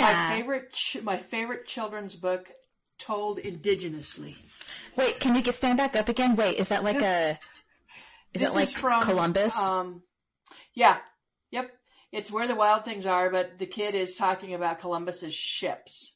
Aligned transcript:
My 0.00 0.36
favorite, 0.36 0.72
ch- 0.72 1.02
my 1.02 1.16
favorite 1.18 1.66
children's 1.66 2.14
book 2.14 2.48
told 2.98 3.38
indigenously. 3.38 4.36
Wait, 4.96 5.20
can 5.20 5.34
you 5.34 5.42
get 5.42 5.54
stand 5.54 5.76
back 5.78 5.96
up 5.96 6.08
again? 6.08 6.36
Wait, 6.36 6.56
is 6.58 6.68
that 6.68 6.84
like 6.84 7.00
a? 7.02 7.38
Is 8.34 8.40
This 8.42 8.50
it 8.50 8.54
like 8.54 8.62
is 8.64 8.72
from 8.72 9.02
Columbus? 9.02 9.54
Um, 9.56 10.02
yeah, 10.74 10.98
yep. 11.50 11.70
It's 12.12 12.30
where 12.30 12.46
the 12.48 12.54
wild 12.54 12.84
things 12.84 13.06
are, 13.06 13.30
but 13.30 13.58
the 13.58 13.66
kid 13.66 13.94
is 13.94 14.16
talking 14.16 14.54
about 14.54 14.78
Columbus's 14.80 15.34
ships 15.34 16.14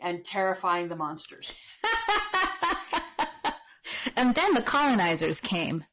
and 0.00 0.24
terrifying 0.24 0.88
the 0.88 0.96
monsters. 0.96 1.52
and 4.16 4.34
then 4.34 4.54
the 4.54 4.62
colonizers 4.62 5.40
came. 5.40 5.84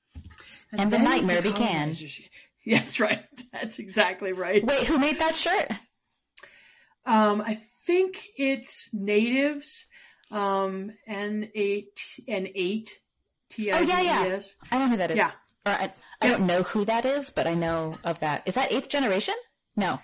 And 0.71 0.91
the 0.91 0.97
then 0.97 1.05
nightmare 1.05 1.41
began. 1.41 1.55
colonizers- 1.93 2.21
Yeah, 2.65 2.79
That's 2.79 2.99
right. 2.99 3.23
That's 3.53 3.79
exactly 3.79 4.33
right. 4.33 4.63
Wait, 4.63 4.83
who 4.85 4.99
made 4.99 5.17
that 5.19 5.33
shirt? 5.33 5.71
Um, 7.05 7.41
I 7.41 7.59
think 7.85 8.21
it's 8.37 8.93
natives. 8.93 9.85
Um, 10.31 10.91
N 11.07 11.49
eight 11.55 11.99
N 12.27 12.47
eight 12.53 12.91
T 13.49 13.71
I 13.71 13.79
Oh, 13.79 13.81
yeah, 13.81 14.01
E 14.01 14.05
yeah. 14.05 14.35
S. 14.35 14.55
I 14.71 14.77
don't 14.77 14.89
know 14.89 14.91
who 14.91 14.97
that 14.97 15.11
is. 15.11 15.17
Yeah. 15.17 15.31
Or 15.65 15.71
I, 15.71 15.93
I 16.21 16.27
don't 16.27 16.45
know 16.45 16.63
who 16.63 16.85
that 16.85 17.05
is, 17.05 17.31
but 17.31 17.47
I 17.47 17.55
know 17.55 17.95
of 18.03 18.19
that. 18.19 18.43
Is 18.45 18.53
that 18.53 18.71
eighth 18.71 18.89
generation? 18.89 19.33
No. 19.75 19.99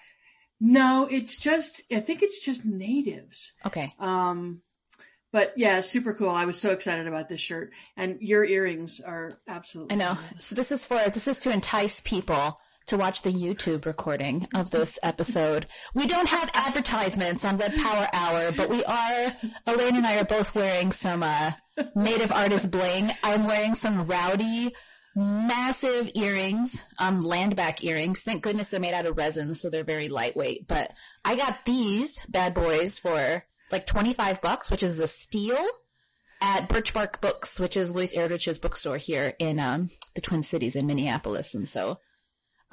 No, 0.59 1.07
it's 1.09 1.37
just 1.37 1.81
I 1.91 1.99
think 1.99 2.23
it's 2.23 2.43
just 2.43 2.65
natives. 2.65 3.53
Okay. 3.65 3.93
Um, 3.99 4.61
but 5.31 5.53
yeah, 5.57 5.81
super 5.81 6.13
cool. 6.13 6.29
I 6.29 6.45
was 6.45 6.59
so 6.59 6.71
excited 6.71 7.07
about 7.07 7.27
this 7.27 7.41
shirt, 7.41 7.71
and 7.97 8.21
your 8.21 8.43
earrings 8.45 9.01
are 9.01 9.31
absolutely. 9.47 9.93
I 9.93 9.97
know. 9.97 10.15
fabulous. 10.15 10.45
So 10.45 10.55
this 10.55 10.71
is 10.71 10.85
for 10.85 11.09
this 11.09 11.27
is 11.27 11.37
to 11.39 11.51
entice 11.51 11.99
people 11.99 12.57
to 12.87 12.97
watch 12.97 13.21
the 13.21 13.31
YouTube 13.31 13.85
recording 13.85 14.47
of 14.53 14.69
this 14.69 14.99
episode. 15.01 15.65
We 15.93 16.07
don't 16.07 16.29
have 16.29 16.51
advertisements 16.53 17.43
on 17.43 17.57
Red 17.57 17.75
Power 17.75 18.07
Hour, 18.13 18.51
but 18.51 18.69
we 18.69 18.83
are 18.83 19.35
Elena 19.65 19.97
and 19.97 20.05
I 20.05 20.17
are 20.17 20.25
both 20.25 20.53
wearing 20.53 20.91
some 20.91 21.23
uh 21.23 21.51
native 21.95 22.31
artist 22.31 22.69
bling. 22.69 23.11
I'm 23.23 23.45
wearing 23.45 23.75
some 23.75 24.05
rowdy 24.05 24.73
massive 25.15 26.11
earrings, 26.13 26.75
um 26.99 27.23
landback 27.23 27.83
earrings. 27.83 28.21
Thank 28.21 28.43
goodness 28.43 28.69
they're 28.69 28.79
made 28.79 28.93
out 28.93 29.05
of 29.05 29.17
resin 29.17 29.55
so 29.55 29.69
they're 29.69 29.83
very 29.83 30.09
lightweight, 30.09 30.67
but 30.67 30.91
I 31.23 31.35
got 31.35 31.65
these 31.65 32.17
bad 32.27 32.53
boys 32.53 32.99
for 32.99 33.43
like 33.71 33.87
25 33.87 34.41
bucks, 34.41 34.69
which 34.69 34.83
is 34.83 34.99
a 34.99 35.07
steal 35.07 35.65
at 36.41 36.69
Birchbark 36.69 37.21
Books, 37.21 37.59
which 37.59 37.77
is 37.77 37.89
Louise 37.89 38.13
Erdrich's 38.13 38.59
bookstore 38.59 38.97
here 38.97 39.33
in 39.39 39.59
um, 39.59 39.89
the 40.13 40.21
Twin 40.21 40.43
Cities 40.43 40.75
in 40.75 40.85
Minneapolis. 40.85 41.55
And 41.55 41.67
so 41.67 41.99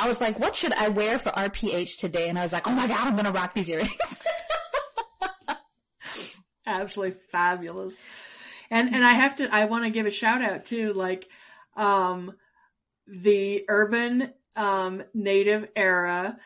I 0.03 0.08
was 0.08 0.20
like, 0.20 0.36
what 0.36 0.56
should 0.56 0.75
I 0.75 0.89
wear 0.89 1.20
for 1.20 1.31
RPH 1.31 1.98
today? 1.98 2.28
And 2.28 2.36
I 2.36 2.42
was 2.42 2.53
like, 2.53 2.67
oh 2.67 2.72
my 2.72 2.89
God, 2.89 3.06
I'm 3.06 3.12
going 3.12 3.25
to 3.25 3.31
rock 3.31 3.55
these 3.55 3.69
earrings. 3.69 3.92
absolutely 6.67 7.20
fabulous. 7.31 8.03
And 8.69 8.92
and 8.92 9.05
I 9.05 9.12
have 9.12 9.36
to 9.36 9.55
I 9.55 9.67
want 9.67 9.84
to 9.84 9.91
give 9.91 10.06
a 10.06 10.11
shout 10.11 10.42
out 10.42 10.64
too, 10.64 10.92
like 10.92 11.28
um 11.77 12.33
the 13.06 13.64
urban 13.69 14.33
um 14.56 15.05
native 15.14 15.69
era. 15.77 16.37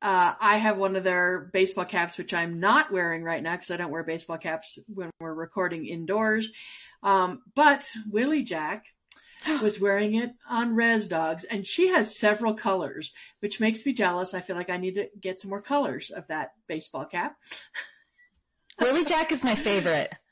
Uh, 0.00 0.34
I 0.38 0.58
have 0.58 0.78
one 0.78 0.94
of 0.94 1.02
their 1.02 1.50
baseball 1.52 1.86
caps, 1.86 2.16
which 2.16 2.32
I'm 2.32 2.60
not 2.60 2.92
wearing 2.92 3.24
right 3.24 3.42
now 3.42 3.56
because 3.56 3.72
I 3.72 3.76
don't 3.76 3.90
wear 3.90 4.04
baseball 4.04 4.38
caps 4.38 4.78
when 4.86 5.10
we're 5.18 5.34
recording 5.34 5.86
indoors. 5.86 6.48
Um, 7.02 7.42
but 7.56 7.84
Willie 8.08 8.44
Jack 8.44 8.84
was 9.62 9.80
wearing 9.80 10.14
it 10.14 10.32
on 10.48 10.74
Res 10.74 11.08
Dogs, 11.08 11.44
and 11.44 11.66
she 11.66 11.88
has 11.88 12.16
several 12.16 12.54
colors, 12.54 13.12
which 13.40 13.60
makes 13.60 13.84
me 13.84 13.92
jealous. 13.92 14.34
I 14.34 14.40
feel 14.40 14.56
like 14.56 14.70
I 14.70 14.76
need 14.76 14.96
to 14.96 15.08
get 15.20 15.40
some 15.40 15.50
more 15.50 15.62
colors 15.62 16.10
of 16.10 16.26
that 16.28 16.52
baseball 16.66 17.04
cap. 17.04 17.36
Willie 18.80 19.04
Jack 19.04 19.32
is 19.32 19.44
my 19.44 19.54
favorite. 19.54 20.12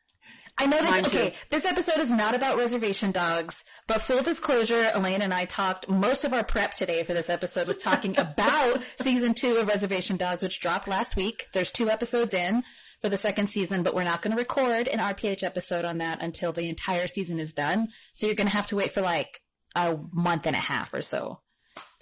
I 0.58 0.67
know 0.67 0.81
this, 0.81 1.06
okay, 1.06 1.34
this 1.50 1.64
episode 1.64 1.98
is 1.98 2.11
not 2.11 2.34
about 2.34 2.58
reservation 2.58 3.11
dogs, 3.11 3.64
but 3.87 4.03
full 4.03 4.22
disclosure, 4.22 4.84
Elena 4.84 5.25
and 5.25 5.34
I 5.34 5.47
talked, 5.47 5.88
most 5.88 6.25
of 6.25 6.34
our 6.34 6.44
prep 6.44 6.75
today 6.75 7.03
for 7.04 7.15
this 7.15 7.31
episode 7.31 7.66
was 7.66 7.78
talking 7.78 8.19
about 8.19 8.82
season 9.00 9.34
two 9.34 9.56
of 9.56 9.66
Reservation 9.66 10.19
Dogs, 10.19 10.43
which 10.43 10.60
dropped 10.60 10.88
last 10.88 11.16
week. 11.16 11.47
There's 11.53 11.72
two 11.72 11.88
episodes 11.88 12.34
in 12.34 12.62
for 13.00 13.09
the 13.09 13.16
second 13.16 13.49
season, 13.49 13.82
but 13.82 13.94
we're 13.94 14.04
not 14.04 14.22
going 14.22 14.37
to 14.37 14.41
record 14.41 14.88
an 14.88 15.00
RPH 15.00 15.43
episode 15.43 15.84
on 15.84 15.99
that 15.99 16.22
until 16.22 16.53
the 16.53 16.69
entire 16.69 17.06
season 17.06 17.38
is 17.38 17.53
done. 17.53 17.88
So 18.12 18.26
you're 18.26 18.37
going 18.37 18.49
to 18.49 18.55
have 18.55 18.69
to 18.69 18.76
wait 18.76 18.93
for 18.93 19.00
like 19.00 19.41
a 19.75 19.97
month 20.12 20.47
and 20.47 20.55
a 20.55 20.60
half 20.60 20.94
or 20.94 21.03
so 21.03 21.41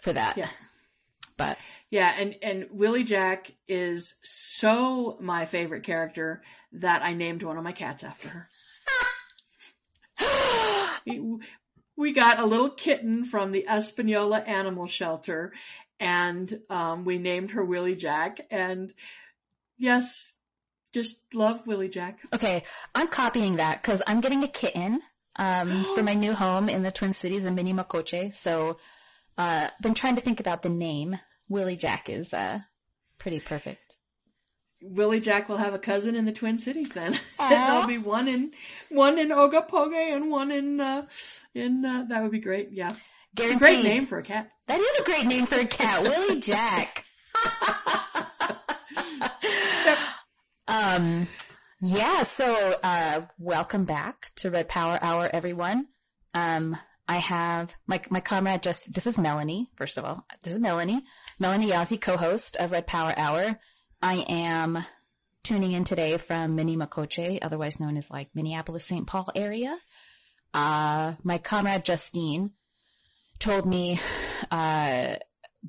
for 0.03 0.13
that. 0.13 0.37
Yeah. 0.37 0.49
But 1.37 1.57
Yeah, 1.91 2.13
and 2.17 2.37
and 2.43 2.67
Willie 2.71 3.03
Jack 3.03 3.51
is 3.67 4.15
so 4.23 5.19
my 5.21 5.45
favorite 5.45 5.83
character 5.83 6.43
that 6.73 7.03
I 7.03 7.15
named 7.15 7.43
one 7.43 7.57
of 7.57 7.65
my 7.65 7.73
cats 7.73 8.05
after 8.05 8.29
her. 8.29 8.49
We- 11.97 12.13
got 12.13 12.39
a 12.39 12.47
little 12.47 12.71
kitten 12.71 13.25
from 13.25 13.53
the 13.53 13.67
Espanola 13.69 14.39
Animal 14.39 14.87
Shelter, 14.87 15.53
and 15.99 16.61
um, 16.71 17.05
we 17.05 17.19
named 17.19 17.51
her 17.53 17.65
Willie 17.65 17.95
Jack. 17.95 18.41
And 18.51 18.93
yes, 19.77 20.35
just 20.93 21.23
love 21.35 21.67
Willie 21.67 21.89
Jack. 21.89 22.21
Okay, 22.33 22.63
I'm 22.95 23.09
copying 23.09 23.57
that 23.57 23.83
because 23.83 24.01
I'm 24.07 24.21
getting 24.21 24.45
a 24.45 24.49
kitten 24.49 25.01
um, 25.37 25.85
for 25.95 26.03
my 26.03 26.15
new 26.15 26.33
home 26.33 26.69
in 26.69 26.83
the 26.83 26.91
Twin 26.91 27.13
Cities 27.13 27.45
in 27.45 27.55
Mini 27.55 27.73
Makoche. 27.73 28.35
So, 28.35 28.79
uh, 29.37 29.69
been 29.83 29.95
trying 29.95 30.17
to 30.17 30.23
think 30.23 30.41
about 30.41 30.63
the 30.63 30.69
name. 30.69 31.19
Willie 31.51 31.77
Jack 31.77 32.09
is 32.09 32.33
uh, 32.33 32.61
pretty 33.19 33.41
perfect. 33.41 33.97
Willie 34.81 35.21
Jack 35.21 35.49
will 35.49 35.59
have 35.59 35.75
a 35.75 35.79
cousin 35.79 36.17
in 36.17 36.25
the 36.25 36.33
Twin 36.33 36.57
Cities 36.57 36.93
then. 36.93 37.19
There'll 37.39 37.87
be 37.87 37.99
one 37.99 38.29
in 38.29 38.53
one 38.89 39.19
in 39.19 39.29
Ogopoge 39.29 40.15
and 40.15 40.31
one 40.31 40.53
in 40.53 40.81
uh, 40.81 41.07
in 41.53 41.85
uh, 41.85 42.07
that 42.09 42.23
would 42.23 42.31
be 42.31 42.39
great. 42.39 42.69
Yeah, 42.73 42.91
it's 43.37 43.55
a 43.55 43.59
great 43.59 43.85
name 43.85 44.07
for 44.07 44.19
a 44.19 44.23
cat. 44.23 44.49
That 44.69 44.81
is 44.81 45.01
a 45.01 45.05
great 45.05 45.27
name 45.27 45.47
for 45.47 45.57
a 45.57 45.67
cat, 45.67 46.03
Willie 46.03 46.41
Jack. 46.41 47.05
um, 50.69 51.29
yeah. 51.83 52.23
So, 52.23 52.75
uh, 52.83 53.23
welcome 53.39 53.85
back 53.85 54.31
to 54.37 54.51
Red 54.51 54.69
Power 54.69 54.99
Hour, 55.03 55.29
everyone. 55.31 55.89
Um, 56.33 56.77
I 57.11 57.17
have 57.17 57.75
my 57.89 58.01
my 58.09 58.21
comrade. 58.21 58.63
Just 58.63 58.93
this 58.93 59.09
is 59.09 59.19
Melanie. 59.19 59.69
First 59.75 59.99
of 59.99 60.05
all, 60.05 60.25
this 60.45 60.53
is 60.53 60.61
Melanie. 60.61 61.03
Melanie 61.41 61.67
Yazzie, 61.67 62.01
co-host 62.01 62.55
of 62.55 62.71
Red 62.71 62.87
Power 62.87 63.13
Hour. 63.17 63.59
I 64.01 64.25
am 64.29 64.87
tuning 65.43 65.73
in 65.73 65.83
today 65.83 66.19
from 66.19 66.55
Mini 66.55 66.77
Makoche, 66.77 67.41
otherwise 67.43 67.81
known 67.81 67.97
as 67.97 68.13
like 68.13 68.29
Minneapolis 68.33 68.85
St. 68.85 69.09
Paul 69.09 69.29
area. 69.35 69.77
Uh, 70.55 71.15
my 71.25 71.39
comrade 71.39 71.85
Justine 71.85 72.53
told 73.41 73.67
me 73.67 74.01
uh, 74.53 75.17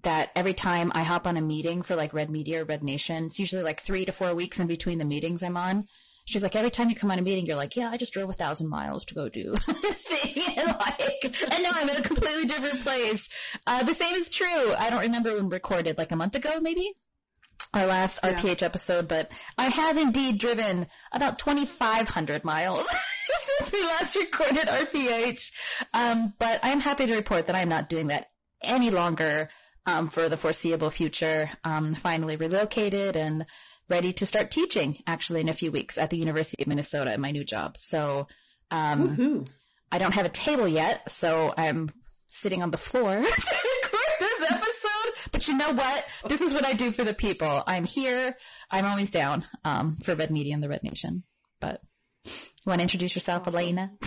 that 0.03 0.29
every 0.35 0.53
time 0.53 0.91
I 0.94 1.02
hop 1.02 1.25
on 1.25 1.38
a 1.38 1.41
meeting 1.41 1.81
for 1.81 1.96
like 1.96 2.13
Red 2.13 2.29
Media 2.29 2.62
or 2.62 2.66
Red 2.66 2.84
Nation, 2.84 3.25
it's 3.25 3.40
usually 3.40 3.63
like 3.63 3.81
three 3.81 4.06
to 4.06 4.12
four 4.12 4.35
weeks 4.35 4.59
in 4.59 4.68
between 4.68 5.00
the 5.00 5.06
meetings 5.06 5.41
I'm 5.41 5.58
on. 5.58 5.88
She's 6.25 6.41
like, 6.41 6.55
every 6.55 6.71
time 6.71 6.89
you 6.89 6.95
come 6.95 7.11
on 7.11 7.19
a 7.19 7.21
meeting, 7.21 7.45
you're 7.45 7.55
like, 7.57 7.75
yeah, 7.75 7.89
I 7.89 7.97
just 7.97 8.13
drove 8.13 8.29
a 8.29 8.33
thousand 8.33 8.69
miles 8.69 9.05
to 9.05 9.15
go 9.15 9.27
do 9.27 9.55
this 9.81 10.01
thing. 10.03 10.43
And 10.57 10.67
like, 10.67 11.23
and 11.51 11.63
now 11.63 11.71
I'm 11.73 11.89
in 11.89 11.97
a 11.97 12.01
completely 12.01 12.45
different 12.45 12.79
place. 12.81 13.27
Uh, 13.67 13.83
the 13.83 13.93
same 13.93 14.15
is 14.15 14.29
true. 14.29 14.73
I 14.77 14.89
don't 14.89 15.01
remember 15.01 15.33
when 15.33 15.49
we 15.49 15.53
recorded, 15.53 15.97
like 15.97 16.11
a 16.11 16.15
month 16.15 16.35
ago, 16.35 16.59
maybe? 16.61 16.93
Our 17.73 17.85
last 17.85 18.19
Yeah. 18.23 18.33
RPH 18.33 18.63
episode, 18.63 19.07
but 19.07 19.31
I 19.57 19.69
have 19.69 19.97
indeed 19.97 20.37
driven 20.39 20.87
about 21.11 21.39
2,500 21.39 22.43
miles 22.43 22.85
since 23.57 23.71
we 23.71 23.81
last 23.85 24.15
recorded 24.15 24.67
RPH. 24.67 25.51
Um, 25.93 26.33
but 26.37 26.59
I'm 26.63 26.79
happy 26.79 27.07
to 27.07 27.15
report 27.15 27.47
that 27.47 27.55
I'm 27.55 27.69
not 27.69 27.89
doing 27.89 28.07
that 28.07 28.27
any 28.61 28.89
longer 28.89 29.49
um, 29.85 30.09
for 30.09 30.27
the 30.29 30.37
foreseeable 30.37 30.89
future. 30.89 31.49
Um, 31.63 31.93
finally 31.95 32.35
relocated 32.35 33.15
and 33.15 33.45
ready 33.89 34.13
to 34.13 34.25
start 34.25 34.51
teaching 34.51 34.97
actually 35.05 35.41
in 35.41 35.49
a 35.49 35.53
few 35.53 35.72
weeks 35.72 35.97
at 35.97 36.09
the 36.09 36.17
University 36.17 36.63
of 36.63 36.67
Minnesota 36.67 37.13
in 37.13 37.22
my 37.22 37.31
new 37.31 37.43
job. 37.43 37.78
So 37.78 38.28
um, 38.69 39.16
Woohoo! 39.17 39.47
I 39.91 39.97
don't 39.97 40.13
have 40.13 40.25
a 40.25 40.29
table 40.29 40.67
yet, 40.67 41.09
so 41.09 41.53
I'm 41.55 41.89
sitting 42.28 42.63
on 42.63 42.72
the 42.72 42.78
floor 42.78 43.09
to 43.11 43.17
record 43.19 44.01
this 44.19 44.51
episode. 44.51 45.13
But 45.31 45.47
you 45.47 45.57
know 45.57 45.72
what? 45.72 46.05
This 46.28 46.41
is 46.41 46.53
what 46.53 46.66
I 46.66 46.73
do 46.73 46.91
for 46.91 47.03
the 47.03 47.13
people. 47.13 47.61
I'm 47.67 47.83
here. 47.83 48.37
I'm 48.69 48.85
always 48.85 49.09
down 49.11 49.43
um, 49.66 49.97
for 49.97 50.16
Red 50.16 50.31
Media 50.31 50.53
and 50.53 50.63
the 50.63 50.69
Red 50.69 50.84
Nation. 50.84 51.23
But 51.59 51.81
you 52.25 52.31
want 52.66 52.79
to 52.79 52.84
introduce 52.84 53.16
yourself, 53.16 53.47
Awesome. 53.47 53.61
Elena? 53.61 53.91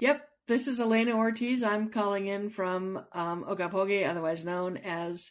Yep, 0.00 0.26
this 0.46 0.66
is 0.66 0.80
Elena 0.80 1.14
Ortiz. 1.14 1.62
I'm 1.62 1.90
calling 1.90 2.26
in 2.26 2.48
from 2.48 3.04
um, 3.12 3.44
Ogopoge, 3.46 4.08
otherwise 4.08 4.46
known 4.46 4.78
as 4.78 5.30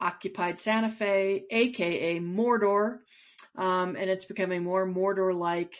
Occupied 0.00 0.58
Santa 0.58 0.88
Fe, 0.88 1.44
aka 1.50 2.18
Mordor, 2.20 2.98
um, 3.56 3.96
and 3.96 4.08
it's 4.08 4.24
becoming 4.24 4.64
more 4.64 4.86
Mordor-like 4.86 5.74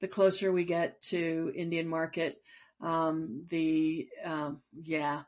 the 0.00 0.08
closer 0.08 0.52
we 0.52 0.64
get 0.64 1.00
to 1.02 1.52
Indian 1.54 1.88
Market. 1.88 2.40
Um, 2.80 3.44
the 3.48 4.08
um, 4.24 4.60
yeah, 4.82 5.22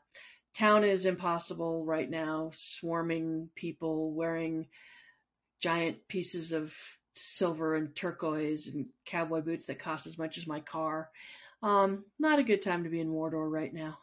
town 0.55 0.83
is 0.83 1.05
impossible 1.05 1.85
right 1.85 2.09
now. 2.09 2.51
Swarming 2.53 3.49
people 3.55 4.13
wearing 4.13 4.67
giant 5.61 6.07
pieces 6.07 6.51
of 6.53 6.75
silver 7.13 7.75
and 7.75 7.95
turquoise 7.95 8.67
and 8.67 8.87
cowboy 9.05 9.41
boots 9.41 9.67
that 9.67 9.79
cost 9.79 10.05
as 10.05 10.17
much 10.17 10.37
as 10.37 10.45
my 10.45 10.59
car. 10.59 11.09
Um, 11.63 12.03
not 12.19 12.39
a 12.39 12.43
good 12.43 12.61
time 12.61 12.83
to 12.83 12.89
be 12.89 12.99
in 12.99 13.09
Mordor 13.09 13.49
right 13.49 13.73
now, 13.73 13.97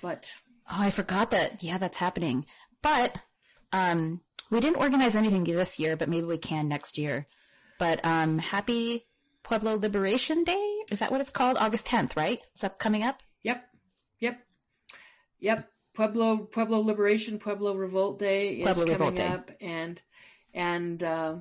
but. 0.00 0.30
Oh, 0.70 0.76
I 0.80 0.90
forgot 0.90 1.32
that. 1.32 1.62
Yeah, 1.62 1.78
that's 1.78 1.98
happening. 1.98 2.46
But, 2.82 3.16
um, 3.72 4.20
we 4.50 4.60
didn't 4.60 4.76
organize 4.76 5.16
anything 5.16 5.44
this 5.44 5.78
year, 5.78 5.96
but 5.96 6.08
maybe 6.08 6.26
we 6.26 6.38
can 6.38 6.68
next 6.68 6.98
year. 6.98 7.26
But, 7.78 8.04
um, 8.04 8.38
happy 8.38 9.04
Pueblo 9.42 9.76
Liberation 9.76 10.44
Day? 10.44 10.76
Is 10.90 10.98
that 10.98 11.10
what 11.10 11.20
it's 11.20 11.30
called? 11.30 11.56
August 11.58 11.86
10th, 11.86 12.16
right? 12.16 12.40
It's 12.52 12.62
that 12.62 12.78
coming 12.78 13.02
up? 13.02 13.22
Yep. 13.42 13.64
Yep. 14.20 14.38
Yep. 15.40 15.70
Pueblo, 15.94 16.36
Pueblo 16.38 16.80
Liberation, 16.80 17.38
Pueblo 17.38 17.74
Revolt 17.74 18.18
Day 18.18 18.56
is 18.56 18.64
Pueblo 18.64 18.84
coming 18.84 18.92
Revolt 18.92 19.14
Day. 19.16 19.26
up 19.26 19.50
and, 19.60 20.02
and, 20.54 21.02
uh, 21.02 21.36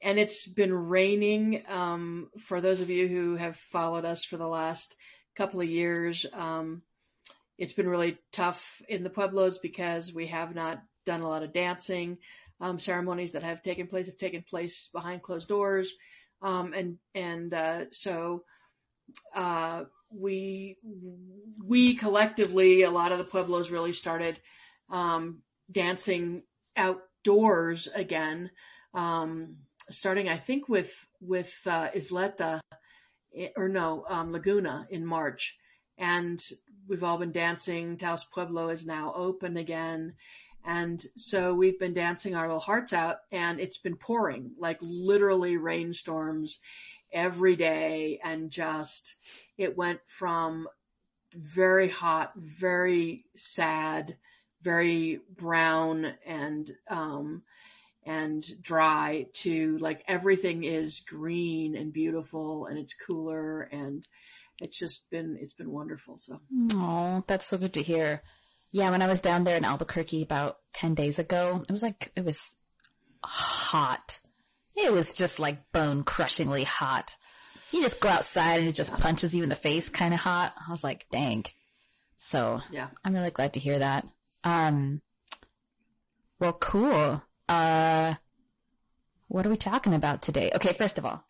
and 0.00 0.18
it's 0.18 0.46
been 0.46 0.72
raining. 0.72 1.64
Um, 1.68 2.30
for 2.42 2.60
those 2.60 2.80
of 2.80 2.90
you 2.90 3.08
who 3.08 3.36
have 3.36 3.56
followed 3.56 4.04
us 4.04 4.24
for 4.24 4.36
the 4.36 4.48
last 4.48 4.94
couple 5.34 5.60
of 5.60 5.68
years, 5.68 6.24
um, 6.32 6.82
it's 7.58 7.72
been 7.72 7.88
really 7.88 8.18
tough 8.32 8.80
in 8.88 9.02
the 9.02 9.10
Pueblos 9.10 9.58
because 9.58 10.12
we 10.14 10.28
have 10.28 10.54
not 10.54 10.82
done 11.06 11.22
a 11.22 11.28
lot 11.28 11.42
of 11.42 11.54
dancing. 11.54 12.18
Um, 12.60 12.78
ceremonies 12.78 13.32
that 13.32 13.42
have 13.42 13.62
taken 13.62 13.86
place 13.86 14.06
have 14.06 14.18
taken 14.18 14.42
place 14.42 14.88
behind 14.92 15.22
closed 15.22 15.48
doors. 15.48 15.94
Um, 16.42 16.74
and, 16.74 16.98
and, 17.14 17.54
uh, 17.54 17.84
so, 17.92 18.44
uh, 19.34 19.84
we, 20.10 20.76
we 21.64 21.94
collectively, 21.94 22.82
a 22.82 22.90
lot 22.90 23.12
of 23.12 23.18
the 23.18 23.24
Pueblos 23.24 23.70
really 23.70 23.92
started, 23.92 24.38
um, 24.90 25.42
dancing 25.70 26.42
outdoors 26.76 27.88
again. 27.94 28.50
Um, 28.94 29.56
starting, 29.90 30.28
I 30.28 30.36
think 30.36 30.68
with, 30.68 30.92
with, 31.20 31.54
uh, 31.66 31.88
Isleta 31.94 32.60
eh, 33.34 33.48
or 33.56 33.68
no, 33.68 34.04
um, 34.08 34.32
Laguna 34.32 34.86
in 34.90 35.04
March. 35.04 35.56
And 35.98 36.42
we've 36.88 37.04
all 37.04 37.18
been 37.18 37.32
dancing. 37.32 37.96
Taos 37.96 38.24
Pueblo 38.24 38.68
is 38.68 38.86
now 38.86 39.12
open 39.16 39.56
again. 39.56 40.14
And 40.66 41.00
so 41.16 41.54
we've 41.54 41.78
been 41.78 41.94
dancing 41.94 42.34
our 42.34 42.48
little 42.48 42.58
hearts 42.58 42.92
out 42.92 43.18
and 43.30 43.60
it's 43.60 43.78
been 43.78 43.96
pouring, 43.96 44.50
like 44.58 44.78
literally 44.80 45.56
rainstorms 45.56 46.58
every 47.12 47.54
day 47.54 48.18
and 48.22 48.50
just, 48.50 49.14
it 49.56 49.76
went 49.76 50.00
from 50.06 50.66
very 51.32 51.88
hot, 51.88 52.32
very 52.34 53.24
sad, 53.36 54.16
very 54.60 55.20
brown 55.38 56.12
and, 56.26 56.68
um, 56.90 57.42
and 58.04 58.44
dry 58.60 59.26
to 59.34 59.78
like 59.78 60.02
everything 60.08 60.64
is 60.64 61.00
green 61.06 61.76
and 61.76 61.92
beautiful 61.92 62.66
and 62.66 62.76
it's 62.76 62.94
cooler 62.94 63.62
and 63.62 64.04
it's 64.60 64.78
just 64.78 65.08
been, 65.10 65.38
it's 65.40 65.54
been 65.54 65.70
wonderful. 65.70 66.18
So. 66.18 66.40
Oh, 66.72 67.22
that's 67.28 67.46
so 67.46 67.56
good 67.56 67.74
to 67.74 67.82
hear. 67.82 68.22
Yeah, 68.70 68.90
when 68.90 69.02
I 69.02 69.06
was 69.06 69.20
down 69.20 69.44
there 69.44 69.56
in 69.56 69.64
Albuquerque 69.64 70.22
about 70.22 70.58
10 70.74 70.94
days 70.94 71.18
ago, 71.18 71.64
it 71.66 71.72
was 71.72 71.82
like, 71.82 72.12
it 72.16 72.24
was 72.24 72.56
hot. 73.24 74.18
It 74.76 74.92
was 74.92 75.14
just 75.14 75.38
like 75.38 75.72
bone 75.72 76.04
crushingly 76.04 76.64
hot. 76.64 77.16
You 77.72 77.82
just 77.82 78.00
go 78.00 78.08
outside 78.08 78.60
and 78.60 78.68
it 78.68 78.74
just 78.74 78.96
punches 78.96 79.34
you 79.34 79.42
in 79.42 79.48
the 79.48 79.56
face 79.56 79.88
kind 79.88 80.12
of 80.12 80.20
hot. 80.20 80.54
I 80.66 80.70
was 80.70 80.84
like, 80.84 81.06
dang. 81.10 81.44
So 82.16 82.60
Yeah. 82.70 82.88
I'm 83.04 83.14
really 83.14 83.30
glad 83.30 83.54
to 83.54 83.60
hear 83.60 83.78
that. 83.78 84.06
Um, 84.44 85.00
well, 86.38 86.52
cool. 86.52 87.22
Uh, 87.48 88.14
what 89.28 89.46
are 89.46 89.50
we 89.50 89.56
talking 89.56 89.94
about 89.94 90.22
today? 90.22 90.50
Okay, 90.54 90.72
first 90.72 90.98
of 90.98 91.06
all, 91.06 91.24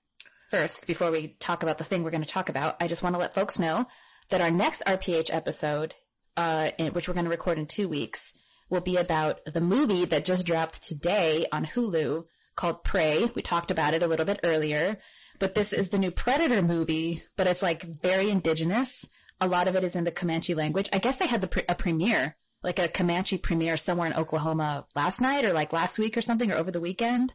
first, 0.50 0.86
before 0.86 1.10
we 1.10 1.28
talk 1.38 1.62
about 1.62 1.78
the 1.78 1.84
thing 1.84 2.02
we're 2.02 2.10
going 2.10 2.22
to 2.22 2.28
talk 2.28 2.48
about, 2.48 2.76
I 2.80 2.88
just 2.88 3.02
want 3.02 3.14
to 3.14 3.20
let 3.20 3.34
folks 3.34 3.58
know 3.58 3.86
that 4.30 4.40
our 4.40 4.50
next 4.50 4.82
RPH 4.86 5.32
episode, 5.32 5.94
uh, 6.36 6.70
which 6.92 7.08
we're 7.08 7.14
going 7.14 7.24
to 7.24 7.30
record 7.30 7.58
in 7.58 7.66
two 7.66 7.88
weeks, 7.88 8.32
will 8.68 8.80
be 8.80 8.96
about 8.96 9.40
the 9.44 9.60
movie 9.60 10.04
that 10.06 10.24
just 10.24 10.44
dropped 10.44 10.82
today 10.82 11.46
on 11.52 11.64
Hulu 11.64 12.24
called 12.56 12.82
Prey. 12.82 13.30
We 13.34 13.42
talked 13.42 13.70
about 13.70 13.94
it 13.94 14.02
a 14.02 14.06
little 14.06 14.26
bit 14.26 14.40
earlier, 14.42 14.98
but 15.38 15.54
this 15.54 15.72
is 15.72 15.90
the 15.90 15.98
new 15.98 16.10
Predator 16.10 16.62
movie, 16.62 17.22
but 17.36 17.46
it's 17.46 17.62
like 17.62 17.84
very 18.00 18.30
indigenous. 18.30 19.06
A 19.40 19.46
lot 19.46 19.68
of 19.68 19.76
it 19.76 19.84
is 19.84 19.94
in 19.94 20.04
the 20.04 20.10
Comanche 20.10 20.54
language. 20.54 20.88
I 20.92 20.98
guess 20.98 21.16
they 21.16 21.26
had 21.26 21.42
the 21.42 21.46
pre- 21.48 21.64
a 21.68 21.74
premiere, 21.74 22.36
like 22.62 22.78
a 22.78 22.88
Comanche 22.88 23.36
premiere 23.36 23.76
somewhere 23.76 24.06
in 24.06 24.14
Oklahoma 24.14 24.86
last 24.94 25.20
night 25.20 25.44
or 25.44 25.52
like 25.52 25.72
last 25.72 25.98
week 25.98 26.16
or 26.16 26.22
something 26.22 26.50
or 26.50 26.56
over 26.56 26.70
the 26.70 26.80
weekend. 26.80 27.34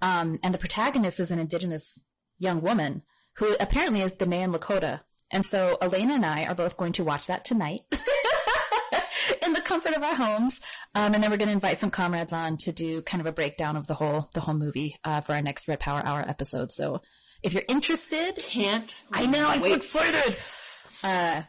Um, 0.00 0.40
and 0.42 0.54
the 0.54 0.58
protagonist 0.58 1.20
is 1.20 1.30
an 1.30 1.38
indigenous 1.38 2.02
young 2.38 2.62
woman 2.62 3.02
who 3.34 3.54
apparently 3.60 4.02
is 4.02 4.12
the 4.12 4.26
Nan 4.26 4.52
Lakota. 4.52 5.00
And 5.30 5.44
so 5.44 5.78
Elena 5.80 6.14
and 6.14 6.26
I 6.26 6.44
are 6.46 6.54
both 6.54 6.76
going 6.76 6.92
to 6.94 7.04
watch 7.04 7.28
that 7.28 7.44
tonight 7.44 7.82
in 9.44 9.52
the 9.52 9.60
comfort 9.60 9.94
of 9.94 10.02
our 10.02 10.14
homes. 10.14 10.60
Um, 10.94 11.14
and 11.14 11.22
then 11.22 11.30
we're 11.30 11.36
going 11.36 11.48
to 11.48 11.54
invite 11.54 11.80
some 11.80 11.90
comrades 11.90 12.32
on 12.32 12.56
to 12.58 12.72
do 12.72 13.02
kind 13.02 13.20
of 13.20 13.26
a 13.26 13.32
breakdown 13.32 13.76
of 13.76 13.86
the 13.86 13.94
whole, 13.94 14.28
the 14.34 14.40
whole 14.40 14.54
movie, 14.54 14.96
uh, 15.04 15.20
for 15.20 15.34
our 15.34 15.42
next 15.42 15.68
Red 15.68 15.80
Power 15.80 16.02
Hour 16.04 16.24
episode. 16.26 16.72
So 16.72 17.00
if 17.42 17.54
you're 17.54 17.64
interested, 17.66 18.36
Can't. 18.36 18.94
I 19.12 19.26
know, 19.26 19.48
I'm 19.48 19.62
so 19.62 19.74
excited. 19.74 20.36
Uh, 21.02 21.42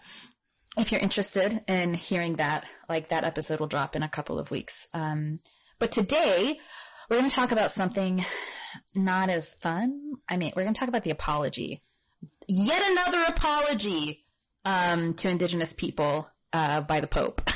if 0.77 0.91
you're 0.91 1.01
interested 1.01 1.61
in 1.67 1.93
hearing 1.93 2.37
that, 2.37 2.65
like 2.89 3.09
that 3.09 3.23
episode 3.23 3.59
will 3.59 3.67
drop 3.67 3.95
in 3.95 4.03
a 4.03 4.09
couple 4.09 4.39
of 4.39 4.49
weeks. 4.49 4.87
Um, 4.93 5.39
but 5.79 5.91
today 5.91 6.59
we're 7.09 7.17
going 7.17 7.29
to 7.29 7.35
talk 7.35 7.51
about 7.51 7.71
something 7.71 8.25
not 8.95 9.29
as 9.29 9.53
fun. 9.55 10.13
I 10.27 10.37
mean, 10.37 10.53
we're 10.55 10.63
going 10.63 10.73
to 10.73 10.79
talk 10.79 10.89
about 10.89 11.03
the 11.03 11.11
apology. 11.11 11.81
Yet 12.47 12.81
another 12.83 13.23
apology, 13.27 14.25
um, 14.65 15.13
to 15.15 15.29
indigenous 15.29 15.73
people, 15.73 16.27
uh, 16.51 16.81
by 16.81 17.01
the 17.01 17.07
Pope. 17.07 17.41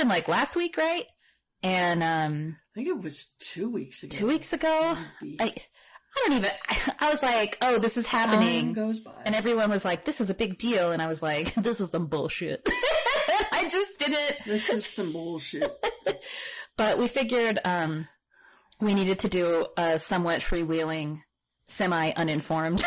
happened 0.00 0.10
like 0.10 0.28
last 0.28 0.56
week, 0.56 0.76
right? 0.76 1.04
And, 1.62 2.02
um, 2.02 2.56
I 2.74 2.74
think 2.74 2.88
it 2.88 3.02
was 3.02 3.34
two 3.38 3.68
weeks 3.68 4.02
ago. 4.02 4.16
two 4.16 4.26
weeks 4.26 4.52
ago, 4.52 4.96
Maybe. 5.20 5.36
I, 5.40 5.44
I 5.44 6.26
don't 6.26 6.38
even, 6.38 6.50
I 7.00 7.12
was 7.12 7.22
like, 7.22 7.58
oh, 7.60 7.78
this 7.78 7.96
is 7.96 8.06
happening. 8.06 8.76
And 9.24 9.34
everyone 9.34 9.70
was 9.70 9.84
like, 9.84 10.04
this 10.04 10.20
is 10.20 10.30
a 10.30 10.34
big 10.34 10.58
deal. 10.58 10.92
And 10.92 11.02
I 11.02 11.06
was 11.06 11.20
like, 11.20 11.54
this 11.56 11.80
is 11.80 11.90
some 11.90 12.06
bullshit. 12.06 12.66
I 13.52 13.68
just 13.70 13.98
didn't. 13.98 14.36
this 14.46 14.70
is 14.70 14.86
some 14.86 15.12
bullshit. 15.12 15.70
But 16.76 16.98
we 16.98 17.08
figured, 17.08 17.58
um, 17.64 18.08
we 18.80 18.94
needed 18.94 19.20
to 19.20 19.28
do 19.28 19.66
a 19.76 19.98
somewhat 19.98 20.40
freewheeling, 20.40 21.20
semi-uninformed 21.66 22.82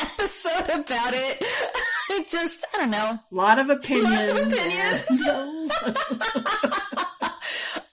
episode 0.00 0.68
about 0.68 1.14
it. 1.14 1.42
I 2.12 2.24
just, 2.28 2.64
I 2.74 2.78
don't 2.78 2.90
know. 2.90 3.18
A 3.18 3.34
lot 3.34 3.58
of 3.58 3.70
opinions. 3.70 4.38
opinions. 4.38 5.22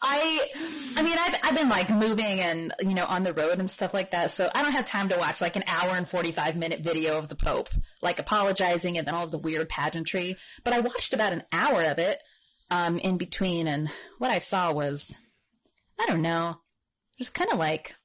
I, 0.01 0.47
I 0.97 1.03
mean, 1.03 1.17
I've, 1.17 1.35
I've 1.43 1.55
been 1.55 1.69
like 1.69 1.89
moving 1.89 2.41
and, 2.41 2.73
you 2.81 2.93
know, 2.95 3.05
on 3.05 3.23
the 3.23 3.33
road 3.33 3.59
and 3.59 3.71
stuff 3.71 3.93
like 3.93 4.11
that. 4.11 4.31
So 4.31 4.49
I 4.53 4.61
don't 4.61 4.73
have 4.73 4.83
time 4.85 5.07
to 5.09 5.17
watch 5.17 5.39
like 5.39 5.55
an 5.55 5.63
hour 5.67 5.91
and 5.91 6.05
45 6.07 6.57
minute 6.57 6.81
video 6.81 7.17
of 7.17 7.29
the 7.29 7.35
Pope, 7.35 7.69
like 8.01 8.19
apologizing 8.19 8.97
and 8.97 9.07
then 9.07 9.15
all 9.15 9.23
of 9.23 9.31
the 9.31 9.37
weird 9.37 9.69
pageantry. 9.69 10.35
But 10.65 10.73
I 10.73 10.81
watched 10.81 11.13
about 11.13 11.31
an 11.31 11.43
hour 11.53 11.81
of 11.83 11.99
it, 11.99 12.21
um, 12.71 12.99
in 12.99 13.17
between 13.17 13.67
and 13.67 13.89
what 14.17 14.31
I 14.31 14.39
saw 14.39 14.73
was, 14.73 15.09
I 15.97 16.07
don't 16.07 16.21
know, 16.21 16.57
just 17.17 17.33
kind 17.33 17.51
of 17.53 17.57
like 17.57 17.95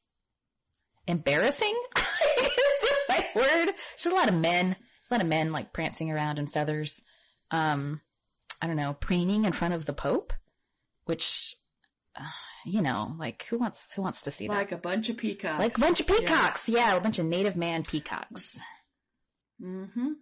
embarrassing. 1.09 1.75
is 1.97 2.51
the 2.83 2.95
right 3.09 3.27
word. 3.35 3.75
There's 3.75 4.07
a 4.07 4.15
lot 4.15 4.29
of 4.29 4.35
men, 4.35 4.77
lot 5.15 5.23
of 5.23 5.29
men 5.29 5.53
like 5.53 5.73
prancing 5.73 6.11
around 6.11 6.39
in 6.39 6.47
feathers. 6.47 7.01
Um, 7.51 8.01
I 8.61 8.67
don't 8.67 8.77
know, 8.77 8.95
preening 8.95 9.45
in 9.45 9.53
front 9.53 9.75
of 9.75 9.85
the 9.85 9.93
Pope, 9.93 10.33
which, 11.05 11.55
uh, 12.17 12.23
you 12.65 12.83
know, 12.83 13.15
like 13.19 13.45
who 13.49 13.59
wants, 13.59 13.93
who 13.95 14.03
wants 14.03 14.23
to 14.23 14.31
see 14.31 14.49
that? 14.49 14.55
like 14.55 14.73
a 14.73 14.79
bunch 14.79 15.09
of 15.09 15.17
peacocks. 15.17 15.59
Like 15.59 15.77
a 15.77 15.81
bunch 15.81 16.01
of 16.01 16.07
peacocks. 16.07 16.69
Yeah, 16.69 16.97
a 16.97 17.01
bunch 17.01 17.19
of 17.19 17.27
native 17.27 17.57
man 17.57 17.85
peacocks. 17.85 18.45
Mm-hmm. 19.63 20.13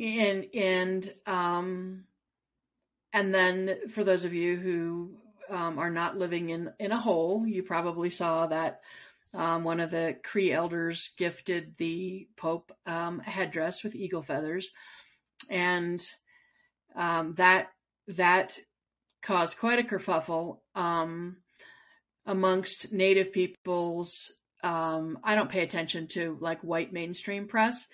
And 0.00 0.46
and 0.54 1.10
um, 1.26 2.04
and 3.12 3.34
then 3.34 3.88
for 3.90 4.04
those 4.04 4.24
of 4.24 4.32
you 4.32 4.56
who 4.56 5.10
um, 5.50 5.78
are 5.78 5.90
not 5.90 6.16
living 6.16 6.50
in 6.50 6.72
in 6.78 6.92
a 6.92 6.96
hole, 6.96 7.46
you 7.46 7.62
probably 7.62 8.10
saw 8.10 8.46
that 8.46 8.80
um, 9.34 9.64
one 9.64 9.80
of 9.80 9.90
the 9.90 10.16
Cree 10.22 10.52
elders 10.52 11.10
gifted 11.16 11.74
the 11.78 12.28
Pope 12.36 12.72
um, 12.86 13.22
a 13.26 13.30
headdress 13.30 13.82
with 13.82 13.94
eagle 13.94 14.22
feathers, 14.22 14.68
and 15.48 16.04
um, 16.94 17.34
that 17.34 17.68
that 18.08 18.58
caused 19.22 19.58
quite 19.58 19.78
a 19.78 19.82
kerfuffle 19.82 20.58
um, 20.74 21.36
amongst 22.26 22.92
Native 22.92 23.32
peoples. 23.32 24.32
Um, 24.62 25.18
I 25.24 25.34
don't 25.34 25.50
pay 25.50 25.62
attention 25.62 26.08
to 26.08 26.36
like 26.40 26.60
white 26.60 26.92
mainstream 26.92 27.48
press, 27.48 27.86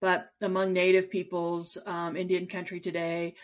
but 0.00 0.28
among 0.40 0.72
Native 0.72 1.10
peoples, 1.10 1.76
um, 1.84 2.16
Indian 2.16 2.46
Country 2.46 2.80
Today, 2.80 3.34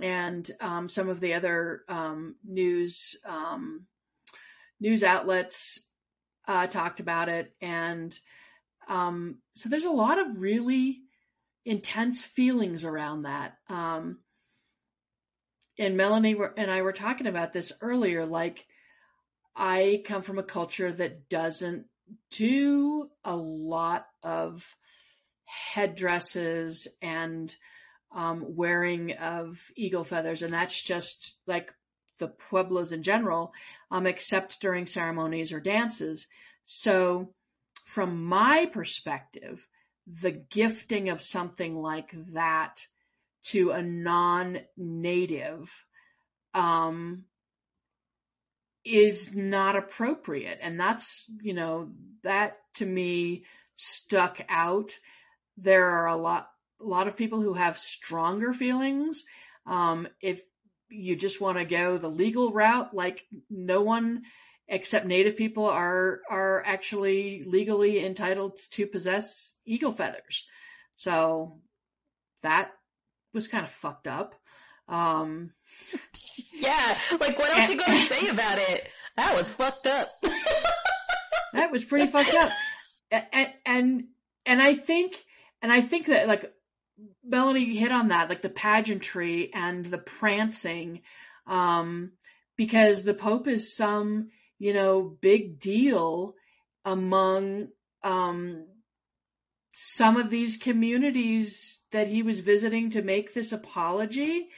and 0.00 0.48
um, 0.60 0.88
some 0.88 1.08
of 1.08 1.20
the 1.20 1.34
other 1.34 1.82
um, 1.88 2.36
news 2.44 3.16
um, 3.24 3.86
news 4.80 5.02
outlets 5.02 5.85
uh, 6.46 6.66
talked 6.66 7.00
about 7.00 7.28
it, 7.28 7.52
and 7.60 8.16
um, 8.88 9.38
so 9.54 9.68
there's 9.68 9.84
a 9.84 9.90
lot 9.90 10.18
of 10.18 10.40
really 10.40 11.00
intense 11.64 12.24
feelings 12.24 12.84
around 12.84 13.22
that. 13.22 13.56
Um, 13.68 14.18
and 15.78 15.96
Melanie 15.96 16.36
and 16.56 16.70
I 16.70 16.82
were 16.82 16.92
talking 16.92 17.26
about 17.26 17.52
this 17.52 17.72
earlier. 17.80 18.24
Like, 18.24 18.64
I 19.54 20.02
come 20.06 20.22
from 20.22 20.38
a 20.38 20.44
culture 20.44 20.92
that 20.92 21.28
doesn't 21.28 21.86
do 22.30 23.10
a 23.24 23.36
lot 23.36 24.06
of 24.22 24.64
headdresses 25.44 26.88
and 27.02 27.54
um, 28.14 28.44
wearing 28.56 29.12
of 29.12 29.60
eagle 29.76 30.04
feathers, 30.04 30.42
and 30.42 30.52
that's 30.52 30.80
just 30.80 31.38
like 31.46 31.72
the 32.18 32.28
pueblos 32.28 32.92
in 32.92 33.02
general, 33.02 33.52
um, 33.90 34.06
except 34.06 34.60
during 34.60 34.86
ceremonies 34.86 35.52
or 35.52 35.60
dances. 35.60 36.26
So, 36.64 37.34
from 37.84 38.24
my 38.24 38.66
perspective, 38.66 39.66
the 40.06 40.32
gifting 40.32 41.08
of 41.08 41.22
something 41.22 41.76
like 41.76 42.12
that 42.32 42.80
to 43.44 43.70
a 43.70 43.82
non-native 43.82 45.72
um, 46.54 47.24
is 48.84 49.34
not 49.34 49.76
appropriate, 49.76 50.58
and 50.62 50.78
that's 50.78 51.30
you 51.42 51.54
know 51.54 51.90
that 52.22 52.58
to 52.74 52.86
me 52.86 53.44
stuck 53.74 54.40
out. 54.48 54.92
There 55.58 55.88
are 55.88 56.06
a 56.06 56.16
lot 56.16 56.48
a 56.80 56.84
lot 56.84 57.08
of 57.08 57.16
people 57.16 57.40
who 57.40 57.54
have 57.54 57.78
stronger 57.78 58.52
feelings. 58.52 59.24
Um, 59.66 60.08
if 60.20 60.40
you 60.88 61.16
just 61.16 61.40
want 61.40 61.58
to 61.58 61.64
go 61.64 61.98
the 61.98 62.08
legal 62.08 62.52
route, 62.52 62.94
like 62.94 63.24
no 63.50 63.82
one 63.82 64.22
except 64.68 65.06
native 65.06 65.36
people 65.36 65.66
are, 65.66 66.20
are 66.28 66.62
actually 66.64 67.44
legally 67.44 68.04
entitled 68.04 68.58
to 68.72 68.86
possess 68.86 69.56
eagle 69.64 69.92
feathers. 69.92 70.46
So 70.94 71.60
that 72.42 72.70
was 73.32 73.48
kind 73.48 73.64
of 73.64 73.70
fucked 73.70 74.06
up. 74.06 74.34
Um, 74.88 75.50
yeah, 76.54 76.98
like 77.20 77.38
what 77.38 77.50
else 77.50 77.70
and, 77.70 77.80
you 77.80 77.86
going 77.86 78.08
to 78.08 78.14
say 78.14 78.28
about 78.28 78.58
it? 78.58 78.88
That 79.16 79.36
was 79.36 79.50
fucked 79.50 79.86
up. 79.86 80.10
that 81.52 81.70
was 81.70 81.84
pretty 81.84 82.08
fucked 82.08 82.34
up. 82.34 82.50
And, 83.10 83.52
and, 83.64 84.04
and 84.44 84.62
I 84.62 84.74
think, 84.74 85.14
and 85.62 85.72
I 85.72 85.80
think 85.80 86.06
that 86.06 86.28
like 86.28 86.52
Melanie 87.24 87.76
hit 87.76 87.92
on 87.92 88.08
that, 88.08 88.28
like 88.28 88.42
the 88.42 88.48
pageantry 88.48 89.50
and 89.52 89.84
the 89.84 89.98
prancing, 89.98 91.02
um, 91.46 92.12
because 92.56 93.04
the 93.04 93.14
Pope 93.14 93.48
is 93.48 93.76
some, 93.76 94.30
you 94.58 94.72
know, 94.72 95.02
big 95.02 95.58
deal 95.58 96.34
among, 96.84 97.68
um, 98.02 98.66
some 99.72 100.16
of 100.16 100.30
these 100.30 100.56
communities 100.56 101.82
that 101.92 102.08
he 102.08 102.22
was 102.22 102.40
visiting 102.40 102.90
to 102.90 103.02
make 103.02 103.34
this 103.34 103.52
apology. 103.52 104.48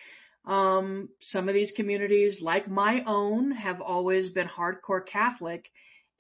Um, 0.45 1.09
some 1.21 1.49
of 1.49 1.55
these 1.55 1.73
communities, 1.73 2.41
like 2.41 2.69
my 2.69 3.03
own, 3.05 3.51
have 3.51 3.81
always 3.81 4.31
been 4.31 4.47
hardcore 4.47 5.05
Catholic, 5.05 5.69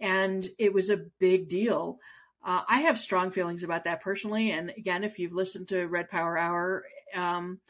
and 0.00 0.46
it 0.58 0.72
was 0.72 0.90
a 0.90 1.06
big 1.20 1.48
deal. 1.48 2.00
Uh, 2.44 2.62
I 2.68 2.80
have 2.82 2.98
strong 2.98 3.30
feelings 3.30 3.62
about 3.62 3.84
that 3.84 4.02
personally. 4.02 4.50
And 4.52 4.70
again, 4.70 5.04
if 5.04 5.18
you've 5.18 5.32
listened 5.32 5.68
to 5.68 5.86
Red 5.86 6.08
Power 6.08 6.38
Hour, 6.38 6.84
um, 7.14 7.60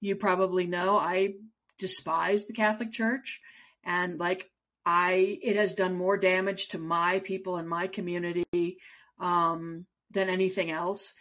you 0.00 0.16
probably 0.16 0.66
know 0.66 0.98
I 0.98 1.34
despise 1.78 2.46
the 2.46 2.52
Catholic 2.54 2.92
Church 2.92 3.40
and 3.84 4.18
like 4.18 4.50
I, 4.84 5.38
it 5.42 5.56
has 5.56 5.74
done 5.74 5.94
more 5.96 6.16
damage 6.16 6.68
to 6.68 6.78
my 6.78 7.20
people 7.20 7.56
and 7.56 7.68
my 7.68 7.86
community, 7.86 8.78
um, 9.20 9.86
than 10.10 10.28
anything 10.28 10.70
else. 10.70 11.12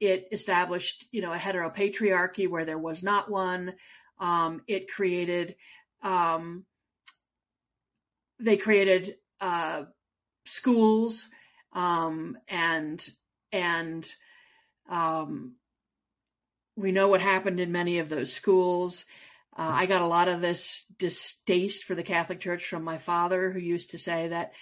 It 0.00 0.28
established, 0.32 1.04
you 1.12 1.20
know, 1.20 1.32
a 1.32 1.36
heteropatriarchy 1.36 2.48
where 2.48 2.64
there 2.64 2.78
was 2.78 3.02
not 3.02 3.30
one. 3.30 3.74
Um, 4.18 4.62
it 4.66 4.90
created, 4.90 5.56
um, 6.02 6.64
they 8.38 8.56
created, 8.56 9.14
uh, 9.40 9.84
schools 10.46 11.28
um, 11.72 12.36
and, 12.48 13.08
and, 13.52 14.06
um, 14.88 15.54
we 16.76 16.92
know 16.92 17.08
what 17.08 17.20
happened 17.20 17.60
in 17.60 17.72
many 17.72 17.98
of 17.98 18.08
those 18.08 18.32
schools. 18.32 19.04
Uh, 19.56 19.70
I 19.72 19.86
got 19.86 20.02
a 20.02 20.06
lot 20.06 20.28
of 20.28 20.40
this 20.40 20.86
distaste 20.98 21.84
for 21.84 21.94
the 21.94 22.02
Catholic 22.02 22.40
Church 22.40 22.66
from 22.66 22.84
my 22.84 22.98
father, 22.98 23.50
who 23.50 23.58
used 23.58 23.90
to 23.90 23.98
say 23.98 24.28
that, 24.28 24.52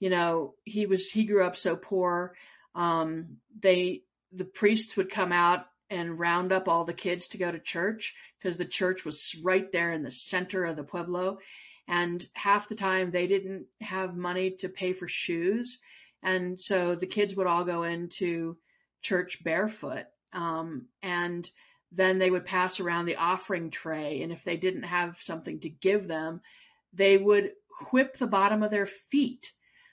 you 0.00 0.10
know, 0.10 0.54
he 0.64 0.86
was 0.86 1.10
he 1.10 1.24
grew 1.24 1.44
up 1.44 1.56
so 1.56 1.76
poor. 1.76 2.34
Um, 2.74 3.38
they 3.60 4.02
the 4.32 4.44
priests 4.44 4.96
would 4.96 5.10
come 5.10 5.32
out 5.32 5.66
and 5.90 6.18
round 6.18 6.52
up 6.52 6.68
all 6.68 6.84
the 6.84 6.92
kids 6.92 7.28
to 7.28 7.38
go 7.38 7.50
to 7.50 7.58
church 7.58 8.14
because 8.38 8.56
the 8.56 8.64
church 8.64 9.04
was 9.04 9.38
right 9.42 9.70
there 9.72 9.92
in 9.92 10.02
the 10.02 10.10
center 10.10 10.64
of 10.64 10.76
the 10.76 10.84
pueblo, 10.84 11.38
and 11.86 12.24
half 12.34 12.68
the 12.68 12.74
time 12.74 13.10
they 13.10 13.26
didn't 13.26 13.66
have 13.80 14.16
money 14.16 14.52
to 14.58 14.68
pay 14.68 14.92
for 14.92 15.08
shoes, 15.08 15.78
and 16.22 16.58
so 16.58 16.94
the 16.94 17.06
kids 17.06 17.34
would 17.36 17.46
all 17.46 17.64
go 17.64 17.82
into 17.82 18.56
church 19.02 19.42
barefoot. 19.42 20.06
Um, 20.32 20.86
and 21.02 21.48
then 21.92 22.18
they 22.18 22.30
would 22.30 22.44
pass 22.44 22.80
around 22.80 23.06
the 23.06 23.16
offering 23.16 23.70
tray. 23.70 24.22
And 24.22 24.32
if 24.32 24.44
they 24.44 24.56
didn't 24.56 24.82
have 24.82 25.16
something 25.18 25.60
to 25.60 25.70
give 25.70 26.06
them, 26.06 26.40
they 26.92 27.16
would 27.16 27.52
whip 27.92 28.18
the 28.18 28.26
bottom 28.26 28.62
of 28.62 28.70
their 28.70 28.86
feet. 28.86 29.52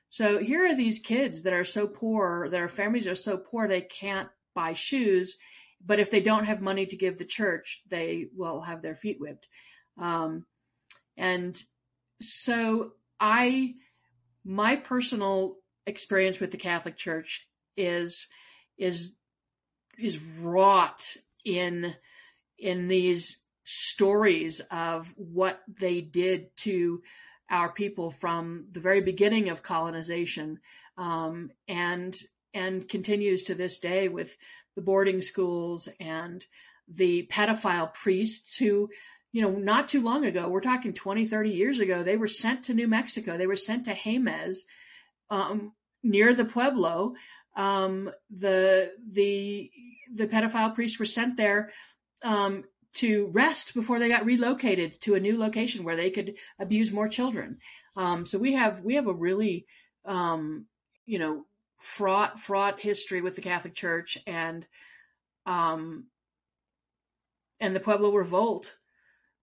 So 0.10 0.39
here 0.39 0.65
are 0.65 0.75
these 0.75 1.00
kids 1.00 1.44
that 1.44 1.53
are 1.53 1.63
so 1.63 1.88
poor, 1.88 2.50
their 2.50 2.67
families 2.67 3.08
are 3.08 3.15
so 3.15 3.38
poor 3.38 3.67
they 3.67 3.82
can't 3.82 4.29
buy 4.53 4.74
shoes. 4.74 5.38
But 5.86 6.00
if 6.00 6.10
they 6.10 6.22
don't 6.22 6.46
have 6.46 6.62
money 6.62 6.86
to 6.88 6.98
give 6.98 7.17
the 7.17 7.25
church, 7.25 7.82
they 7.89 8.27
will 8.36 8.62
have 8.62 8.82
their 8.82 8.96
feet 8.96 9.17
whipped. 9.20 9.48
Um, 9.98 10.46
and 11.17 11.58
so 12.22 12.91
I, 13.20 13.75
my 14.44 14.77
personal 14.77 15.58
experience 15.86 16.39
with 16.39 16.51
the 16.51 16.58
Catholic 16.58 16.98
Church 16.98 17.46
is 17.77 18.27
is 18.77 19.13
is 19.98 20.18
wrought 20.39 21.15
in 21.44 21.94
in 22.58 22.88
these 22.88 23.38
stories 23.63 24.62
of 24.72 25.13
what 25.18 25.62
they 25.68 26.01
did 26.01 26.56
to 26.58 27.01
our 27.50 27.72
people 27.72 28.10
from 28.10 28.68
the 28.72 28.80
very 28.80 29.01
beginning 29.01 29.50
of 29.50 29.63
colonization 29.63 30.60
um, 30.98 31.51
and 31.68 32.15
and 32.54 32.88
continues 32.88 33.46
to 33.46 33.56
this 33.56 33.80
day 33.80 34.08
with 34.08 34.36
the 34.75 34.82
boarding 34.82 35.22
schools 35.22 35.89
and 36.00 36.46
the 36.88 37.27
pedophile 37.32 37.94
priests 37.94 38.58
who 38.58 38.89
you 39.32 39.42
know 39.42 39.51
not 39.51 39.88
too 39.88 40.01
long 40.01 40.25
ago 40.25 40.48
we're 40.48 40.62
talking 40.62 40.94
20 40.94 41.25
30 41.25 41.50
years 41.50 41.80
ago 41.80 42.04
they 42.04 42.18
were 42.18 42.27
sent 42.27 42.65
to 42.65 42.74
New 42.74 42.88
Mexico 42.88 43.38
they 43.38 43.48
were 43.48 43.56
sent 43.56 43.86
to 43.86 43.94
Jemez 43.94 44.60
um, 45.29 45.74
near 46.03 46.34
the 46.34 46.46
Pueblo, 46.46 47.15
um, 47.55 48.12
the 48.36 48.91
the 49.12 49.72
the 50.13 50.27
pedophile 50.27 50.75
priests 50.75 51.00
were 51.00 51.05
sent 51.05 51.38
there 51.38 51.72
um, 52.24 52.63
to 52.96 53.27
rest 53.27 53.74
before 53.74 54.00
they 54.00 54.10
got 54.10 54.25
relocated 54.25 55.00
to 55.01 55.15
a 55.15 55.20
new 55.20 55.38
location 55.38 55.84
where 55.84 55.96
they 55.96 56.10
could 56.10 56.36
abuse 56.60 56.91
more 56.91 57.08
children. 57.08 57.60
Um, 57.96 58.25
so 58.25 58.38
we 58.38 58.53
have 58.53 58.82
we 58.82 58.96
have 58.96 59.08
a 59.08 59.13
really 59.13 59.65
um, 60.05 60.65
you 61.05 61.20
know 61.20 61.46
fraught 61.77 62.39
fraught 62.39 62.79
history 62.79 63.22
with 63.22 63.36
the 63.36 63.41
Catholic 63.41 63.74
Church 63.74 64.17
and 64.27 64.65
um, 65.46 66.05
and 67.60 67.75
the 67.75 67.79
Pueblo 67.79 68.12
Revolt, 68.12 68.75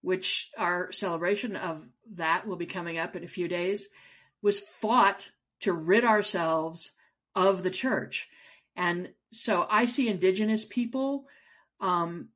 which 0.02 0.50
our 0.58 0.92
celebration 0.92 1.56
of 1.56 1.86
that 2.14 2.46
will 2.46 2.56
be 2.56 2.66
coming 2.66 2.98
up 2.98 3.16
in 3.16 3.24
a 3.24 3.28
few 3.28 3.48
days, 3.48 3.88
was 4.42 4.60
fought 4.80 5.30
to 5.62 5.72
rid 5.72 6.04
ourselves 6.04 6.92
of 7.34 7.62
the 7.62 7.70
church. 7.70 8.28
And 8.76 9.10
so 9.32 9.66
I 9.68 9.86
see 9.86 10.08
indigenous 10.08 10.64
people 10.64 11.26
um, 11.80 12.28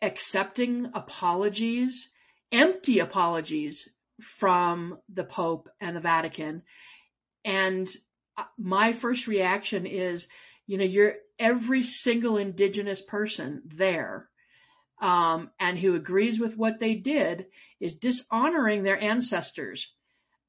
accepting 0.00 0.90
apologies, 0.94 2.10
empty 2.52 3.00
apologies 3.00 3.88
from 4.20 4.98
the 5.12 5.24
Pope 5.24 5.68
and 5.80 5.96
the 5.96 6.00
Vatican. 6.00 6.62
And 7.44 7.88
uh, 8.36 8.44
my 8.56 8.92
first 8.92 9.26
reaction 9.26 9.86
is, 9.86 10.28
you 10.66 10.78
know, 10.78 10.84
you're 10.84 11.16
every 11.38 11.82
single 11.82 12.36
indigenous 12.36 13.02
person 13.02 13.62
there 13.66 14.28
um, 15.00 15.50
and 15.58 15.78
who 15.78 15.94
agrees 15.94 16.38
with 16.38 16.56
what 16.56 16.78
they 16.78 16.94
did 16.94 17.46
is 17.80 17.96
dishonoring 17.96 18.82
their 18.82 19.00
ancestors 19.00 19.92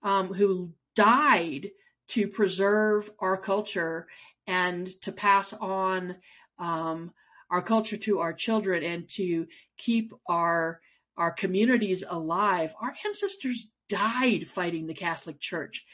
um, 0.04 0.34
who 0.34 0.74
died 0.96 1.72
to 2.10 2.28
preserve 2.28 3.10
our 3.20 3.38
culture 3.38 4.08
and 4.48 4.88
to 5.02 5.12
pass 5.12 5.54
on 5.54 6.16
um, 6.60 7.12
our 7.50 7.62
culture 7.62 7.98
to 7.98 8.20
our 8.20 8.34
children 8.34 8.84
and 8.84 9.10
to 9.10 9.48
keep 9.78 10.14
our 10.28 10.80
our 11.18 11.32
communities 11.32 12.04
alive. 12.08 12.74
Our 12.82 12.94
ancestors 13.06 13.70
died 13.88 14.48
fighting 14.48 14.86
the 14.86 14.94
Catholic 14.94 15.40
Church, 15.40 15.86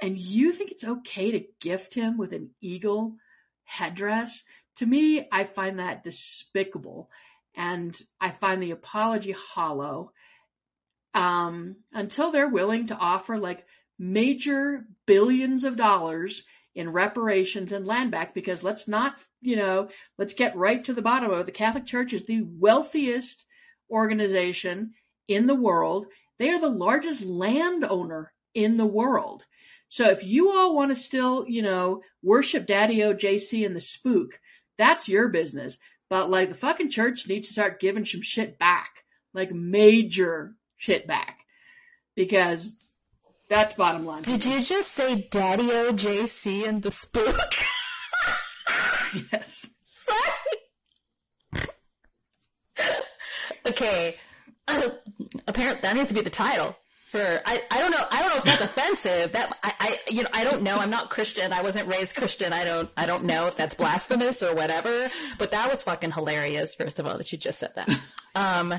and 0.00 0.16
you 0.16 0.52
think 0.52 0.70
it's 0.70 0.84
okay 0.84 1.32
to 1.32 1.46
gift 1.60 1.94
him 1.94 2.18
with 2.18 2.32
an 2.32 2.50
eagle 2.60 3.16
headdress? 3.64 4.44
To 4.76 4.86
me, 4.86 5.26
I 5.30 5.44
find 5.44 5.78
that 5.78 6.04
despicable 6.04 7.10
and 7.56 7.96
I 8.20 8.30
find 8.30 8.62
the 8.62 8.72
apology 8.72 9.32
hollow. 9.32 10.12
Um, 11.14 11.76
until 11.92 12.32
they're 12.32 12.48
willing 12.48 12.88
to 12.88 12.96
offer 12.96 13.38
like 13.38 13.64
major 13.98 14.86
billions 15.06 15.64
of 15.64 15.76
dollars 15.76 16.44
in 16.74 16.90
reparations 16.90 17.72
and 17.72 17.86
land 17.86 18.10
back 18.10 18.34
because 18.34 18.64
let's 18.64 18.88
not, 18.88 19.16
you 19.40 19.56
know, 19.56 19.88
let's 20.18 20.34
get 20.34 20.56
right 20.56 20.82
to 20.84 20.92
the 20.92 21.02
bottom 21.02 21.30
of 21.30 21.40
it. 21.40 21.46
The 21.46 21.52
Catholic 21.52 21.86
Church 21.86 22.12
is 22.12 22.26
the 22.26 22.42
wealthiest 22.42 23.44
organization 23.90 24.94
in 25.28 25.46
the 25.46 25.54
world. 25.54 26.06
They 26.38 26.50
are 26.50 26.60
the 26.60 26.68
largest 26.68 27.22
landowner 27.22 28.32
in 28.54 28.76
the 28.76 28.86
world. 28.86 29.44
So 29.88 30.10
if 30.10 30.24
you 30.24 30.50
all 30.50 30.74
want 30.74 30.90
to 30.90 30.96
still, 30.96 31.44
you 31.46 31.62
know, 31.62 32.02
worship 32.22 32.66
Daddy 32.66 33.04
O, 33.04 33.14
JC 33.14 33.64
and 33.64 33.76
the 33.76 33.80
spook, 33.80 34.40
that's 34.76 35.08
your 35.08 35.28
business. 35.28 35.78
But 36.10 36.30
like 36.30 36.48
the 36.48 36.56
fucking 36.56 36.90
church 36.90 37.28
needs 37.28 37.48
to 37.48 37.52
start 37.52 37.80
giving 37.80 38.04
some 38.04 38.22
shit 38.22 38.58
back. 38.58 38.90
Like 39.32 39.52
major 39.52 40.54
shit 40.76 41.06
back. 41.06 41.38
Because 42.16 42.72
that's 43.48 43.74
bottom 43.74 44.06
line. 44.06 44.22
Did 44.22 44.44
you 44.44 44.62
just 44.62 44.92
say 44.94 45.28
Daddy 45.30 45.70
O, 45.70 45.92
JC 45.92 46.66
and 46.66 46.82
the 46.82 46.90
spook? 46.90 47.36
yes. 49.32 49.68
Sorry. 52.76 52.90
okay. 53.66 54.16
Uh, 54.66 54.80
apparently 55.46 55.82
that 55.82 55.94
needs 55.94 56.08
to 56.08 56.14
be 56.14 56.22
the 56.22 56.30
title 56.30 56.74
for 57.14 57.42
I, 57.44 57.62
I 57.70 57.78
don't 57.78 57.90
know 57.90 58.04
I 58.10 58.22
don't 58.22 58.30
know 58.30 58.38
if 58.38 58.44
that's 58.44 58.62
offensive 58.62 59.32
that 59.32 59.58
I, 59.62 59.72
I 59.78 59.98
you 60.08 60.22
know 60.22 60.30
I 60.32 60.42
don't 60.42 60.62
know 60.62 60.76
I'm 60.78 60.90
not 60.90 61.10
Christian 61.10 61.52
I 61.52 61.62
wasn't 61.62 61.88
raised 61.88 62.16
Christian 62.16 62.52
I 62.52 62.64
don't 62.64 62.90
I 62.96 63.06
don't 63.06 63.24
know 63.24 63.46
if 63.46 63.56
that's 63.56 63.74
blasphemous 63.74 64.42
or 64.42 64.54
whatever 64.54 65.10
but 65.38 65.50
that 65.50 65.68
was 65.68 65.82
fucking 65.82 66.12
hilarious 66.12 66.74
first 66.74 66.98
of 66.98 67.06
all 67.06 67.18
that 67.18 67.30
you 67.30 67.38
just 67.38 67.60
said 67.60 67.72
that 67.76 67.88
um 68.34 68.74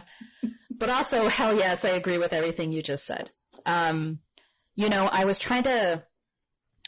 but 0.71 0.89
also 0.89 1.29
hell 1.29 1.55
yes 1.55 1.85
I 1.85 1.89
agree 1.89 2.17
with 2.17 2.33
everything 2.33 2.73
you 2.73 2.81
just 2.81 3.05
said 3.05 3.29
um 3.65 4.19
you 4.75 4.89
know 4.89 5.09
I 5.11 5.25
was 5.25 5.37
trying 5.37 5.63
to 5.63 6.03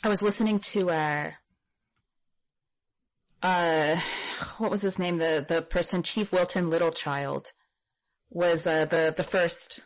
I 0.04 0.10
was 0.10 0.22
listening 0.22 0.60
to 0.60 0.90
uh 0.90 1.32
uh 3.42 4.00
what 4.58 4.72
was 4.72 4.82
his 4.82 5.00
name 5.00 5.18
the 5.18 5.46
the 5.48 5.62
person 5.62 6.04
Chief 6.04 6.32
Wilton 6.32 6.66
Littlechild 6.66 7.52
was 8.30 8.68
uh, 8.68 8.86
the 8.86 9.14
the 9.16 9.24
first 9.24 9.80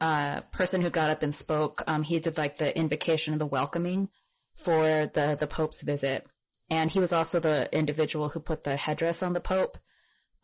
uh, 0.00 0.40
person 0.52 0.80
who 0.80 0.90
got 0.90 1.10
up 1.10 1.22
and 1.22 1.34
spoke. 1.34 1.82
Um, 1.86 2.02
he 2.02 2.20
did 2.20 2.38
like 2.38 2.56
the 2.56 2.76
invocation 2.76 3.34
and 3.34 3.40
the 3.40 3.46
welcoming 3.46 4.08
for 4.54 5.10
the 5.12 5.36
the 5.38 5.46
Pope's 5.46 5.82
visit, 5.82 6.26
and 6.70 6.90
he 6.90 7.00
was 7.00 7.12
also 7.12 7.40
the 7.40 7.68
individual 7.76 8.28
who 8.28 8.40
put 8.40 8.64
the 8.64 8.76
headdress 8.76 9.22
on 9.22 9.32
the 9.32 9.40
Pope. 9.40 9.78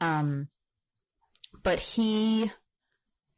Um, 0.00 0.48
but 1.62 1.78
he 1.78 2.50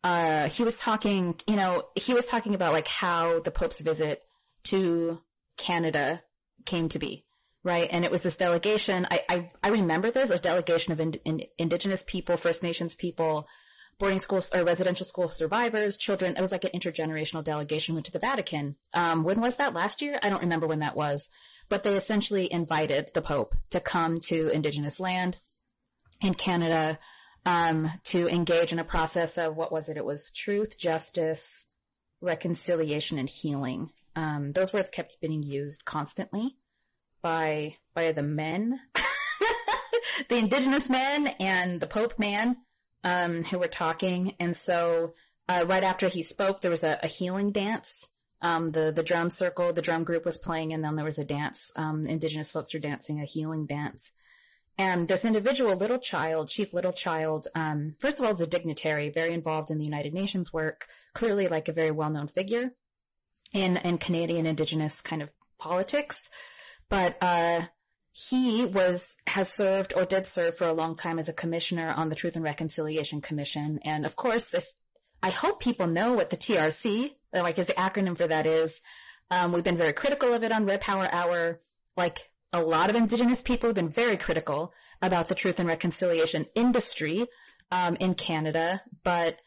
uh, 0.07 0.49
he 0.49 0.63
was 0.63 0.79
talking, 0.79 1.35
you 1.49 1.57
know, 1.57 1.83
he 1.97 2.15
was 2.15 2.27
talking 2.27 2.55
about 2.55 2.73
like 2.73 2.87
how 2.87 3.41
the 3.41 3.51
Pope's 3.51 3.81
visit 3.81 4.23
to 4.65 5.21
Canada 5.57 6.23
came 6.65 6.89
to 6.91 7.01
be, 7.01 7.25
right? 7.65 7.89
And 7.91 8.05
it 8.05 8.13
was 8.13 8.23
this 8.23 8.37
delegation. 8.37 9.09
I 9.11 9.25
I, 9.29 9.51
I 9.65 9.69
remember 9.71 10.13
this 10.13 10.31
a 10.31 10.39
delegation 10.39 10.93
of 10.93 11.01
in, 11.01 11.15
in, 11.25 11.43
Indigenous 11.59 12.05
people, 12.07 12.37
First 12.37 12.63
Nations 12.63 12.95
people 12.95 13.49
boarding 13.99 14.21
school 14.21 14.41
or 14.55 14.63
residential 14.63 15.05
school 15.05 15.29
survivors, 15.29 15.97
children. 15.97 16.37
It 16.37 16.41
was 16.41 16.53
like 16.53 16.63
an 16.63 16.79
intergenerational 16.79 17.43
delegation 17.43 17.97
went 17.97 18.07
to 18.07 18.13
the 18.13 18.21
Vatican. 18.21 18.77
Um, 18.95 19.25
when 19.25 19.41
was 19.41 19.57
that? 19.57 19.75
Last 19.75 20.03
year? 20.03 20.21
I 20.23 20.31
don't 20.31 20.43
remember 20.43 20.69
when 20.69 20.81
that 20.81 20.95
was. 20.95 21.29
But 21.69 21.83
they 21.83 21.97
essentially 21.97 22.53
invited 22.53 23.11
the 23.13 23.23
Pope 23.23 23.57
to 23.71 23.81
come 23.81 24.21
to 24.29 24.51
Indigenous 24.51 25.01
land 25.01 25.37
in 26.21 26.35
Canada 26.35 26.97
um, 27.47 27.91
to 28.05 28.29
engage 28.29 28.73
in 28.73 28.81
a 28.81 28.85
process 28.85 29.39
of 29.39 29.57
what 29.57 29.71
was 29.71 29.89
it? 29.89 29.97
It 29.97 30.05
was 30.05 30.33
truth, 30.33 30.77
justice, 30.77 31.67
reconciliation, 32.21 33.19
and 33.19 33.31
healing. 33.31 33.91
Um, 34.17 34.53
those 34.53 34.73
words 34.73 34.91
kept 34.91 35.21
being 35.21 35.45
used 35.45 35.85
constantly 35.85 36.57
by 37.23 37.77
by 37.95 38.13
the 38.13 38.23
men, 38.23 38.81
the 40.29 40.37
Indigenous 40.37 40.91
men, 40.91 41.29
and 41.39 41.81
the 41.81 41.87
Pope 41.87 42.19
man 42.19 42.57
um, 43.05 43.45
who 43.45 43.61
were 43.61 43.69
talking. 43.69 44.35
And 44.41 44.55
so 44.57 45.15
uh, 45.49 45.65
right 45.69 45.85
after 45.85 46.09
he 46.09 46.25
spoke, 46.25 46.61
there 46.61 46.71
was 46.71 46.83
a, 46.83 46.99
a 47.05 47.07
healing 47.07 47.53
dance. 47.53 48.05
Um, 48.43 48.69
the 48.69 48.91
the 48.91 49.05
drum 49.05 49.31
circle, 49.31 49.73
the 49.73 49.83
drum 49.83 50.03
group 50.03 50.25
was 50.25 50.37
playing, 50.37 50.73
and 50.73 50.83
then 50.83 50.97
there 50.97 51.05
was 51.05 51.19
a 51.19 51.25
dance. 51.25 51.71
Um, 51.77 52.03
indigenous 52.07 52.51
folks 52.51 52.75
were 52.75 52.81
dancing 52.81 53.21
a 53.21 53.25
healing 53.25 53.67
dance. 53.67 54.11
And 54.79 55.09
this 55.09 55.25
individual, 55.25 55.77
Littlechild, 55.77 56.51
Chief 56.51 56.73
Littlechild, 56.73 57.47
um, 57.55 57.93
first 57.99 58.19
of 58.19 58.27
all, 58.27 58.33
is 58.33 58.43
a 58.43 58.47
dignitary, 58.47 59.09
very 59.09 59.33
involved 59.33 59.71
in 59.71 59.79
the 59.79 59.85
United 59.85 60.13
Nations 60.13 60.53
work, 60.53 60.87
clearly 61.15 61.49
like 61.49 61.69
a 61.69 61.73
very 61.73 61.91
well-known 61.91 62.29
figure 62.29 62.73
in 63.53 63.79
in 63.79 63.99
Canadian 63.99 64.45
Indigenous 64.47 65.01
kind 65.01 65.23
of 65.23 65.31
politics. 65.59 66.29
But 66.91 67.17
uh, 67.23 67.63
he 68.13 68.65
was 68.65 69.17
has 69.27 69.51
served 69.55 69.95
or 69.97 70.05
did 70.05 70.27
serve 70.27 70.57
for 70.57 70.67
a 70.67 70.73
long 70.73 70.97
time 70.97 71.19
as 71.19 71.29
a 71.29 71.33
commissioner 71.33 71.89
on 71.89 72.09
the 72.09 72.15
Truth 72.15 72.37
and 72.37 72.45
Reconciliation 72.45 73.21
Commission. 73.23 73.81
And 73.83 74.05
of 74.05 74.15
course, 74.15 74.53
if 74.53 74.67
I 75.23 75.31
hope 75.31 75.61
people 75.61 75.87
know 75.87 76.13
what 76.13 76.31
the 76.31 76.37
TRC, 76.37 77.13
like 77.33 77.59
is 77.59 77.67
the 77.67 77.73
acronym 77.73 78.17
for 78.17 78.27
that 78.27 78.47
is. 78.47 78.81
Um, 79.31 79.53
we've 79.53 79.65
been 79.65 79.77
very 79.77 79.93
critical 79.93 80.33
of 80.33 80.45
it 80.45 80.53
on 80.53 80.67
Red 80.67 80.83
Power 80.83 81.09
Hour. 81.11 81.59
Like 81.97 82.31
a 82.57 82.63
lot 82.63 82.91
of 82.91 82.97
Indigenous 82.97 83.43
people 83.43 83.69
have 83.69 83.75
been 83.75 83.89
very 83.89 84.17
critical 84.17 84.73
about 85.03 85.29
the 85.29 85.35
Truth 85.35 85.61
and 85.61 85.69
Reconciliation 85.69 86.47
industry 86.55 87.27
um, 87.71 87.97
in 87.97 88.15
Canada, 88.15 88.83
but 89.05 89.39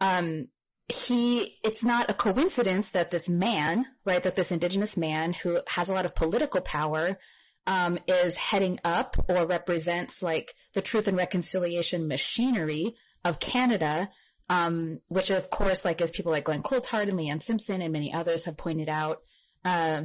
um, 0.00 0.48
he, 0.88 1.56
it's 1.64 1.84
not 1.84 2.10
a 2.10 2.14
coincidence 2.14 2.90
that 2.90 3.10
this 3.10 3.28
man, 3.28 3.86
right, 4.04 4.22
that 4.22 4.36
this 4.36 4.52
Indigenous 4.52 4.96
man 4.96 5.32
who 5.32 5.60
has 5.68 5.88
a 5.88 5.92
lot 5.92 6.06
of 6.06 6.14
political 6.14 6.60
power 6.60 7.18
um, 7.66 7.98
is 8.06 8.34
heading 8.34 8.78
up 8.84 9.16
or 9.28 9.46
represents 9.46 10.22
like 10.22 10.54
the 10.74 10.82
truth 10.82 11.08
and 11.08 11.16
reconciliation 11.16 12.08
machinery 12.08 12.94
of 13.24 13.40
Canada, 13.40 14.08
um, 14.48 15.00
which 15.08 15.30
of 15.30 15.50
course, 15.50 15.84
like 15.84 16.00
as 16.00 16.10
people 16.10 16.32
like 16.32 16.44
Glen 16.44 16.62
Coulthard 16.62 17.08
and 17.08 17.18
Leanne 17.18 17.42
Simpson 17.42 17.82
and 17.82 17.92
many 17.92 18.12
others 18.12 18.44
have 18.44 18.56
pointed 18.56 18.88
out, 18.88 19.22
uh, 19.64 20.02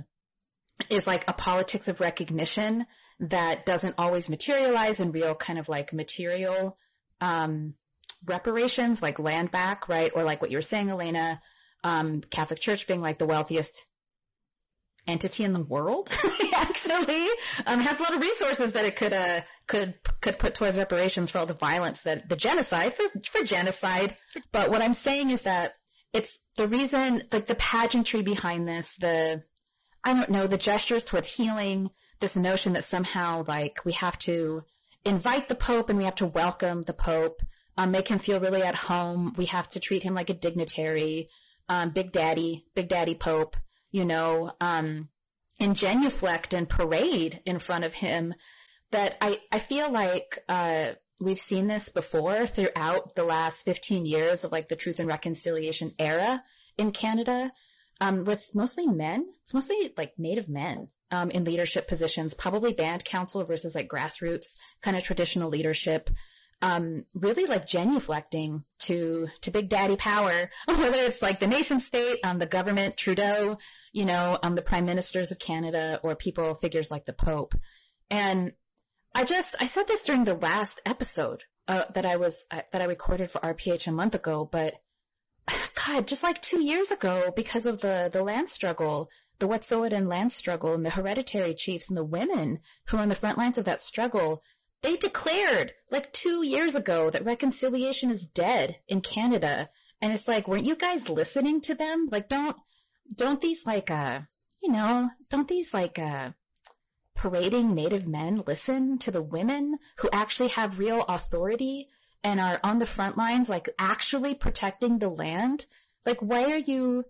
is 0.89 1.07
like 1.07 1.25
a 1.27 1.33
politics 1.33 1.87
of 1.87 1.99
recognition 1.99 2.85
that 3.19 3.65
doesn't 3.65 3.95
always 3.97 4.29
materialize 4.29 4.99
in 4.99 5.11
real 5.11 5.35
kind 5.35 5.59
of 5.59 5.69
like 5.69 5.93
material 5.93 6.77
um, 7.19 7.75
reparations, 8.25 9.01
like 9.01 9.19
land 9.19 9.51
back, 9.51 9.87
right? 9.87 10.11
Or 10.13 10.23
like 10.23 10.41
what 10.41 10.51
you 10.51 10.57
were 10.57 10.61
saying, 10.61 10.89
Elena, 10.89 11.41
um, 11.83 12.21
Catholic 12.21 12.59
Church 12.59 12.87
being 12.87 13.01
like 13.01 13.17
the 13.17 13.25
wealthiest 13.25 13.85
entity 15.07 15.43
in 15.43 15.53
the 15.53 15.63
world 15.63 16.11
actually 16.55 17.27
um, 17.65 17.79
has 17.79 17.99
a 17.99 18.03
lot 18.03 18.13
of 18.13 18.21
resources 18.21 18.73
that 18.73 18.85
it 18.85 18.95
could 18.95 19.13
uh, 19.13 19.41
could 19.67 19.95
could 20.21 20.37
put 20.37 20.53
towards 20.53 20.77
reparations 20.77 21.31
for 21.31 21.39
all 21.39 21.47
the 21.47 21.55
violence 21.55 22.01
that 22.03 22.29
the 22.29 22.35
genocide 22.35 22.93
for 22.93 23.05
for 23.23 23.43
genocide 23.43 24.15
but 24.51 24.69
what 24.69 24.81
i'm 24.81 24.93
saying 24.93 25.31
is 25.31 25.41
that 25.41 25.73
it's 26.13 26.37
the 26.55 26.67
reason 26.67 27.23
like 27.31 27.47
the 27.47 27.55
pageantry 27.55 28.21
behind 28.21 28.67
this 28.67 28.93
the 28.97 29.41
i 30.03 30.13
don't 30.13 30.29
know 30.29 30.47
the 30.47 30.57
gestures 30.57 31.03
towards 31.03 31.29
healing 31.29 31.89
this 32.19 32.35
notion 32.35 32.73
that 32.73 32.83
somehow 32.83 33.43
like 33.47 33.79
we 33.85 33.93
have 33.93 34.17
to 34.19 34.63
invite 35.05 35.47
the 35.47 35.55
pope 35.55 35.89
and 35.89 35.97
we 35.97 36.05
have 36.05 36.15
to 36.15 36.27
welcome 36.27 36.81
the 36.83 36.93
pope 36.93 37.41
um, 37.77 37.91
make 37.91 38.07
him 38.07 38.19
feel 38.19 38.39
really 38.39 38.61
at 38.61 38.75
home 38.75 39.33
we 39.37 39.45
have 39.45 39.67
to 39.67 39.79
treat 39.79 40.03
him 40.03 40.13
like 40.13 40.29
a 40.29 40.33
dignitary 40.33 41.29
um, 41.69 41.89
big 41.89 42.11
daddy 42.11 42.65
big 42.75 42.89
daddy 42.89 43.15
pope 43.15 43.55
you 43.91 44.05
know, 44.05 44.51
um, 44.59 45.09
and 45.59 45.75
genuflect 45.75 46.53
and 46.53 46.67
parade 46.67 47.41
in 47.45 47.59
front 47.59 47.83
of 47.83 47.93
him. 47.93 48.33
That 48.91 49.17
I, 49.21 49.39
I 49.51 49.59
feel 49.59 49.91
like, 49.91 50.39
uh, 50.49 50.91
we've 51.19 51.39
seen 51.39 51.67
this 51.67 51.89
before 51.89 52.47
throughout 52.47 53.13
the 53.13 53.23
last 53.23 53.63
15 53.63 54.05
years 54.05 54.43
of 54.43 54.51
like 54.51 54.67
the 54.69 54.75
truth 54.75 54.99
and 54.99 55.07
reconciliation 55.07 55.93
era 55.99 56.43
in 56.77 56.91
Canada, 56.91 57.51
um, 58.01 58.25
with 58.25 58.53
mostly 58.53 58.87
men. 58.87 59.25
It's 59.43 59.53
mostly 59.53 59.93
like 59.95 60.13
native 60.17 60.49
men, 60.49 60.89
um, 61.11 61.31
in 61.31 61.45
leadership 61.45 61.87
positions, 61.87 62.33
probably 62.33 62.73
band 62.73 63.05
council 63.05 63.45
versus 63.45 63.75
like 63.75 63.87
grassroots 63.87 64.55
kind 64.81 64.97
of 64.97 65.03
traditional 65.03 65.49
leadership 65.49 66.09
um, 66.61 67.05
really 67.13 67.45
like 67.45 67.65
genuflecting 67.65 68.63
to 68.79 69.27
to 69.41 69.51
Big 69.51 69.69
Daddy 69.69 69.95
power, 69.95 70.49
whether 70.65 70.99
it's 70.99 71.21
like 71.21 71.39
the 71.39 71.47
nation 71.47 71.79
state, 71.79 72.19
um, 72.23 72.39
the 72.39 72.45
government, 72.45 72.97
Trudeau, 72.97 73.57
you 73.91 74.05
know, 74.05 74.37
um, 74.41 74.55
the 74.55 74.61
prime 74.61 74.85
ministers 74.85 75.31
of 75.31 75.39
Canada, 75.39 75.99
or 76.03 76.15
people 76.15 76.53
figures 76.53 76.91
like 76.91 77.05
the 77.05 77.13
Pope. 77.13 77.55
And 78.09 78.53
I 79.15 79.25
just 79.25 79.55
I 79.59 79.67
said 79.67 79.87
this 79.87 80.03
during 80.03 80.23
the 80.23 80.35
last 80.35 80.79
episode 80.85 81.43
uh, 81.67 81.85
that 81.93 82.05
I 82.05 82.17
was 82.17 82.45
uh, 82.51 82.61
that 82.71 82.81
I 82.81 82.85
recorded 82.85 83.31
for 83.31 83.39
RPH 83.39 83.87
a 83.87 83.91
month 83.91 84.15
ago, 84.15 84.47
but 84.49 84.75
God, 85.85 86.07
just 86.07 86.23
like 86.23 86.41
two 86.41 86.61
years 86.61 86.91
ago, 86.91 87.31
because 87.35 87.65
of 87.65 87.81
the 87.81 88.09
the 88.11 88.23
land 88.23 88.49
struggle 88.49 89.09
the 89.41 89.47
Wet'suwet'en 89.47 90.07
land 90.07 90.31
struggle 90.31 90.75
and 90.75 90.85
the 90.85 90.91
hereditary 90.91 91.55
chiefs 91.55 91.89
and 91.89 91.97
the 91.97 92.03
women 92.03 92.59
who 92.85 92.97
are 92.97 93.01
on 93.01 93.09
the 93.09 93.15
front 93.15 93.39
lines 93.39 93.57
of 93.57 93.65
that 93.65 93.81
struggle, 93.81 94.43
they 94.83 94.97
declared 94.97 95.73
like 95.89 96.13
two 96.13 96.45
years 96.45 96.75
ago 96.75 97.09
that 97.09 97.25
reconciliation 97.25 98.11
is 98.11 98.27
dead 98.27 98.77
in 98.87 99.01
Canada. 99.01 99.67
And 99.99 100.13
it's 100.13 100.27
like, 100.27 100.47
weren't 100.47 100.65
you 100.65 100.75
guys 100.75 101.09
listening 101.09 101.61
to 101.61 101.73
them? 101.73 102.07
Like, 102.11 102.29
don't, 102.29 102.55
don't 103.15 103.41
these 103.41 103.65
like, 103.65 103.89
uh, 103.89 104.19
you 104.61 104.71
know, 104.71 105.09
don't 105.29 105.47
these 105.47 105.73
like, 105.73 105.97
uh, 105.97 106.29
parading 107.15 107.73
native 107.73 108.07
men 108.07 108.43
listen 108.45 108.99
to 108.99 109.09
the 109.09 109.23
women 109.23 109.79
who 109.97 110.09
actually 110.13 110.49
have 110.49 110.77
real 110.77 111.01
authority 111.01 111.87
and 112.23 112.39
are 112.39 112.59
on 112.63 112.79
the 112.79 112.85
front 112.85 113.17
lines, 113.17 113.49
like 113.49 113.69
actually 113.79 114.35
protecting 114.35 114.99
the 114.99 115.09
land? 115.09 115.65
Like, 116.05 116.19
why 116.21 116.51
are 116.51 116.57
you, 116.57 117.05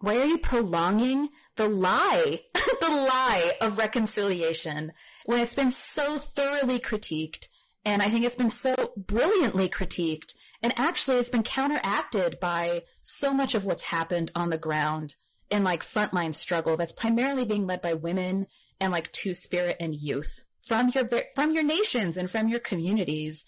why 0.00 0.18
are 0.18 0.24
you 0.24 0.38
prolonging 0.38 1.28
the 1.56 1.68
lie, 1.68 2.40
the 2.54 2.88
lie 2.88 3.56
of 3.60 3.78
reconciliation 3.78 4.92
when 5.26 5.40
it's 5.40 5.54
been 5.54 5.70
so 5.70 6.18
thoroughly 6.18 6.78
critiqued? 6.78 7.48
And 7.84 8.00
I 8.00 8.08
think 8.08 8.24
it's 8.24 8.36
been 8.36 8.50
so 8.50 8.74
brilliantly 8.96 9.68
critiqued. 9.68 10.34
And 10.62 10.72
actually 10.78 11.18
it's 11.18 11.30
been 11.30 11.42
counteracted 11.42 12.40
by 12.40 12.84
so 13.00 13.34
much 13.34 13.54
of 13.54 13.64
what's 13.64 13.82
happened 13.82 14.30
on 14.34 14.48
the 14.48 14.56
ground 14.56 15.14
in 15.50 15.62
like 15.62 15.84
frontline 15.84 16.34
struggle 16.34 16.76
that's 16.76 16.92
primarily 16.92 17.44
being 17.44 17.66
led 17.66 17.82
by 17.82 17.94
women 17.94 18.46
and 18.80 18.90
like 18.90 19.12
two 19.12 19.34
spirit 19.34 19.76
and 19.80 19.94
youth 19.94 20.42
from 20.62 20.88
your, 20.88 21.08
from 21.34 21.52
your 21.52 21.64
nations 21.64 22.16
and 22.16 22.30
from 22.30 22.48
your 22.48 22.60
communities. 22.60 23.44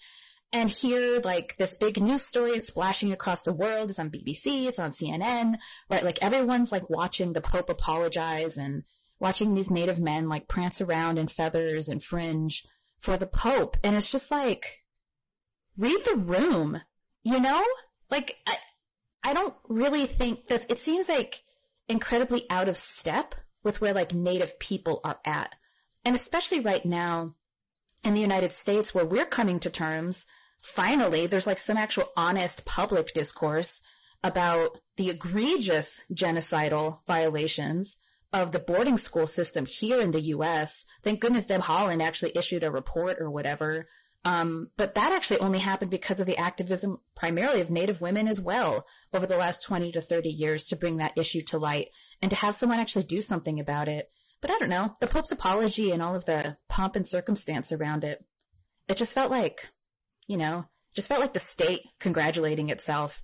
And 0.53 0.69
here, 0.69 1.19
like, 1.19 1.57
this 1.57 1.75
big 1.75 2.01
news 2.01 2.21
story 2.21 2.51
is 2.51 2.67
splashing 2.67 3.11
across 3.11 3.41
the 3.41 3.53
world. 3.53 3.89
It's 3.89 3.99
on 3.99 4.09
BBC, 4.09 4.67
it's 4.67 4.79
on 4.79 4.91
CNN, 4.91 5.57
right? 5.89 6.03
Like, 6.03 6.19
everyone's 6.21 6.71
like 6.71 6.89
watching 6.89 7.33
the 7.33 7.41
Pope 7.41 7.69
apologize 7.69 8.57
and 8.57 8.83
watching 9.19 9.53
these 9.53 9.69
native 9.69 9.99
men 9.99 10.29
like 10.29 10.47
prance 10.47 10.79
around 10.79 11.17
in 11.17 11.27
feathers 11.27 11.89
and 11.89 12.01
fringe 12.01 12.65
for 12.99 13.17
the 13.17 13.27
Pope. 13.27 13.77
And 13.83 13.95
it's 13.95 14.11
just 14.11 14.31
like, 14.31 14.83
read 15.77 16.03
the 16.05 16.15
room, 16.15 16.79
you 17.23 17.39
know? 17.39 17.63
Like, 18.09 18.37
I, 18.47 18.57
I 19.23 19.33
don't 19.33 19.55
really 19.67 20.05
think 20.05 20.47
that 20.47 20.71
it 20.71 20.79
seems 20.79 21.09
like 21.09 21.41
incredibly 21.89 22.45
out 22.49 22.69
of 22.69 22.77
step 22.77 23.35
with 23.63 23.81
where 23.81 23.93
like 23.93 24.13
native 24.13 24.59
people 24.59 25.01
are 25.03 25.19
at. 25.25 25.53
And 26.05 26.15
especially 26.15 26.61
right 26.61 26.85
now 26.85 27.35
in 28.07 28.13
the 28.13 28.21
United 28.21 28.53
States 28.53 28.93
where 28.95 29.05
we're 29.05 29.25
coming 29.25 29.59
to 29.59 29.69
terms 29.69 30.25
finally, 30.59 31.27
there's 31.27 31.45
like 31.45 31.59
some 31.59 31.77
actual 31.77 32.09
honest 32.15 32.65
public 32.65 33.13
discourse 33.13 33.81
about 34.23 34.79
the 34.95 35.09
egregious 35.09 36.03
genocidal 36.11 36.99
violations 37.05 37.97
of 38.31 38.51
the 38.51 38.59
boarding 38.59 38.97
school 38.97 39.27
system 39.27 39.65
here 39.65 39.99
in 39.99 40.11
the 40.11 40.21
U.S. 40.35 40.85
Thank 41.03 41.19
goodness 41.19 41.45
Deb 41.47 41.61
Haaland 41.61 42.01
actually 42.01 42.31
issued 42.35 42.63
a 42.63 42.71
report 42.71 43.17
or 43.19 43.29
whatever. 43.29 43.85
Um, 44.23 44.69
but 44.77 44.95
that 44.95 45.11
actually 45.11 45.39
only 45.39 45.59
happened 45.59 45.91
because 45.91 46.19
of 46.19 46.25
the 46.25 46.37
activism 46.37 46.99
primarily 47.15 47.61
of 47.61 47.69
Native 47.69 48.01
women 48.01 48.27
as 48.27 48.41
well 48.41 48.85
over 49.13 49.27
the 49.27 49.37
last 49.37 49.63
20 49.63 49.93
to 49.93 50.01
30 50.01 50.29
years 50.29 50.67
to 50.67 50.75
bring 50.75 50.97
that 50.97 51.17
issue 51.17 51.41
to 51.43 51.57
light 51.57 51.89
and 52.21 52.31
to 52.31 52.37
have 52.37 52.55
someone 52.55 52.79
actually 52.79 53.03
do 53.03 53.21
something 53.21 53.59
about 53.59 53.87
it. 53.89 54.09
But 54.41 54.51
I 54.51 54.59
don't 54.59 54.69
know, 54.69 54.93
the 54.99 55.07
Pope's 55.07 55.31
apology 55.31 55.91
and 55.91 56.01
all 56.01 56.15
of 56.15 56.25
the 56.25 56.57
pomp 56.69 56.95
and 56.95 57.07
circumstance 57.07 57.71
around 57.71 58.03
it, 58.03 58.23
it 58.87 58.97
just 58.97 59.13
felt 59.13 59.31
like 59.31 59.67
you 60.27 60.37
know, 60.37 60.65
just 60.93 61.07
felt 61.07 61.21
like 61.21 61.33
the 61.33 61.39
state 61.39 61.81
congratulating 61.99 62.69
itself 62.69 63.23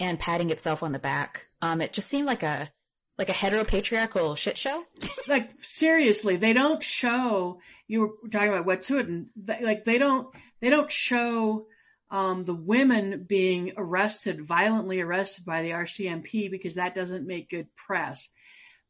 and 0.00 0.18
patting 0.18 0.50
itself 0.50 0.82
on 0.82 0.92
the 0.92 0.98
back. 0.98 1.46
Um, 1.60 1.80
it 1.80 1.92
just 1.92 2.08
seemed 2.08 2.26
like 2.26 2.42
a 2.42 2.70
like 3.18 3.28
a 3.28 3.32
heteropatriarchal 3.32 4.36
shit 4.36 4.56
show. 4.56 4.84
like 5.28 5.50
seriously, 5.62 6.36
they 6.36 6.52
don't 6.52 6.82
show. 6.82 7.60
You 7.86 8.00
were 8.00 8.30
talking 8.30 8.48
about 8.48 8.66
Wet'suwet'en. 8.66 9.26
Like 9.60 9.84
they 9.84 9.98
don't 9.98 10.28
they 10.60 10.70
don't 10.70 10.90
show 10.90 11.66
um, 12.10 12.42
the 12.44 12.54
women 12.54 13.24
being 13.28 13.72
arrested, 13.76 14.44
violently 14.44 15.00
arrested 15.00 15.44
by 15.44 15.62
the 15.62 15.70
RCMP 15.70 16.50
because 16.50 16.76
that 16.76 16.94
doesn't 16.94 17.26
make 17.26 17.50
good 17.50 17.74
press. 17.74 18.28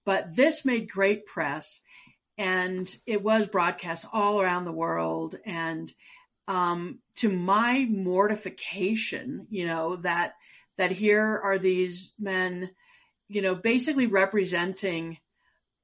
But 0.04 0.34
this 0.34 0.64
made 0.64 0.90
great 0.90 1.26
press, 1.26 1.80
and 2.36 2.94
it 3.06 3.22
was 3.22 3.46
broadcast 3.46 4.06
all 4.12 4.40
around 4.40 4.64
the 4.64 4.72
world, 4.72 5.36
and 5.44 5.90
um, 6.46 6.98
to 7.16 7.30
my 7.30 7.86
mortification, 7.88 9.46
you 9.50 9.66
know, 9.66 9.96
that, 9.96 10.34
that 10.76 10.90
here 10.90 11.40
are 11.42 11.58
these 11.58 12.12
men, 12.18 12.70
you 13.28 13.40
know, 13.40 13.54
basically 13.54 14.06
representing, 14.06 15.18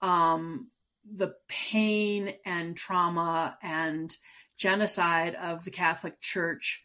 um, 0.02 0.68
the 1.16 1.34
pain 1.48 2.34
and 2.44 2.76
trauma 2.76 3.56
and 3.62 4.14
genocide 4.58 5.34
of 5.34 5.64
the 5.64 5.70
Catholic 5.70 6.20
Church. 6.20 6.82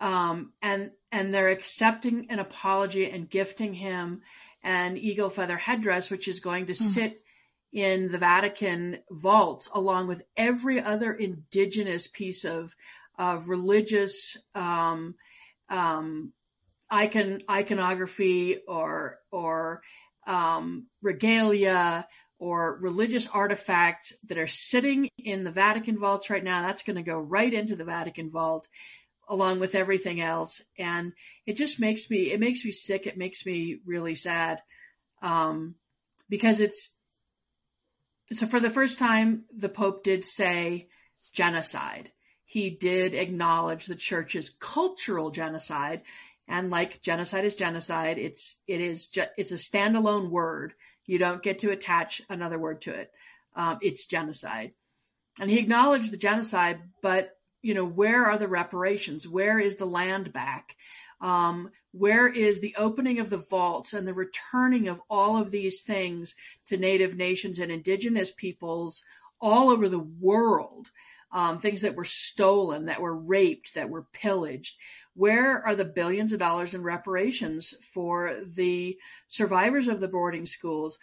Um, 0.00 0.52
and, 0.60 0.90
and 1.10 1.32
they're 1.32 1.48
accepting 1.48 2.26
an 2.30 2.38
apology 2.38 3.10
and 3.10 3.30
gifting 3.30 3.74
him 3.74 4.22
an 4.62 4.96
eagle 4.96 5.30
feather 5.30 5.56
headdress, 5.56 6.10
which 6.10 6.28
is 6.28 6.40
going 6.40 6.66
to 6.66 6.72
mm. 6.72 6.76
sit 6.76 7.22
in 7.72 8.08
the 8.08 8.18
Vatican 8.18 8.98
vault 9.10 9.68
along 9.72 10.08
with 10.08 10.22
every 10.36 10.80
other 10.80 11.12
indigenous 11.12 12.06
piece 12.06 12.44
of 12.44 12.74
of 13.18 13.48
religious 13.48 14.36
um, 14.54 15.14
um, 15.68 16.32
icon 16.90 17.42
iconography 17.50 18.58
or 18.66 19.18
or 19.30 19.82
um, 20.26 20.86
regalia 21.02 22.06
or 22.38 22.78
religious 22.80 23.28
artifacts 23.28 24.12
that 24.28 24.38
are 24.38 24.46
sitting 24.46 25.10
in 25.18 25.42
the 25.42 25.50
Vatican 25.50 25.98
vaults 25.98 26.30
right 26.30 26.44
now. 26.44 26.62
That's 26.62 26.84
going 26.84 26.96
to 26.96 27.02
go 27.02 27.18
right 27.18 27.52
into 27.52 27.74
the 27.74 27.84
Vatican 27.84 28.30
vault 28.30 28.68
along 29.28 29.60
with 29.60 29.74
everything 29.74 30.20
else. 30.20 30.62
And 30.78 31.12
it 31.46 31.56
just 31.56 31.80
makes 31.80 32.10
me, 32.10 32.32
it 32.32 32.40
makes 32.40 32.64
me 32.64 32.70
sick. 32.70 33.06
It 33.06 33.18
makes 33.18 33.44
me 33.44 33.80
really 33.86 34.14
sad. 34.14 34.62
Um, 35.22 35.74
because 36.28 36.60
it's, 36.60 36.94
so 38.32 38.46
for 38.46 38.60
the 38.60 38.70
first 38.70 38.98
time, 38.98 39.44
the 39.56 39.68
Pope 39.68 40.04
did 40.04 40.24
say 40.24 40.88
genocide. 41.32 42.10
He 42.44 42.70
did 42.70 43.14
acknowledge 43.14 43.86
the 43.86 43.94
church's 43.94 44.50
cultural 44.60 45.30
genocide. 45.30 46.02
And 46.46 46.70
like 46.70 47.02
genocide 47.02 47.44
is 47.44 47.54
genocide, 47.54 48.18
it's, 48.18 48.56
it 48.66 48.80
is, 48.80 49.08
ju- 49.08 49.24
it's 49.36 49.52
a 49.52 49.56
standalone 49.56 50.30
word. 50.30 50.72
You 51.06 51.18
don't 51.18 51.42
get 51.42 51.60
to 51.60 51.70
attach 51.70 52.22
another 52.30 52.58
word 52.58 52.82
to 52.82 52.92
it. 52.92 53.10
Um, 53.54 53.78
it's 53.82 54.06
genocide. 54.06 54.72
And 55.40 55.50
he 55.50 55.58
acknowledged 55.58 56.10
the 56.10 56.16
genocide, 56.16 56.80
but 57.02 57.37
you 57.62 57.74
know, 57.74 57.84
where 57.84 58.26
are 58.26 58.38
the 58.38 58.48
reparations? 58.48 59.26
Where 59.26 59.58
is 59.58 59.76
the 59.76 59.86
land 59.86 60.32
back? 60.32 60.76
Um, 61.20 61.70
where 61.92 62.28
is 62.28 62.60
the 62.60 62.76
opening 62.76 63.18
of 63.18 63.30
the 63.30 63.38
vaults 63.38 63.92
and 63.92 64.06
the 64.06 64.14
returning 64.14 64.88
of 64.88 65.00
all 65.10 65.36
of 65.36 65.50
these 65.50 65.82
things 65.82 66.36
to 66.66 66.76
native 66.76 67.16
nations 67.16 67.58
and 67.58 67.72
indigenous 67.72 68.30
peoples 68.30 69.02
all 69.40 69.70
over 69.70 69.88
the 69.88 69.98
world? 69.98 70.88
Um, 71.30 71.58
things 71.58 71.82
that 71.82 71.94
were 71.94 72.04
stolen, 72.04 72.86
that 72.86 73.02
were 73.02 73.14
raped, 73.14 73.74
that 73.74 73.90
were 73.90 74.06
pillaged. 74.12 74.78
Where 75.14 75.66
are 75.66 75.74
the 75.74 75.84
billions 75.84 76.32
of 76.32 76.38
dollars 76.38 76.74
in 76.74 76.82
reparations 76.82 77.74
for 77.92 78.40
the 78.46 78.96
survivors 79.26 79.88
of 79.88 80.00
the 80.00 80.08
boarding 80.08 80.46
schools? 80.46 80.98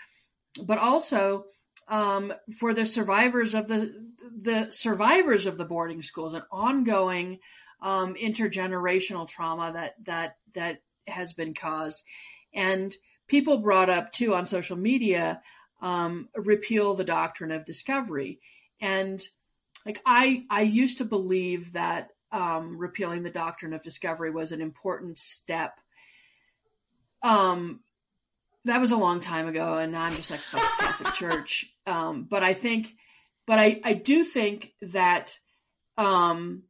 But 0.60 0.80
also, 0.80 1.46
um, 1.88 2.34
for 2.60 2.74
the 2.74 2.86
survivors 2.86 3.54
of 3.54 3.68
the 3.68 3.94
the 4.42 4.72
survivors 4.72 5.46
of 5.46 5.58
the 5.58 5.66
boarding 5.66 6.02
schools, 6.02 6.34
an 6.34 6.44
ongoing 6.52 7.40
um, 7.82 8.16
intergenerational 8.16 9.28
trauma 9.28 9.72
that 9.74 9.96
that 10.06 10.38
that 10.54 10.82
has 11.08 11.34
been 11.34 11.54
caused, 11.54 12.04
and 12.54 12.94
people 13.28 13.60
brought 13.60 13.90
up 13.90 14.12
too 14.12 14.34
on 14.34 14.46
social 14.46 14.78
media, 14.78 15.42
um, 15.82 16.30
repeal 16.36 16.96
the 16.96 17.04
doctrine 17.04 17.52
of 17.52 17.66
discovery, 17.66 18.40
and 18.82 19.22
like 19.86 20.02
I 20.06 20.44
I 20.50 20.62
used 20.62 20.98
to 20.98 21.06
believe 21.06 21.74
that 21.74 22.10
um, 22.32 22.78
repealing 22.78 23.24
the 23.24 23.30
doctrine 23.30 23.74
of 23.74 23.82
discovery 23.82 24.32
was 24.32 24.52
an 24.52 24.62
important 24.62 25.18
step. 25.18 25.80
Um, 27.22 27.80
that 28.66 28.82
was 28.82 28.92
a 28.92 28.98
long 28.98 29.20
time 29.20 29.48
ago, 29.48 29.76
and 29.76 29.92
now 29.92 30.02
I'm 30.02 30.16
just 30.16 30.32
like 30.32 30.42
the 30.52 30.58
Catholic 30.58 31.14
Church. 31.14 31.66
Um, 31.86 32.28
but 32.30 32.44
I 32.44 32.54
think, 32.54 32.94
but 33.48 33.60
I, 33.60 33.80
I 33.84 33.94
do 33.94 34.24
think 34.24 34.72
that, 34.82 35.38
um, 35.98 36.64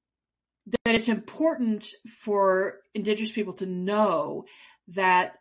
that 0.68 0.96
it's 0.96 1.10
important 1.10 1.88
for 2.24 2.80
indigenous 2.94 3.32
people 3.32 3.54
to 3.54 3.66
know 3.66 4.46
that, 4.90 5.38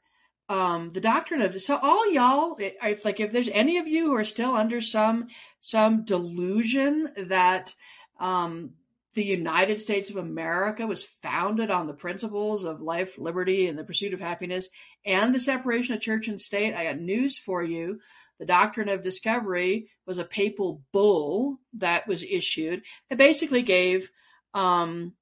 um, 0.49 0.91
the 0.93 1.01
doctrine 1.01 1.43
of, 1.43 1.61
so 1.61 1.77
all 1.81 2.13
y'all, 2.13 2.57
if 2.59 3.05
like, 3.05 3.21
if 3.21 3.33
there's 3.33 3.49
any 3.49 3.79
of 3.79 3.89
you 3.89 4.07
who 4.07 4.15
are 4.17 4.25
still 4.25 4.55
under 4.55 4.81
some, 4.81 5.29
some 5.61 6.05
delusion 6.05 7.09
that, 7.29 7.75
um, 8.21 8.75
the 9.15 9.25
United 9.25 9.81
States 9.81 10.11
of 10.11 10.17
America 10.17 10.87
was 10.87 11.05
founded 11.05 11.71
on 11.71 11.87
the 11.87 11.95
principles 11.95 12.65
of 12.65 12.81
life, 12.81 13.17
liberty, 13.17 13.67
and 13.67 13.79
the 13.79 13.85
pursuit 13.85 14.13
of 14.13 14.21
happiness 14.21 14.69
and 15.07 15.35
the 15.35 15.41
separation 15.41 15.95
of 15.95 16.01
church 16.01 16.29
and 16.29 16.41
state. 16.41 16.75
I 16.75 16.85
got 16.85 16.99
news 16.99 17.39
for 17.39 17.63
you. 17.63 18.01
The 18.41 18.47
doctrine 18.47 18.89
of 18.89 19.03
discovery 19.03 19.89
was 20.07 20.19
a 20.19 20.25
papal 20.25 20.83
bull 20.93 21.59
that 21.75 22.09
was 22.09 22.25
issued 22.25 22.83
that 23.09 23.19
basically 23.19 23.63
gave 23.63 24.11
um, 24.53 25.13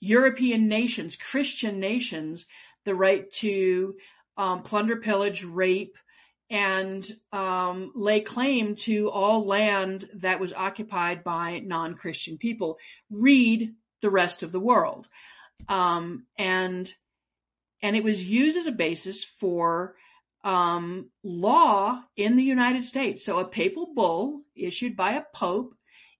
European 0.00 0.68
nations, 0.68 1.16
Christian 1.16 1.78
nations, 1.78 2.46
the 2.84 2.94
right 2.94 3.30
to 3.34 3.94
um, 4.36 4.62
plunder, 4.62 4.96
pillage, 4.96 5.44
rape, 5.44 5.96
and 6.50 7.06
um, 7.32 7.92
lay 7.94 8.20
claim 8.20 8.76
to 8.76 9.10
all 9.10 9.46
land 9.46 10.08
that 10.14 10.40
was 10.40 10.52
occupied 10.52 11.24
by 11.24 11.58
non-Christian 11.58 12.38
people. 12.38 12.78
Read 13.10 13.74
the 14.00 14.10
rest 14.10 14.42
of 14.42 14.52
the 14.52 14.60
world, 14.60 15.08
um, 15.68 16.26
and 16.38 16.90
and 17.82 17.96
it 17.96 18.04
was 18.04 18.24
used 18.24 18.56
as 18.56 18.66
a 18.66 18.72
basis 18.72 19.24
for 19.24 19.96
um, 20.44 21.10
law 21.24 22.00
in 22.16 22.36
the 22.36 22.44
United 22.44 22.84
States. 22.84 23.24
So 23.24 23.38
a 23.38 23.44
papal 23.44 23.92
bull 23.94 24.42
issued 24.54 24.96
by 24.96 25.12
a 25.12 25.24
pope 25.34 25.74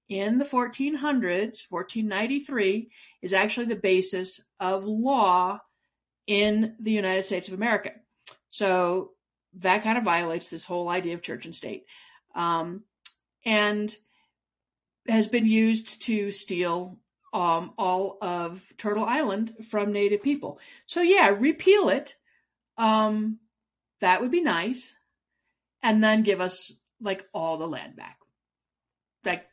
in 0.08 0.38
the 0.38 0.44
1400s, 0.44 1.64
1493, 1.68 2.90
is 3.22 3.32
actually 3.32 3.66
the 3.66 3.76
basis 3.76 4.40
of 4.60 4.84
law 4.84 5.60
in 6.26 6.74
the 6.80 6.92
United 6.92 7.24
States 7.24 7.48
of 7.48 7.54
America. 7.54 7.92
So 8.50 9.12
that 9.56 9.82
kind 9.82 9.98
of 9.98 10.04
violates 10.04 10.50
this 10.50 10.64
whole 10.64 10.88
idea 10.88 11.14
of 11.14 11.22
church 11.22 11.44
and 11.44 11.54
state. 11.54 11.84
Um, 12.34 12.82
and 13.44 13.94
has 15.08 15.26
been 15.26 15.46
used 15.46 16.02
to 16.02 16.30
steal 16.30 16.98
um, 17.32 17.72
all 17.78 18.18
of 18.20 18.62
Turtle 18.76 19.04
Island 19.04 19.54
from 19.70 19.92
Native 19.92 20.22
people. 20.22 20.58
So 20.86 21.00
yeah, 21.00 21.28
repeal 21.28 21.88
it. 21.90 22.14
Um, 22.76 23.38
that 24.00 24.20
would 24.20 24.30
be 24.30 24.42
nice. 24.42 24.94
And 25.82 26.02
then 26.02 26.22
give 26.22 26.40
us 26.40 26.72
like 27.00 27.26
all 27.32 27.56
the 27.56 27.68
land 27.68 27.96
back. 27.96 28.18
Like 29.24 29.46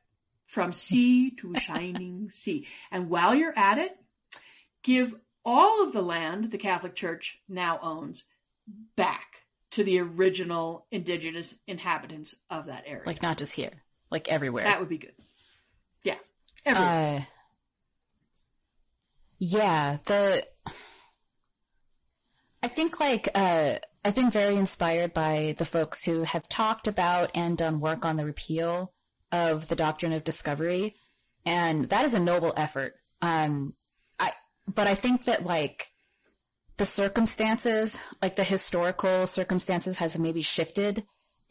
from 0.47 0.71
sea 0.71 1.31
to 1.41 1.53
shining 1.59 2.29
sea. 2.31 2.67
And 2.91 3.09
while 3.09 3.35
you're 3.35 3.57
at 3.57 3.77
it, 3.77 3.95
give 4.83 5.13
all 5.45 5.83
of 5.83 5.93
the 5.93 6.01
land 6.01 6.51
the 6.51 6.57
Catholic 6.57 6.95
Church 6.95 7.39
now 7.47 7.79
owns 7.81 8.23
back 8.95 9.42
to 9.73 9.83
the 9.83 9.99
original 9.99 10.85
indigenous 10.91 11.53
inhabitants 11.67 12.35
of 12.49 12.67
that 12.67 12.83
area. 12.87 13.03
Like 13.05 13.21
not 13.21 13.37
just 13.37 13.53
here, 13.53 13.71
like 14.09 14.27
everywhere. 14.27 14.63
That 14.63 14.79
would 14.79 14.89
be 14.89 14.97
good. 14.97 15.13
Yeah. 16.03 16.15
Everywhere. 16.65 17.17
Uh, 17.17 17.21
yeah, 19.39 19.97
the 20.05 20.45
I 22.61 22.67
think 22.67 22.99
like 22.99 23.29
uh 23.35 23.79
I've 24.05 24.15
been 24.15 24.31
very 24.31 24.55
inspired 24.55 25.13
by 25.13 25.55
the 25.57 25.65
folks 25.65 26.03
who 26.03 26.23
have 26.23 26.47
talked 26.49 26.87
about 26.87 27.31
and 27.35 27.57
done 27.57 27.79
work 27.79 28.05
on 28.05 28.17
the 28.17 28.25
repeal 28.25 28.91
of 29.31 29.67
the 29.67 29.75
doctrine 29.75 30.13
of 30.13 30.23
discovery. 30.23 30.95
And 31.45 31.89
that 31.89 32.05
is 32.05 32.13
a 32.13 32.19
noble 32.19 32.53
effort. 32.55 32.95
Um, 33.21 33.73
I, 34.19 34.31
but 34.67 34.87
I 34.87 34.95
think 34.95 35.25
that 35.25 35.45
like 35.45 35.91
the 36.77 36.85
circumstances, 36.85 37.99
like 38.21 38.35
the 38.35 38.43
historical 38.43 39.27
circumstances 39.27 39.97
has 39.97 40.17
maybe 40.17 40.41
shifted 40.41 41.03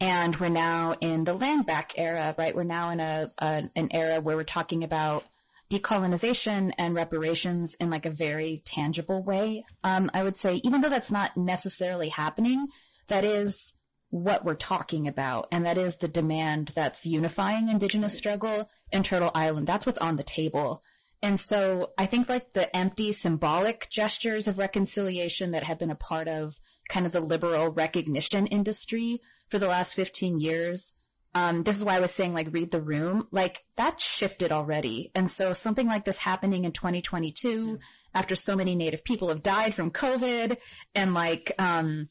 and 0.03 0.35
we're 0.35 0.49
now 0.49 0.97
in 1.01 1.23
the 1.23 1.33
land 1.33 1.65
back 1.65 1.93
era, 1.97 2.35
right? 2.37 2.57
We're 2.57 2.65
now 2.65 2.91
in 2.91 2.99
a, 2.99 3.31
a 3.39 3.71
an 3.77 3.89
era 3.93 4.21
where 4.21 4.37
we're 4.37 4.43
talking 4.43 4.83
about 4.83 5.23
decolonization 5.71 6.73
and 6.77 6.95
reparations 6.95 7.75
in 7.75 7.89
like 7.89 8.05
a 8.05 8.11
very 8.11 8.63
tangible 8.65 9.23
way. 9.23 9.65
Um, 9.85 10.11
I 10.13 10.25
would 10.25 10.37
say, 10.37 10.61
even 10.65 10.81
though 10.81 10.89
that's 10.89 11.13
not 11.13 11.37
necessarily 11.37 12.09
happening, 12.09 12.67
that 13.07 13.25
is 13.25 13.75
what 14.11 14.45
we're 14.45 14.57
talking 14.57 15.07
about, 15.07 15.47
and 15.53 15.67
that 15.67 15.79
is 15.79 15.97
the 15.97 16.09
demand 16.09 16.73
that's 16.75 17.07
unifying 17.07 17.69
indigenous 17.69 18.19
struggle 18.19 18.69
in 18.91 19.05
Turtle 19.05 19.31
Island. 19.33 19.69
That's 19.69 19.87
what's 19.87 19.99
on 19.99 20.17
the 20.17 20.25
table. 20.25 20.83
And 21.23 21.39
so 21.39 21.93
I 21.97 22.07
think 22.07 22.29
like 22.29 22.53
the 22.53 22.75
empty 22.77 23.13
symbolic 23.13 23.89
gestures 23.89 24.49
of 24.49 24.59
reconciliation 24.59 25.53
that 25.53 25.63
have 25.63 25.79
been 25.79 25.93
a 25.93 25.97
part 25.97 26.27
of 26.27 26.55
kind 26.89 27.07
of 27.07 27.13
the 27.13 27.21
liberal 27.21 27.69
recognition 27.69 28.49
industry 28.49 29.21
for 29.49 29.61
the 29.61 29.69
last 29.69 29.95
15 29.95 30.41
years. 30.41 30.95
Um, 31.35 31.63
this 31.63 31.77
is 31.77 31.85
why 31.85 31.97
I 31.97 32.01
was 32.01 32.11
saying 32.13 32.35
like 32.35 32.49
read 32.51 32.71
the 32.73 32.83
room, 32.83 33.29
like 33.31 33.65
that 33.77 34.01
shifted 34.01 34.53
already. 34.53 35.13
And 35.15 35.31
so 35.31 35.53
something 35.53 35.87
like 35.87 36.05
this 36.05 36.19
happening 36.19 36.65
in 36.65 36.73
2022 36.73 37.79
after 38.15 38.35
so 38.35 38.57
many 38.57 38.75
native 38.75 39.05
people 39.05 39.29
have 39.29 39.43
died 39.43 39.75
from 39.75 39.93
COVID 39.93 40.59
and 40.95 41.15
like, 41.15 41.53
um, 41.59 42.09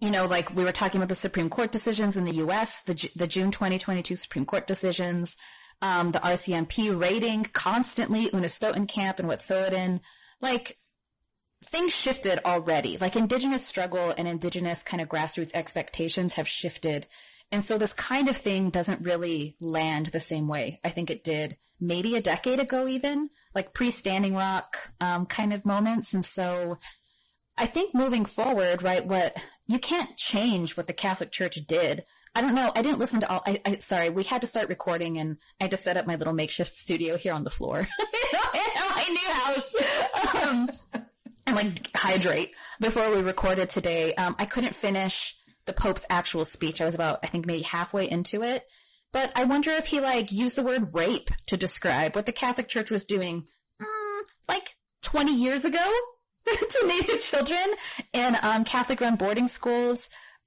you 0.00 0.10
know, 0.10 0.26
like 0.26 0.54
we 0.54 0.64
were 0.64 0.72
talking 0.72 0.98
about 0.98 1.08
the 1.08 1.14
Supreme 1.14 1.48
Court 1.48 1.70
decisions 1.70 2.16
in 2.16 2.24
the 2.24 2.34
U.S., 2.36 2.82
the, 2.82 3.10
the 3.14 3.28
June 3.28 3.52
2022 3.52 4.16
Supreme 4.16 4.44
Court 4.44 4.66
decisions, 4.66 5.36
um, 5.82 6.12
the 6.12 6.20
RCMP 6.20 6.98
rating 6.98 7.44
constantly, 7.44 8.28
Unist'ot'en 8.28 8.88
Camp 8.88 9.18
and 9.18 9.28
Wet'suwet'en, 9.28 10.00
like 10.40 10.78
things 11.66 11.92
shifted 11.92 12.40
already. 12.44 12.96
Like 12.98 13.16
indigenous 13.16 13.66
struggle 13.66 14.14
and 14.16 14.26
indigenous 14.26 14.82
kind 14.82 15.00
of 15.00 15.08
grassroots 15.08 15.54
expectations 15.54 16.34
have 16.34 16.48
shifted. 16.48 17.06
And 17.50 17.64
so 17.64 17.76
this 17.76 17.92
kind 17.92 18.28
of 18.28 18.36
thing 18.36 18.70
doesn't 18.70 19.02
really 19.02 19.56
land 19.60 20.06
the 20.06 20.20
same 20.20 20.48
way 20.48 20.80
I 20.82 20.88
think 20.88 21.10
it 21.10 21.22
did 21.22 21.56
maybe 21.82 22.14
a 22.16 22.22
decade 22.22 22.60
ago 22.60 22.86
even, 22.86 23.28
like 23.54 23.74
pre-Standing 23.74 24.34
Rock 24.34 24.78
um, 25.00 25.26
kind 25.26 25.52
of 25.52 25.66
moments. 25.66 26.14
And 26.14 26.24
so 26.24 26.78
I 27.58 27.66
think 27.66 27.94
moving 27.94 28.24
forward, 28.24 28.82
right, 28.82 29.04
what 29.04 29.36
you 29.66 29.78
can't 29.78 30.16
change 30.16 30.76
what 30.76 30.86
the 30.86 30.92
Catholic 30.92 31.32
Church 31.32 31.58
did. 31.66 32.04
I 32.34 32.40
don't 32.40 32.54
know. 32.54 32.72
I 32.74 32.82
didn't 32.82 32.98
listen 32.98 33.20
to 33.20 33.30
all. 33.30 33.42
I, 33.46 33.60
I 33.64 33.78
sorry. 33.78 34.08
We 34.08 34.24
had 34.24 34.40
to 34.40 34.46
start 34.46 34.68
recording, 34.68 35.18
and 35.18 35.36
I 35.60 35.64
had 35.64 35.70
to 35.72 35.76
set 35.76 35.96
up 35.96 36.06
my 36.06 36.16
little 36.16 36.32
makeshift 36.32 36.74
studio 36.74 37.16
here 37.16 37.34
on 37.34 37.44
the 37.44 37.50
floor 37.50 37.78
in 37.80 37.86
my 38.90 39.06
new 39.08 39.32
house, 39.32 40.42
um, 40.42 40.70
and 41.46 41.56
like 41.56 41.94
hydrate 41.94 42.54
before 42.80 43.10
we 43.10 43.20
recorded 43.20 43.68
today. 43.68 44.14
Um, 44.14 44.36
I 44.38 44.46
couldn't 44.46 44.74
finish 44.74 45.36
the 45.66 45.74
Pope's 45.74 46.06
actual 46.08 46.44
speech. 46.46 46.80
I 46.80 46.86
was 46.86 46.94
about, 46.94 47.20
I 47.22 47.26
think, 47.26 47.46
maybe 47.46 47.62
halfway 47.62 48.10
into 48.10 48.42
it. 48.42 48.64
But 49.12 49.32
I 49.36 49.44
wonder 49.44 49.70
if 49.70 49.86
he 49.86 50.00
like 50.00 50.32
used 50.32 50.56
the 50.56 50.62
word 50.62 50.94
rape 50.94 51.30
to 51.48 51.58
describe 51.58 52.16
what 52.16 52.24
the 52.24 52.32
Catholic 52.32 52.66
Church 52.68 52.90
was 52.90 53.04
doing, 53.04 53.46
mm, 53.80 54.20
like 54.48 54.74
20 55.02 55.34
years 55.34 55.64
ago. 55.64 55.92
to 56.46 56.86
Native 56.88 57.20
children 57.20 57.64
in 58.12 58.36
um, 58.42 58.64
Catholic-run 58.64 59.14
boarding 59.14 59.46
schools. 59.46 60.00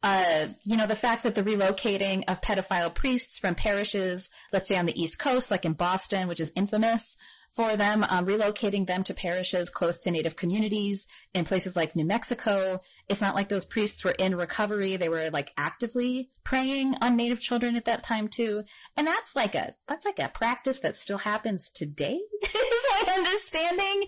Uh, 0.06 0.50
you 0.64 0.78
know, 0.78 0.86
the 0.86 0.96
fact 0.96 1.24
that 1.24 1.34
the 1.34 1.42
relocating 1.42 2.26
of 2.28 2.40
pedophile 2.40 2.94
priests 2.94 3.40
from 3.40 3.56
parishes, 3.56 4.30
let's 4.54 4.68
say 4.68 4.78
on 4.78 4.86
the 4.86 5.02
East 5.02 5.18
Coast, 5.18 5.50
like 5.50 5.66
in 5.66 5.74
Boston, 5.74 6.28
which 6.28 6.40
is 6.40 6.52
infamous, 6.56 7.18
for 7.56 7.78
them, 7.78 8.06
um, 8.08 8.26
relocating 8.26 8.86
them 8.86 9.04
to 9.06 9.14
parishes 9.14 9.70
close 9.70 10.00
to 10.00 10.12
Native 10.12 10.36
communities 10.36 11.08
in 11.34 11.46
places 11.46 11.76
like 11.76 11.96
New 11.96 12.06
Mexico. 12.06 12.82
It's 13.08 13.22
not 13.22 13.34
like 13.34 13.48
those 13.48 13.66
priests 13.66 14.04
were 14.04 14.12
in 14.12 14.36
recovery; 14.36 14.98
they 14.98 15.10
were 15.10 15.30
like 15.32 15.54
actively 15.58 16.30
preying 16.44 16.96
on 17.02 17.16
Native 17.16 17.40
children 17.40 17.78
at 17.78 17.86
that 17.86 18.04
time 18.04 18.28
too. 18.28 18.64
And 18.98 19.08
that's 19.08 19.36
like 19.36 19.56
a 19.56 19.74
that's 19.88 20.06
like 20.06 20.20
a 20.20 20.30
practice 20.30 20.82
that 20.82 20.98
still 20.98 21.18
happens 21.18 21.70
today, 21.70 22.20
is 22.44 22.52
my 22.54 23.14
understanding. 23.16 24.06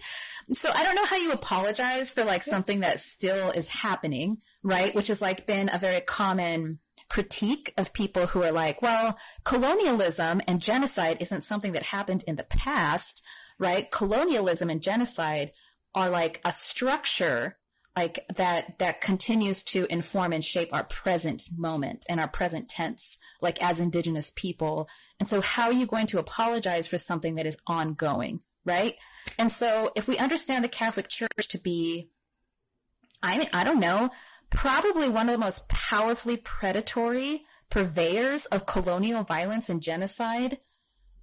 So 0.53 0.69
I 0.73 0.83
don't 0.83 0.95
know 0.95 1.05
how 1.05 1.17
you 1.17 1.31
apologize 1.31 2.09
for 2.09 2.23
like 2.25 2.43
something 2.43 2.81
that 2.81 2.99
still 2.99 3.51
is 3.51 3.67
happening, 3.69 4.37
right? 4.61 4.93
Which 4.93 5.07
has 5.07 5.21
like 5.21 5.47
been 5.47 5.69
a 5.71 5.79
very 5.79 6.01
common 6.01 6.79
critique 7.09 7.73
of 7.77 7.93
people 7.93 8.27
who 8.27 8.43
are 8.43 8.51
like, 8.51 8.81
well, 8.81 9.17
colonialism 9.43 10.41
and 10.47 10.61
genocide 10.61 11.17
isn't 11.21 11.43
something 11.43 11.73
that 11.73 11.83
happened 11.83 12.23
in 12.27 12.35
the 12.35 12.43
past, 12.43 13.23
right? 13.59 13.89
Colonialism 13.89 14.69
and 14.69 14.81
genocide 14.81 15.51
are 15.95 16.09
like 16.09 16.41
a 16.45 16.51
structure 16.51 17.57
like 17.97 18.23
that 18.35 18.77
that 18.77 19.01
continues 19.01 19.63
to 19.63 19.91
inform 19.91 20.31
and 20.31 20.45
shape 20.45 20.69
our 20.71 20.83
present 20.83 21.43
moment 21.57 22.05
and 22.07 22.19
our 22.19 22.27
present 22.27 22.69
tense 22.69 23.17
like 23.41 23.61
as 23.63 23.79
indigenous 23.79 24.31
people 24.35 24.87
and 25.19 25.27
so 25.27 25.41
how 25.41 25.63
are 25.63 25.73
you 25.73 25.87
going 25.87 26.05
to 26.05 26.19
apologize 26.19 26.85
for 26.85 26.99
something 26.99 27.35
that 27.35 27.47
is 27.47 27.57
ongoing 27.65 28.39
right 28.65 28.95
and 29.39 29.51
so 29.51 29.91
if 29.95 30.07
we 30.07 30.17
understand 30.19 30.63
the 30.63 30.69
catholic 30.69 31.09
church 31.09 31.47
to 31.49 31.57
be 31.57 32.07
i 33.23 33.39
mean, 33.39 33.49
i 33.53 33.63
don't 33.63 33.79
know 33.79 34.11
probably 34.49 35.09
one 35.09 35.29
of 35.29 35.33
the 35.33 35.45
most 35.45 35.67
powerfully 35.67 36.37
predatory 36.37 37.43
purveyors 37.69 38.45
of 38.45 38.65
colonial 38.65 39.23
violence 39.23 39.69
and 39.69 39.81
genocide 39.81 40.57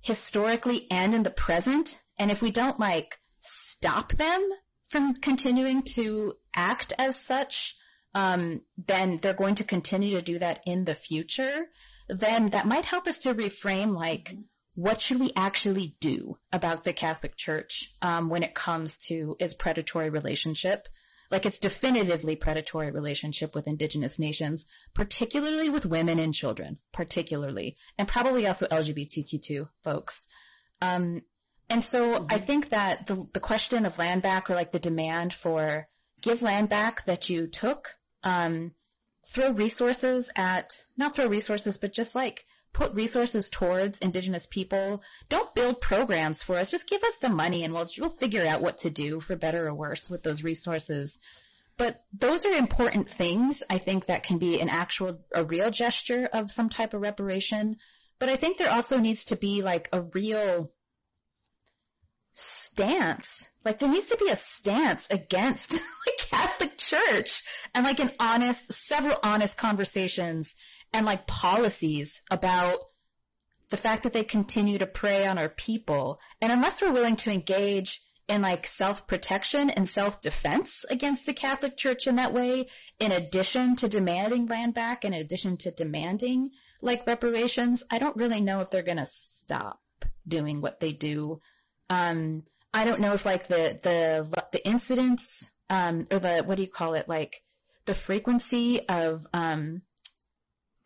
historically 0.02 0.86
and 0.90 1.14
in 1.14 1.22
the 1.22 1.30
present. 1.30 1.98
And 2.18 2.30
if 2.30 2.42
we 2.42 2.50
don't 2.50 2.78
like 2.78 3.18
stop 3.40 4.12
them 4.12 4.48
from 4.86 5.14
continuing 5.14 5.82
to 5.82 6.34
act 6.54 6.92
as 6.98 7.16
such, 7.16 7.74
um, 8.14 8.60
then 8.86 9.18
they're 9.20 9.34
going 9.34 9.56
to 9.56 9.64
continue 9.64 10.16
to 10.16 10.22
do 10.22 10.38
that 10.38 10.60
in 10.66 10.84
the 10.84 10.94
future. 10.94 11.66
Then 12.08 12.50
that 12.50 12.66
might 12.66 12.84
help 12.84 13.06
us 13.06 13.20
to 13.20 13.34
reframe 13.34 13.92
like, 13.92 14.36
what 14.74 15.00
should 15.00 15.20
we 15.20 15.32
actually 15.34 15.96
do 16.00 16.36
about 16.52 16.84
the 16.84 16.92
Catholic 16.92 17.36
Church 17.36 17.90
um, 18.02 18.28
when 18.28 18.42
it 18.42 18.54
comes 18.54 18.98
to 19.06 19.36
its 19.38 19.54
predatory 19.54 20.10
relationship 20.10 20.88
Like 21.34 21.46
it's 21.46 21.58
definitively 21.58 22.36
predatory 22.36 22.92
relationship 22.92 23.56
with 23.56 23.66
indigenous 23.66 24.20
nations, 24.20 24.66
particularly 24.94 25.68
with 25.68 25.84
women 25.84 26.20
and 26.20 26.32
children, 26.32 26.78
particularly, 26.92 27.74
and 27.98 28.06
probably 28.06 28.46
also 28.46 28.68
LGBTQ2 28.68 29.68
folks. 29.82 30.28
Um, 30.80 31.22
and 31.68 31.82
so 31.82 32.20
mm-hmm. 32.20 32.26
I 32.30 32.38
think 32.38 32.68
that 32.68 33.08
the, 33.08 33.26
the 33.32 33.40
question 33.40 33.84
of 33.84 33.98
land 33.98 34.22
back 34.22 34.48
or 34.48 34.54
like 34.54 34.70
the 34.70 34.78
demand 34.78 35.34
for 35.34 35.88
give 36.20 36.40
land 36.40 36.68
back 36.68 37.04
that 37.06 37.28
you 37.28 37.48
took, 37.48 37.92
um, 38.22 38.70
throw 39.26 39.50
resources 39.50 40.30
at, 40.36 40.80
not 40.96 41.16
throw 41.16 41.26
resources, 41.26 41.78
but 41.78 41.92
just 41.92 42.14
like 42.14 42.44
put 42.74 42.92
resources 42.92 43.48
towards 43.48 44.00
indigenous 44.00 44.46
people. 44.46 45.02
Don't 45.30 45.54
build 45.54 45.80
programs 45.80 46.42
for 46.42 46.56
us. 46.56 46.72
Just 46.72 46.88
give 46.88 47.02
us 47.02 47.16
the 47.16 47.30
money 47.30 47.64
and 47.64 47.72
we'll, 47.72 47.86
we'll 47.98 48.10
figure 48.10 48.46
out 48.46 48.60
what 48.60 48.78
to 48.78 48.90
do 48.90 49.20
for 49.20 49.36
better 49.36 49.66
or 49.66 49.74
worse 49.74 50.10
with 50.10 50.22
those 50.22 50.42
resources. 50.42 51.18
But 51.76 52.04
those 52.12 52.44
are 52.44 52.50
important 52.50 53.08
things. 53.08 53.62
I 53.70 53.78
think 53.78 54.06
that 54.06 54.24
can 54.24 54.38
be 54.38 54.60
an 54.60 54.68
actual, 54.68 55.20
a 55.32 55.44
real 55.44 55.70
gesture 55.70 56.28
of 56.32 56.50
some 56.50 56.68
type 56.68 56.94
of 56.94 57.00
reparation. 57.00 57.76
But 58.18 58.28
I 58.28 58.36
think 58.36 58.58
there 58.58 58.72
also 58.72 58.98
needs 58.98 59.26
to 59.26 59.36
be 59.36 59.62
like 59.62 59.88
a 59.92 60.02
real 60.02 60.72
stance. 62.32 63.42
Like 63.64 63.78
there 63.78 63.88
needs 63.88 64.08
to 64.08 64.16
be 64.16 64.30
a 64.30 64.36
stance 64.36 65.08
against 65.10 65.70
the 65.70 65.80
Catholic 66.18 66.76
Church 66.76 67.42
and 67.74 67.84
like 67.84 68.00
an 68.00 68.10
honest, 68.18 68.72
several 68.72 69.16
honest 69.22 69.56
conversations 69.56 70.56
and 70.94 71.04
like 71.04 71.26
policies 71.26 72.22
about 72.30 72.78
the 73.68 73.76
fact 73.76 74.04
that 74.04 74.12
they 74.12 74.22
continue 74.22 74.78
to 74.78 74.86
prey 74.86 75.26
on 75.26 75.38
our 75.38 75.48
people. 75.48 76.20
And 76.40 76.52
unless 76.52 76.80
we're 76.80 76.92
willing 76.92 77.16
to 77.16 77.32
engage 77.32 78.00
in 78.28 78.40
like 78.40 78.66
self-protection 78.66 79.70
and 79.70 79.88
self-defense 79.88 80.84
against 80.88 81.26
the 81.26 81.34
Catholic 81.34 81.76
Church 81.76 82.06
in 82.06 82.16
that 82.16 82.32
way, 82.32 82.68
in 83.00 83.10
addition 83.10 83.76
to 83.76 83.88
demanding 83.88 84.46
land 84.46 84.72
back, 84.72 85.04
in 85.04 85.12
addition 85.12 85.56
to 85.58 85.72
demanding 85.72 86.50
like 86.80 87.06
reparations, 87.06 87.82
I 87.90 87.98
don't 87.98 88.16
really 88.16 88.40
know 88.40 88.60
if 88.60 88.70
they're 88.70 88.82
going 88.82 88.98
to 88.98 89.04
stop 89.04 89.80
doing 90.26 90.60
what 90.60 90.78
they 90.78 90.92
do. 90.92 91.40
Um, 91.90 92.44
I 92.72 92.84
don't 92.84 93.00
know 93.00 93.14
if 93.14 93.26
like 93.26 93.48
the, 93.48 93.78
the, 93.82 94.44
the 94.52 94.66
incidents, 94.66 95.50
um, 95.68 96.06
or 96.10 96.20
the, 96.20 96.44
what 96.44 96.54
do 96.54 96.62
you 96.62 96.70
call 96.70 96.94
it? 96.94 97.08
Like 97.08 97.42
the 97.84 97.94
frequency 97.94 98.88
of, 98.88 99.26
um, 99.32 99.82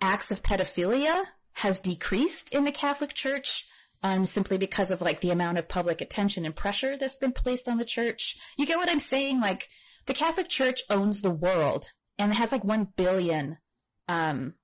acts 0.00 0.30
of 0.30 0.42
pedophilia 0.42 1.24
has 1.52 1.80
decreased 1.80 2.54
in 2.54 2.64
the 2.64 2.72
Catholic 2.72 3.12
Church 3.12 3.66
um, 4.02 4.24
simply 4.24 4.58
because 4.58 4.90
of 4.90 5.00
like 5.00 5.20
the 5.20 5.30
amount 5.30 5.58
of 5.58 5.68
public 5.68 6.00
attention 6.00 6.44
and 6.44 6.54
pressure 6.54 6.96
that's 6.96 7.16
been 7.16 7.32
placed 7.32 7.68
on 7.68 7.78
the 7.78 7.84
church. 7.84 8.36
You 8.56 8.66
get 8.66 8.76
what 8.76 8.90
I'm 8.90 9.00
saying? 9.00 9.40
Like 9.40 9.68
the 10.06 10.14
Catholic 10.14 10.48
Church 10.48 10.80
owns 10.88 11.20
the 11.20 11.30
world 11.30 11.90
and 12.18 12.32
it 12.32 12.36
has 12.36 12.52
like 12.52 12.64
one 12.64 12.88
billion 12.96 13.58
um, 14.08 14.54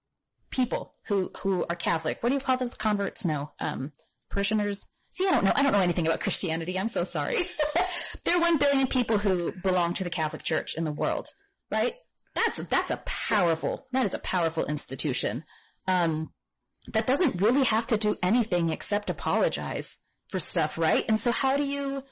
people 0.50 0.94
who 1.06 1.30
who 1.38 1.64
are 1.68 1.76
Catholic. 1.76 2.22
What 2.22 2.28
do 2.28 2.34
you 2.34 2.40
call 2.40 2.56
those 2.56 2.74
converts? 2.74 3.24
No, 3.24 3.50
um, 3.58 3.92
parishioners. 4.30 4.86
See, 5.10 5.26
I 5.26 5.30
don't 5.30 5.44
know. 5.44 5.52
I 5.54 5.62
don't 5.62 5.72
know 5.72 5.80
anything 5.80 6.06
about 6.06 6.20
Christianity. 6.20 6.78
I'm 6.78 6.88
so 6.88 7.04
sorry. 7.04 7.36
there 8.24 8.36
are 8.36 8.40
one 8.40 8.58
billion 8.58 8.86
people 8.86 9.18
who 9.18 9.52
belong 9.52 9.94
to 9.94 10.04
the 10.04 10.10
Catholic 10.10 10.42
Church 10.42 10.74
in 10.76 10.84
the 10.84 10.92
world, 10.92 11.28
right? 11.70 11.94
That's 12.34 12.56
that's 12.68 12.90
a 12.90 13.02
powerful 13.04 13.86
that 13.92 14.06
is 14.06 14.14
a 14.14 14.18
powerful 14.18 14.64
institution. 14.66 15.44
Um, 15.86 16.32
that 16.88 17.06
doesn't 17.06 17.40
really 17.40 17.64
have 17.64 17.86
to 17.88 17.96
do 17.96 18.16
anything 18.22 18.70
except 18.70 19.10
apologize 19.10 19.96
for 20.28 20.38
stuff, 20.38 20.76
right? 20.76 21.04
And 21.08 21.18
so 21.18 21.30
how 21.30 21.56
do 21.56 21.64
you 21.64 22.02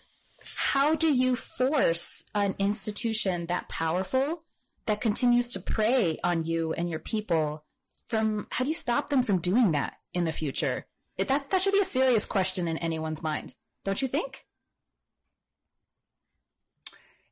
how 0.56 0.94
do 0.94 1.12
you 1.12 1.37
force 1.37 2.24
an 2.35 2.56
institution 2.58 3.46
that 3.46 3.68
powerful 3.68 4.42
that 4.87 5.00
continues 5.00 5.50
to 5.50 5.61
prey 5.61 6.18
on 6.22 6.44
you 6.44 6.72
and 6.72 6.88
your 6.90 6.98
people 6.98 7.64
from 8.06 8.46
how 8.50 8.64
do 8.64 8.70
you 8.70 8.74
stop 8.74 9.08
them 9.08 9.22
from 9.22 9.38
doing 9.38 9.72
that 9.72 9.94
in 10.12 10.24
the 10.24 10.32
future? 10.32 10.87
It, 11.16 11.28
that 11.28 11.50
that 11.50 11.61
should 11.61 11.74
be 11.74 11.80
a 11.80 11.85
serious 11.85 12.24
question 12.24 12.68
in 12.68 12.78
anyone's 12.78 13.22
mind, 13.22 13.54
don't 13.85 14.00
you 14.00 14.08
think? 14.08 14.44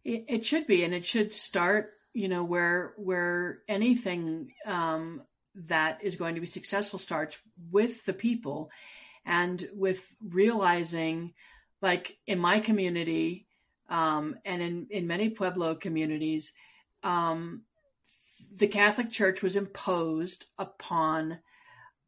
It, 0.04 0.24
it 0.28 0.44
should 0.46 0.66
be, 0.66 0.84
and 0.84 0.94
it 0.94 1.06
should 1.06 1.32
start 1.32 1.92
you 2.12 2.28
know, 2.28 2.44
where 2.44 2.92
where 2.96 3.58
anything 3.68 4.52
um, 4.66 5.22
that 5.54 6.02
is 6.02 6.16
going 6.16 6.34
to 6.34 6.40
be 6.40 6.46
successful 6.46 6.98
starts 6.98 7.36
with 7.70 8.04
the 8.04 8.12
people 8.12 8.70
and 9.24 9.64
with 9.74 10.04
realizing, 10.22 11.34
like 11.82 12.16
in 12.26 12.38
my 12.38 12.60
community 12.60 13.46
um, 13.88 14.36
and 14.44 14.62
in 14.62 14.86
in 14.90 15.06
many 15.06 15.30
Pueblo 15.30 15.74
communities, 15.74 16.52
um, 17.02 17.62
the 18.56 18.68
Catholic 18.68 19.10
Church 19.10 19.42
was 19.42 19.56
imposed 19.56 20.46
upon 20.58 21.38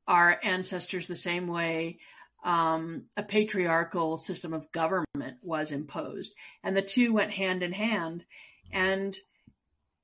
our 0.06 0.38
ancestors 0.42 1.06
the 1.06 1.14
same 1.14 1.46
way 1.46 1.98
um, 2.44 3.04
a 3.16 3.22
patriarchal 3.22 4.16
system 4.16 4.52
of 4.52 4.72
government 4.72 5.38
was 5.42 5.70
imposed, 5.70 6.34
and 6.64 6.76
the 6.76 6.82
two 6.82 7.12
went 7.12 7.30
hand 7.30 7.62
in 7.62 7.72
hand. 7.72 8.24
And 8.72 9.14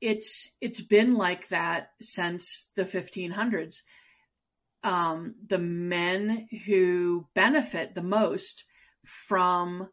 it's 0.01 0.51
it's 0.61 0.81
been 0.81 1.15
like 1.15 1.49
that 1.49 1.91
since 2.01 2.71
the 2.77 2.85
1500s. 2.85 3.83
Um, 4.85 5.35
the 5.47 5.59
men 5.59 6.49
who 6.67 7.27
benefit 7.35 7.95
the 7.95 8.03
most 8.03 8.65
from 9.05 9.89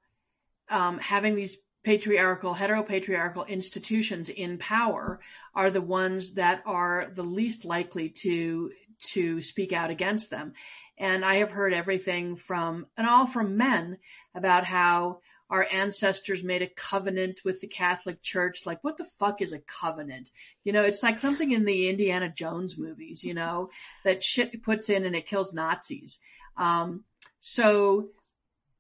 um, 0.70 1.00
having 1.00 1.36
these 1.36 1.58
patriarchal, 1.84 2.54
heteropatriarchal 2.54 3.48
institutions 3.48 4.30
in 4.30 4.58
power 4.58 5.20
are 5.54 5.72
the 5.72 5.82
ones 5.82 6.36
that 6.36 6.64
are 6.66 7.12
the 7.14 7.24
least 7.24 7.66
likely 7.66 8.10
to 8.10 8.72
to 9.00 9.42
speak 9.42 9.74
out 9.74 9.90
against 9.90 10.30
them. 10.30 10.54
And 10.98 11.26
I 11.26 11.36
have 11.36 11.52
heard 11.52 11.74
everything 11.74 12.36
from, 12.38 12.88
and 12.96 13.06
all 13.06 13.28
from 13.28 13.58
men 13.58 13.98
about 14.34 14.64
how 14.64 15.20
our 15.50 15.66
ancestors 15.72 16.44
made 16.44 16.62
a 16.62 16.68
covenant 16.68 17.42
with 17.46 17.62
the 17.62 17.68
Catholic 17.68 18.22
Church. 18.22 18.66
Like, 18.66 18.84
what 18.84 18.98
the 18.98 19.08
fuck 19.20 19.42
is 19.42 19.54
a 19.54 19.60
covenant? 19.60 20.32
You 20.64 20.74
know, 20.74 20.84
it's 20.84 21.04
like 21.04 21.20
something 21.20 21.52
in 21.52 21.66
the 21.66 21.90
Indiana 21.90 22.30
Jones 22.30 22.78
movies, 22.78 23.24
you 23.24 23.34
know, 23.34 23.70
that 24.04 24.24
shit 24.24 24.64
puts 24.64 24.90
in 24.90 25.06
and 25.06 25.16
it 25.16 25.28
kills 25.28 25.54
Nazis. 25.54 26.20
Um, 26.58 27.04
so 27.40 28.10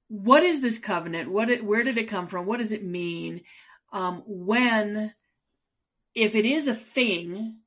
what 0.08 0.44
is 0.44 0.62
this 0.62 0.78
covenant? 0.78 1.30
What, 1.30 1.50
it, 1.50 1.64
where 1.64 1.84
did 1.84 1.98
it 1.98 2.10
come 2.10 2.28
from? 2.28 2.46
What 2.46 2.60
does 2.60 2.72
it 2.72 2.84
mean? 2.84 3.42
Um, 3.92 4.24
when, 4.26 5.14
if 6.16 6.36
it 6.36 6.46
is 6.46 6.68
a 6.68 6.76
thing, 6.76 7.58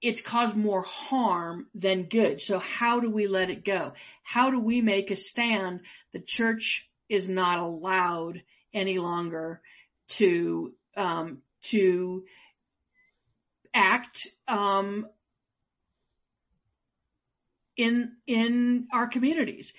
it's 0.00 0.20
caused 0.20 0.56
more 0.56 0.82
harm 0.82 1.66
than 1.74 2.04
good. 2.04 2.40
So 2.40 2.58
how 2.58 3.00
do 3.00 3.10
we 3.10 3.26
let 3.26 3.50
it 3.50 3.64
go? 3.64 3.94
How 4.22 4.50
do 4.50 4.60
we 4.60 4.80
make 4.82 5.10
a 5.10 5.16
stand? 5.16 5.80
The 6.12 6.20
church 6.20 6.88
is 7.08 7.28
not 7.28 7.58
allowed 7.58 8.42
any 8.72 8.98
longer 8.98 9.60
to 10.08 10.72
um, 10.96 11.38
to 11.62 12.24
act 13.74 14.26
um, 14.48 15.06
in 17.76 18.12
in 18.26 18.88
our 18.92 19.06
communities. 19.06 19.72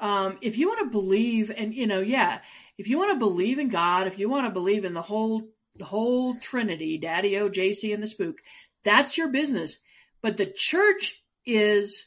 Um, 0.00 0.38
if 0.40 0.58
you 0.58 0.68
want 0.68 0.80
to 0.80 0.90
believe, 0.90 1.52
and 1.56 1.74
you 1.74 1.86
know, 1.86 2.00
yeah, 2.00 2.40
if 2.78 2.88
you 2.88 2.98
want 2.98 3.12
to 3.12 3.18
believe 3.18 3.58
in 3.58 3.68
God, 3.68 4.06
if 4.06 4.18
you 4.18 4.28
want 4.28 4.46
to 4.46 4.52
believe 4.52 4.84
in 4.84 4.94
the 4.94 5.02
whole 5.02 5.48
the 5.76 5.84
whole 5.84 6.34
Trinity, 6.34 6.98
Daddy 6.98 7.38
O, 7.38 7.48
JC, 7.48 7.94
and 7.94 8.02
the 8.02 8.06
Spook, 8.06 8.36
that's 8.84 9.16
your 9.16 9.28
business. 9.28 9.78
But 10.22 10.36
the 10.36 10.46
church 10.46 11.22
is 11.44 12.06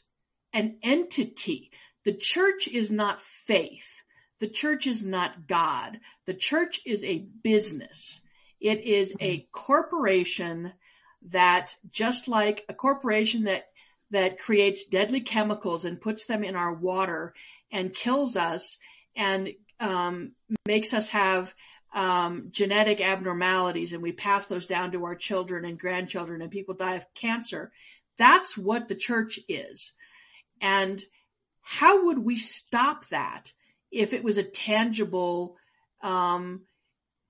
an 0.52 0.78
entity. 0.82 1.70
The 2.04 2.14
church 2.14 2.68
is 2.68 2.90
not 2.90 3.20
faith. 3.22 3.95
The 4.40 4.48
church 4.48 4.86
is 4.86 5.02
not 5.02 5.46
God. 5.46 5.98
The 6.26 6.34
church 6.34 6.80
is 6.84 7.04
a 7.04 7.18
business. 7.18 8.20
It 8.60 8.82
is 8.82 9.14
a 9.20 9.46
corporation 9.52 10.72
that 11.30 11.74
just 11.90 12.28
like 12.28 12.64
a 12.68 12.74
corporation 12.74 13.44
that 13.44 13.68
that 14.10 14.38
creates 14.38 14.86
deadly 14.86 15.20
chemicals 15.20 15.84
and 15.84 16.00
puts 16.00 16.26
them 16.26 16.44
in 16.44 16.54
our 16.54 16.72
water 16.72 17.34
and 17.72 17.92
kills 17.92 18.36
us 18.36 18.78
and 19.16 19.52
um, 19.80 20.32
makes 20.64 20.94
us 20.94 21.08
have 21.08 21.52
um, 21.92 22.48
genetic 22.50 23.00
abnormalities 23.00 23.92
and 23.92 24.02
we 24.02 24.12
pass 24.12 24.46
those 24.46 24.66
down 24.66 24.92
to 24.92 25.04
our 25.06 25.16
children 25.16 25.64
and 25.64 25.78
grandchildren 25.78 26.40
and 26.40 26.50
people 26.50 26.74
die 26.74 26.94
of 26.94 27.14
cancer. 27.14 27.72
That's 28.16 28.56
what 28.56 28.88
the 28.88 28.94
church 28.94 29.40
is. 29.48 29.92
And 30.60 31.02
how 31.62 32.06
would 32.06 32.18
we 32.18 32.36
stop 32.36 33.06
that? 33.08 33.50
If 33.90 34.12
it 34.12 34.24
was 34.24 34.38
a 34.38 34.42
tangible 34.42 35.56
um, 36.02 36.62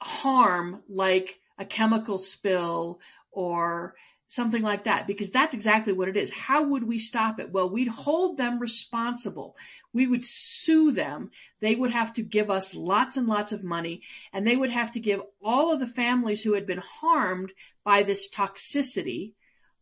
harm 0.00 0.82
like 0.88 1.38
a 1.59 1.64
chemical 1.64 2.18
spill 2.18 3.00
or 3.30 3.94
something 4.28 4.62
like 4.62 4.84
that 4.84 5.07
because 5.07 5.30
that's 5.30 5.54
exactly 5.54 5.92
what 5.92 6.09
it 6.09 6.16
is. 6.16 6.30
How 6.30 6.64
would 6.64 6.82
we 6.82 6.98
stop 6.98 7.38
it? 7.38 7.52
Well, 7.52 7.70
we'd 7.70 7.88
hold 7.88 8.36
them 8.36 8.59
responsible. 8.59 9.57
We 9.92 10.07
would 10.07 10.24
sue 10.24 10.90
them. 10.90 11.30
They 11.61 11.74
would 11.74 11.92
have 11.92 12.14
to 12.14 12.22
give 12.22 12.50
us 12.50 12.74
lots 12.74 13.16
and 13.16 13.28
lots 13.28 13.52
of 13.52 13.62
money 13.62 14.02
and 14.32 14.46
they 14.46 14.57
would 14.57 14.70
have 14.70 14.92
to 14.92 15.00
give 15.00 15.22
all 15.42 15.72
of 15.72 15.80
the 15.80 15.86
families 15.86 16.42
who 16.42 16.54
had 16.54 16.66
been 16.66 16.82
harmed 17.00 17.52
by 17.84 18.02
this 18.02 18.28
toxicity 18.30 19.32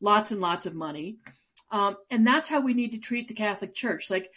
lots 0.00 0.30
and 0.30 0.40
lots 0.40 0.66
of 0.66 0.74
money. 0.74 1.16
Um, 1.70 1.96
and 2.10 2.26
that's 2.26 2.48
how 2.48 2.60
we 2.60 2.74
need 2.74 2.92
to 2.92 2.98
treat 2.98 3.28
the 3.28 3.34
Catholic 3.34 3.74
Church. 3.74 4.10
Like, 4.10 4.30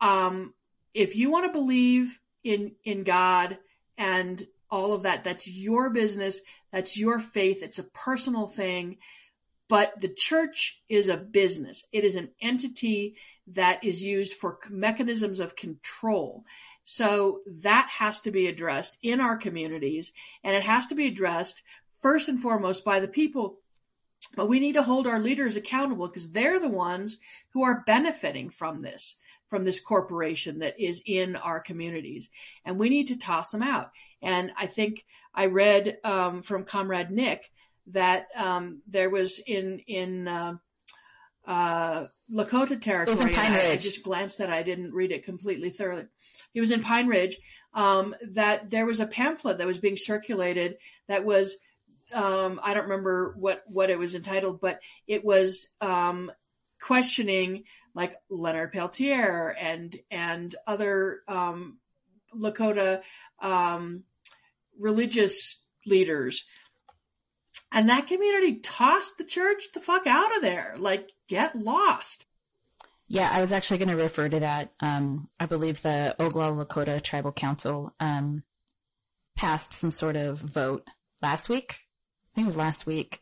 um, 0.00 0.54
if 0.94 1.16
you 1.16 1.30
want 1.30 1.46
to 1.46 1.52
believe 1.52 2.18
in, 2.44 2.72
in 2.84 3.04
God 3.04 3.58
and 3.96 4.42
all 4.70 4.92
of 4.92 5.02
that, 5.02 5.24
that's 5.24 5.48
your 5.48 5.90
business. 5.90 6.40
That's 6.72 6.96
your 6.96 7.18
faith. 7.18 7.62
It's 7.62 7.78
a 7.78 7.84
personal 7.84 8.46
thing. 8.46 8.98
But 9.68 10.00
the 10.00 10.08
church 10.08 10.80
is 10.88 11.08
a 11.08 11.16
business. 11.16 11.86
It 11.92 12.04
is 12.04 12.16
an 12.16 12.30
entity 12.40 13.16
that 13.48 13.84
is 13.84 14.02
used 14.02 14.34
for 14.34 14.58
mechanisms 14.68 15.40
of 15.40 15.56
control. 15.56 16.44
So 16.84 17.40
that 17.62 17.88
has 17.90 18.20
to 18.20 18.30
be 18.30 18.46
addressed 18.46 18.98
in 19.02 19.20
our 19.20 19.36
communities 19.36 20.12
and 20.42 20.56
it 20.56 20.62
has 20.62 20.88
to 20.88 20.94
be 20.94 21.06
addressed 21.06 21.62
first 22.02 22.28
and 22.28 22.40
foremost 22.40 22.84
by 22.84 23.00
the 23.00 23.08
people. 23.08 23.58
But 24.34 24.48
we 24.48 24.60
need 24.60 24.74
to 24.74 24.82
hold 24.82 25.06
our 25.06 25.20
leaders 25.20 25.56
accountable 25.56 26.06
because 26.06 26.30
they're 26.30 26.60
the 26.60 26.68
ones 26.68 27.18
who 27.52 27.64
are 27.64 27.84
benefiting 27.86 28.50
from 28.50 28.82
this, 28.82 29.16
from 29.50 29.64
this 29.64 29.80
corporation 29.80 30.60
that 30.60 30.80
is 30.80 31.02
in 31.04 31.36
our 31.36 31.60
communities. 31.60 32.30
And 32.64 32.78
we 32.78 32.88
need 32.88 33.08
to 33.08 33.18
toss 33.18 33.50
them 33.50 33.62
out. 33.62 33.90
And 34.22 34.52
I 34.56 34.66
think 34.66 35.04
I 35.34 35.46
read 35.46 35.98
um, 36.04 36.42
from 36.42 36.64
Comrade 36.64 37.10
Nick 37.10 37.50
that 37.88 38.28
um, 38.36 38.82
there 38.86 39.10
was 39.10 39.38
in 39.38 39.80
in 39.80 40.28
uh, 40.28 40.54
uh, 41.46 42.06
Lakota 42.32 42.80
territory. 42.80 43.32
Pine 43.32 43.52
Ridge. 43.52 43.64
I, 43.64 43.72
I, 43.72 43.76
just 43.76 44.04
glanced 44.04 44.40
at. 44.40 44.48
it. 44.48 44.52
I 44.52 44.62
didn't 44.62 44.92
read 44.92 45.12
it 45.12 45.24
completely 45.24 45.70
thoroughly. 45.70 46.06
It 46.54 46.60
was 46.60 46.70
in 46.70 46.82
Pine 46.82 47.08
Ridge. 47.08 47.36
Um, 47.72 48.16
that 48.32 48.68
there 48.68 48.84
was 48.84 48.98
a 48.98 49.06
pamphlet 49.06 49.58
that 49.58 49.66
was 49.66 49.78
being 49.78 49.96
circulated 49.96 50.78
that 51.06 51.24
was 51.24 51.54
um, 52.12 52.60
I 52.62 52.74
don't 52.74 52.88
remember 52.88 53.34
what 53.38 53.62
what 53.66 53.90
it 53.90 53.98
was 53.98 54.14
entitled, 54.14 54.60
but 54.60 54.80
it 55.06 55.24
was 55.24 55.68
um, 55.80 56.30
questioning 56.80 57.64
like 57.94 58.14
Leonard 58.28 58.72
Peltier 58.72 59.54
and 59.58 59.96
and 60.10 60.54
other 60.66 61.20
um, 61.28 61.78
Lakota 62.34 63.02
um, 63.40 64.04
religious 64.78 65.64
leaders 65.86 66.44
and 67.72 67.88
that 67.88 68.08
community 68.08 68.56
tossed 68.56 69.18
the 69.18 69.24
church 69.24 69.72
the 69.72 69.80
fuck 69.80 70.06
out 70.06 70.36
of 70.36 70.42
there. 70.42 70.74
Like, 70.78 71.08
get 71.28 71.56
lost. 71.56 72.26
Yeah, 73.08 73.28
I 73.30 73.40
was 73.40 73.52
actually 73.52 73.78
going 73.78 73.96
to 73.96 74.02
refer 74.02 74.28
to 74.28 74.40
that. 74.40 74.72
Um, 74.80 75.28
I 75.38 75.46
believe 75.46 75.82
the 75.82 76.14
Oglala 76.18 76.64
Lakota 76.64 77.02
Tribal 77.02 77.32
Council 77.32 77.92
um, 77.98 78.42
passed 79.36 79.72
some 79.72 79.90
sort 79.90 80.16
of 80.16 80.38
vote 80.38 80.88
last 81.22 81.48
week. 81.48 81.76
I 82.32 82.34
think 82.34 82.44
it 82.44 82.46
was 82.46 82.56
last 82.56 82.86
week, 82.86 83.20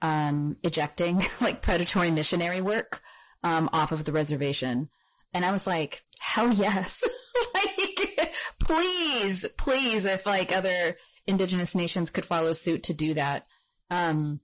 um, 0.00 0.56
ejecting 0.62 1.24
like 1.40 1.62
predatory 1.62 2.10
missionary 2.10 2.60
work 2.60 3.02
um, 3.42 3.68
off 3.72 3.92
of 3.92 4.04
the 4.04 4.12
reservation. 4.12 4.88
And 5.34 5.44
I 5.44 5.52
was 5.52 5.66
like, 5.66 6.02
hell 6.18 6.52
yes. 6.52 7.02
like, 7.54 8.32
please, 8.58 9.46
please, 9.56 10.04
if 10.04 10.26
like 10.26 10.52
other 10.52 10.96
indigenous 11.26 11.74
nations 11.74 12.10
could 12.10 12.24
follow 12.24 12.52
suit 12.52 12.84
to 12.84 12.94
do 12.94 13.14
that. 13.14 13.46
Um, 13.90 14.40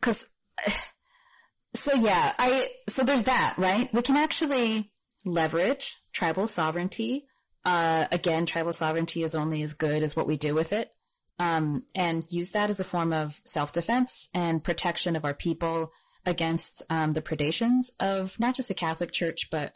cause, 0.00 0.26
so 1.74 1.94
yeah, 1.94 2.32
I, 2.38 2.68
so 2.88 3.04
there's 3.04 3.24
that, 3.24 3.54
right? 3.58 3.92
We 3.92 4.02
can 4.02 4.16
actually 4.16 4.90
leverage 5.24 5.96
tribal 6.12 6.46
sovereignty. 6.46 7.26
Uh, 7.64 8.06
again, 8.10 8.46
tribal 8.46 8.72
sovereignty 8.72 9.22
is 9.22 9.34
only 9.34 9.62
as 9.62 9.74
good 9.74 10.02
as 10.02 10.16
what 10.16 10.26
we 10.26 10.36
do 10.36 10.54
with 10.54 10.72
it. 10.72 10.90
Um, 11.38 11.84
and 11.94 12.24
use 12.30 12.52
that 12.52 12.70
as 12.70 12.80
a 12.80 12.84
form 12.84 13.12
of 13.12 13.38
self-defense 13.44 14.28
and 14.34 14.64
protection 14.64 15.14
of 15.14 15.24
our 15.24 15.34
people 15.34 15.92
against 16.28 16.82
um, 16.90 17.12
the 17.12 17.22
predations 17.22 17.90
of 17.98 18.38
not 18.38 18.54
just 18.54 18.68
the 18.68 18.74
Catholic 18.74 19.12
Church, 19.12 19.48
but 19.50 19.72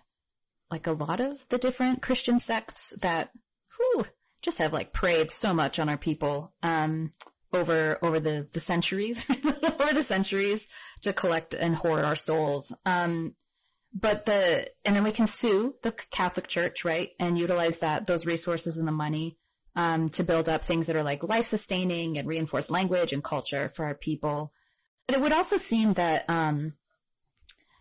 like 0.71 0.87
a 0.87 0.93
lot 0.93 1.21
of 1.21 1.45
the 1.49 1.59
different 1.59 2.03
Christian 2.03 2.41
sects 2.41 2.93
that 3.01 3.31
whew, 3.77 4.05
just 4.43 4.59
have 4.59 4.73
like 4.73 4.93
preyed 4.93 5.31
so 5.31 5.55
much 5.55 5.79
on 5.79 5.89
our 5.89 5.97
people. 5.97 6.53
Um, 6.63 7.11
over 7.55 7.99
over 8.01 8.19
the 8.19 8.49
the 8.53 8.61
centuries 8.61 9.25
over 9.31 9.95
the 9.95 10.03
centuries 10.03 10.67
to 11.03 11.13
collect 11.13 11.55
and 11.55 11.75
hoard 11.75 12.05
our 12.05 12.17
souls. 12.17 12.73
Um, 12.87 13.35
but 13.95 14.25
the 14.25 14.69
and 14.85 14.97
then 14.97 15.05
we 15.05 15.13
can 15.13 15.27
sue 15.27 15.75
the 15.83 15.93
Catholic 15.93 16.49
Church, 16.49 16.85
right, 16.85 17.11
and 17.19 17.39
utilize 17.39 17.79
that 17.79 18.07
those 18.07 18.27
resources 18.27 18.79
and 18.79 18.89
the 18.89 18.93
money 18.93 19.37
um, 19.77 20.09
to 20.11 20.25
build 20.25 20.49
up 20.49 20.65
things 20.65 20.87
that 20.87 20.97
are 20.97 21.03
like 21.03 21.23
life 21.23 21.47
sustaining 21.47 22.19
and 22.19 22.29
reinforce 22.29 22.71
language 22.71 23.13
and 23.13 23.23
culture 23.23 23.71
for 23.71 23.85
our 23.85 23.95
people. 23.95 24.53
But 25.07 25.17
it 25.17 25.23
would 25.23 25.33
also 25.33 25.57
seem 25.57 25.95
that 25.95 26.25
um, 26.29 26.75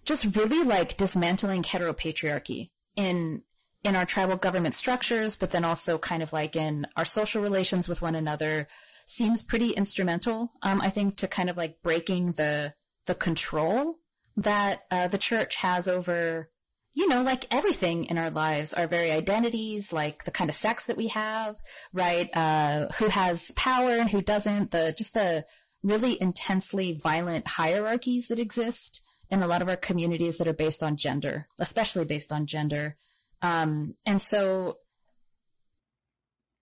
just 0.06 0.36
really 0.36 0.64
like 0.64 0.98
dismantling 0.98 1.64
heteropatriarchy 1.64 2.70
in 2.96 3.44
in 3.84 3.96
our 3.96 4.06
tribal 4.06 4.38
government 4.38 4.76
structures, 4.76 5.36
but 5.36 5.52
then 5.52 5.66
also 5.66 5.98
kind 5.98 6.22
of 6.22 6.32
like 6.34 6.56
in 6.56 6.86
our 6.96 7.06
social 7.06 7.42
relations 7.42 7.88
with 7.88 8.02
one 8.02 8.14
another, 8.14 8.68
seems 9.08 9.42
pretty 9.42 9.72
instrumental, 9.72 10.52
um, 10.62 10.82
I 10.82 10.92
think, 10.92 11.18
to 11.18 11.28
kind 11.28 11.50
of 11.50 11.58
like 11.58 11.82
breaking 11.82 12.34
the 12.34 12.74
the 13.06 13.16
control 13.16 13.96
that 14.38 14.82
uh, 14.92 15.08
the 15.08 15.18
church 15.18 15.56
has 15.56 15.88
over, 15.88 16.50
you 16.94 17.08
know, 17.08 17.24
like 17.24 17.48
everything 17.52 18.06
in 18.06 18.18
our 18.18 18.30
lives, 18.30 18.74
our 18.74 18.88
very 18.88 19.12
identities, 19.12 19.92
like 19.92 20.24
the 20.24 20.32
kind 20.32 20.50
of 20.50 20.56
sex 20.56 20.86
that 20.86 20.98
we 20.98 21.08
have, 21.10 21.56
right? 21.92 22.30
Uh, 22.34 22.88
who 22.98 23.08
has 23.08 23.50
power 23.56 23.92
and 23.92 24.10
who 24.10 24.22
doesn't, 24.22 24.72
the 24.72 24.94
just 24.96 25.14
the 25.14 25.46
really 25.84 26.20
intensely 26.20 26.94
violent 26.94 27.48
hierarchies 27.48 28.28
that 28.28 28.40
exist 28.40 29.02
in 29.30 29.42
a 29.42 29.48
lot 29.48 29.62
of 29.62 29.70
our 29.70 29.78
communities 29.78 30.38
that 30.38 30.48
are 30.48 30.54
based 30.54 30.84
on 30.84 30.98
gender, 30.98 31.48
especially 31.60 32.06
based 32.06 32.32
on 32.32 32.46
gender. 32.46 32.96
Um, 33.42 33.96
and 34.06 34.22
so 34.22 34.78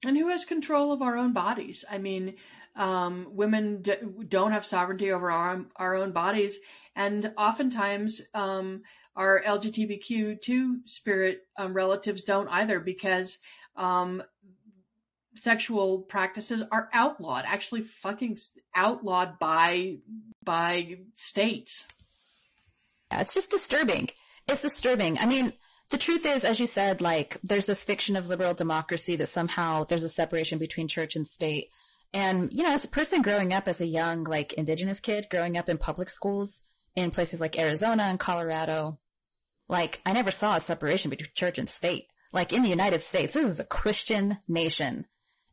and 0.05 0.17
who 0.17 0.30
has 0.30 0.45
control 0.45 0.93
of 0.93 1.01
our 1.01 1.17
own 1.17 1.34
bodies? 1.34 1.84
I 1.89 1.97
mean, 1.97 2.36
um, 2.76 3.28
women 3.32 3.82
d- 3.82 3.97
don't 4.28 4.53
have 4.53 4.65
sovereignty 4.65 5.11
over 5.11 5.30
our, 5.30 5.65
our 5.76 5.95
own 5.95 6.13
bodies, 6.13 6.59
and 6.95 7.34
oftentimes 7.38 8.22
um, 8.34 8.84
our 9.15 9.41
LGBTQ2 9.45 10.88
spirit 10.88 11.41
um, 11.57 11.74
relatives 11.74 12.24
don't 12.24 12.47
either 12.47 12.80
because 12.80 13.39
um, 13.76 14.24
sexual 15.41 16.01
practices 16.01 16.63
are 16.71 16.89
outlawed, 16.93 17.45
actually 17.47 17.81
fucking 17.81 18.37
outlawed 18.75 19.39
by 19.39 19.97
by 20.43 20.99
states. 21.15 21.85
Yeah, 23.11 23.21
it's 23.21 23.33
just 23.33 23.51
disturbing. 23.51 24.09
It's 24.47 24.61
disturbing. 24.61 25.17
I 25.19 25.25
mean, 25.25 25.53
the 25.89 25.97
truth 25.97 26.25
is, 26.25 26.45
as 26.45 26.59
you 26.59 26.67
said, 26.67 27.01
like 27.01 27.37
there's 27.43 27.65
this 27.65 27.83
fiction 27.83 28.15
of 28.15 28.27
liberal 28.27 28.53
democracy 28.53 29.15
that 29.15 29.27
somehow 29.27 29.85
there's 29.85 30.03
a 30.03 30.09
separation 30.09 30.59
between 30.59 30.87
church 30.87 31.15
and 31.15 31.27
state. 31.27 31.69
And, 32.13 32.51
you 32.51 32.63
know, 32.63 32.71
as 32.73 32.83
a 32.83 32.89
person 32.89 33.21
growing 33.21 33.53
up 33.53 33.67
as 33.67 33.81
a 33.81 33.85
young, 33.85 34.23
like 34.23 34.53
indigenous 34.53 34.99
kid, 34.99 35.27
growing 35.29 35.57
up 35.57 35.69
in 35.69 35.77
public 35.77 36.09
schools 36.09 36.63
in 36.95 37.11
places 37.11 37.39
like 37.39 37.57
Arizona 37.57 38.03
and 38.03 38.19
Colorado, 38.19 38.99
like 39.67 40.01
I 40.05 40.13
never 40.13 40.31
saw 40.31 40.55
a 40.55 40.59
separation 40.59 41.09
between 41.09 41.29
church 41.35 41.57
and 41.57 41.69
state. 41.69 42.07
Like 42.31 42.53
in 42.53 42.61
the 42.61 42.69
United 42.69 43.01
States, 43.01 43.33
this 43.33 43.45
is 43.45 43.59
a 43.59 43.63
Christian 43.63 44.37
nation. 44.47 45.05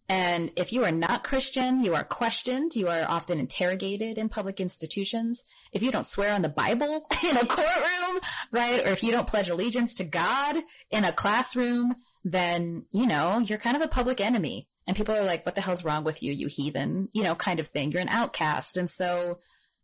And 0.08 0.52
if 0.56 0.72
you 0.72 0.84
are 0.84 0.92
not 0.92 1.24
Christian, 1.24 1.82
you 1.82 1.96
are 1.96 2.04
questioned. 2.04 2.76
You 2.76 2.88
are 2.88 3.04
often 3.08 3.40
interrogated 3.40 4.18
in 4.18 4.28
public 4.28 4.60
institutions. 4.60 5.42
If 5.72 5.82
you 5.82 5.90
don't 5.90 6.06
swear 6.06 6.32
on 6.32 6.42
the 6.42 6.48
Bible 6.48 7.06
in 7.24 7.36
a 7.36 7.44
courtroom, 7.44 8.20
right? 8.52 8.86
Or 8.86 8.90
if 8.90 9.02
you 9.02 9.10
don't 9.10 9.26
pledge 9.26 9.48
allegiance 9.48 9.94
to 9.94 10.04
God 10.04 10.56
in 10.90 11.04
a 11.04 11.12
classroom, 11.12 11.96
then, 12.24 12.84
you 12.92 13.06
know, 13.06 13.40
you're 13.40 13.58
kind 13.58 13.76
of 13.76 13.82
a 13.82 13.88
public 13.88 14.20
enemy. 14.20 14.68
And 14.86 14.96
people 14.96 15.16
are 15.16 15.24
like, 15.24 15.44
what 15.44 15.56
the 15.56 15.60
hell's 15.60 15.82
wrong 15.82 16.04
with 16.04 16.22
you, 16.22 16.32
you 16.32 16.46
heathen? 16.46 17.08
You 17.12 17.24
know, 17.24 17.34
kind 17.34 17.58
of 17.58 17.66
thing. 17.68 17.90
You're 17.90 18.02
an 18.02 18.08
outcast. 18.08 18.76
And 18.76 18.88
so, 18.88 19.40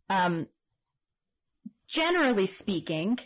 um, 0.09 0.47
generally 1.87 2.45
speaking, 2.45 3.19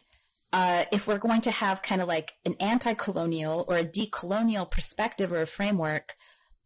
uh, 0.52 0.86
if 0.92 1.06
we're 1.06 1.20
going 1.20 1.42
to 1.42 1.52
have 1.52 1.84
kind 1.84 2.02
of 2.02 2.08
like 2.08 2.34
an 2.46 2.56
anti-colonial 2.60 3.66
or 3.68 3.78
a 3.78 3.86
decolonial 3.86 4.70
perspective 4.70 5.32
or 5.32 5.42
a 5.42 5.46
framework, 5.46 6.16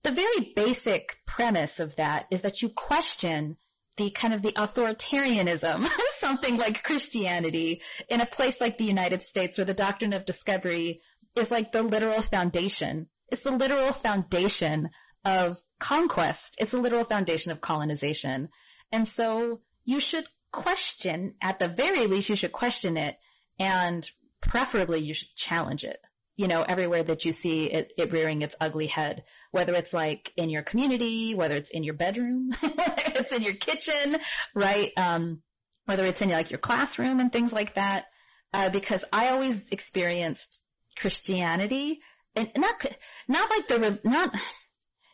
the 0.04 0.12
very 0.12 0.54
basic 0.56 1.18
premise 1.26 1.80
of 1.80 1.96
that 1.98 2.26
is 2.32 2.42
that 2.42 2.62
you 2.62 2.70
question 2.70 3.58
the 3.98 4.10
kind 4.10 4.34
of 4.34 4.42
the 4.42 4.54
authoritarianism 4.54 5.88
something 6.20 6.58
like 6.58 6.84
Christianity 6.84 7.82
in 8.10 8.22
a 8.22 8.26
place 8.26 8.60
like 8.60 8.78
the 8.78 8.86
United 8.86 9.22
States 9.22 9.58
where 9.58 9.66
the 9.66 9.74
doctrine 9.74 10.14
of 10.14 10.26
discovery 10.26 11.02
is 11.36 11.52
like 11.52 11.72
the 11.72 11.84
literal 11.84 12.22
foundation. 12.22 13.08
It's 13.30 13.44
the 13.44 13.52
literal 13.52 13.94
foundation 13.94 14.90
of 15.24 15.58
conquest. 15.80 16.56
It's 16.58 16.72
the 16.72 16.82
literal 16.82 17.04
foundation 17.04 17.52
of 17.52 17.62
colonization. 17.62 18.48
And 18.92 19.08
so 19.08 19.62
you 19.86 20.00
should 20.00 20.26
question, 20.52 21.36
at 21.42 21.60
the 21.60 21.68
very 21.68 22.08
least, 22.08 22.30
you 22.30 22.36
should 22.36 22.52
question 22.52 22.98
it 22.98 23.18
and 23.60 24.10
preferably 24.42 25.00
you 25.00 25.14
should 25.14 25.34
challenge 25.36 25.84
it. 25.84 26.00
You 26.42 26.48
know, 26.48 26.64
everywhere 26.64 27.04
that 27.04 27.24
you 27.24 27.34
see 27.34 27.66
it, 27.66 27.94
it 28.00 28.12
rearing 28.12 28.42
its 28.42 28.56
ugly 28.60 28.88
head, 28.88 29.22
whether 29.52 29.76
it's 29.76 29.94
like 29.94 30.34
in 30.38 30.50
your 30.50 30.64
community, 30.64 31.36
whether 31.36 31.56
it's 31.56 31.70
in 31.70 31.84
your 31.84 31.94
bedroom, 31.94 32.50
whether 32.62 33.20
it's 33.22 33.32
in 33.32 33.44
your 33.44 33.54
kitchen, 33.54 34.18
right? 34.56 34.92
Um, 34.98 35.44
whether 35.86 36.04
it's 36.04 36.24
in 36.24 36.30
like 36.30 36.50
your 36.50 36.58
classroom 36.58 37.20
and 37.20 37.32
things 37.32 37.54
like 37.54 37.76
that. 37.76 38.06
Uh, 38.52 38.70
because 38.70 39.06
I 39.14 39.30
always 39.30 39.70
experienced 39.70 40.64
Christianity 40.98 42.00
and 42.36 42.50
not, 42.58 42.86
not 43.28 43.50
like 43.52 43.68
the, 43.68 44.00
not, 44.04 44.36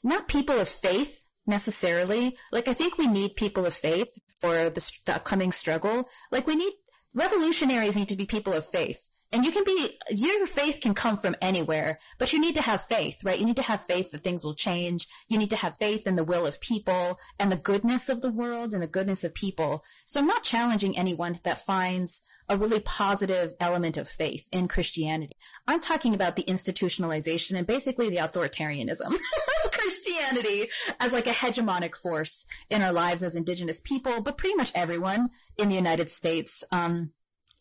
not 0.04 0.30
people 0.30 0.62
of 0.62 0.70
faith 0.70 1.28
necessarily. 1.46 2.38
Like 2.54 2.70
I 2.70 2.74
think 2.74 2.98
we 2.98 3.08
need 3.08 3.36
people 3.36 3.66
of 3.66 3.74
faith 3.74 4.08
for 4.40 4.70
the, 4.70 4.90
the 5.06 5.16
upcoming 5.16 5.52
struggle. 5.52 6.08
Like 6.32 6.48
we 6.48 6.56
need, 6.56 6.74
revolutionaries 7.14 7.98
need 7.98 8.10
to 8.10 8.16
be 8.16 8.28
people 8.28 8.54
of 8.54 8.66
faith. 8.66 9.06
And 9.32 9.46
you 9.46 9.52
can 9.52 9.66
be, 9.66 9.98
your 10.10 10.48
faith 10.48 10.80
can 10.82 10.94
come 10.94 11.18
from 11.18 11.36
anywhere, 11.42 12.00
but 12.18 12.32
you 12.32 12.40
need 12.40 12.56
to 12.56 12.62
have 12.62 12.86
faith, 12.86 13.24
right? 13.26 13.38
You 13.38 13.46
need 13.46 13.58
to 13.58 13.62
have 13.62 13.84
faith 13.84 14.12
that 14.12 14.24
things 14.24 14.44
will 14.44 14.56
change. 14.56 15.08
You 15.28 15.38
need 15.38 15.50
to 15.50 15.58
have 15.58 15.78
faith 15.78 16.08
in 16.08 16.16
the 16.16 16.24
will 16.24 16.46
of 16.46 16.62
people 16.62 17.20
and 17.38 17.52
the 17.52 17.58
goodness 17.58 18.08
of 18.08 18.22
the 18.22 18.32
world 18.32 18.74
and 18.74 18.82
the 18.82 18.88
goodness 18.88 19.26
of 19.26 19.34
people. 19.34 19.84
So 20.06 20.22
I'm 20.22 20.28
not 20.28 20.44
challenging 20.44 20.98
anyone 20.98 21.36
that 21.44 21.66
finds 21.66 22.22
a 22.50 22.58
really 22.58 22.80
positive 22.80 23.54
element 23.60 23.98
of 23.98 24.08
faith 24.08 24.48
in 24.52 24.68
Christianity. 24.68 25.36
I'm 25.68 25.82
talking 25.82 26.16
about 26.16 26.36
the 26.36 26.44
institutionalization 26.44 27.58
and 27.58 27.68
basically 27.68 28.10
the 28.10 28.18
authoritarianism 28.18 29.14
of 29.66 29.72
Christianity 29.72 30.70
as 31.00 31.12
like 31.12 31.28
a 31.28 31.32
hegemonic 31.32 31.96
force 31.96 32.46
in 32.70 32.82
our 32.82 32.94
lives 32.94 33.24
as 33.24 33.36
indigenous 33.36 33.82
people, 33.82 34.22
but 34.22 34.38
pretty 34.38 34.56
much 34.56 34.72
everyone 34.76 35.30
in 35.58 35.68
the 35.68 35.76
United 35.76 36.10
States, 36.10 36.64
um, 36.72 37.12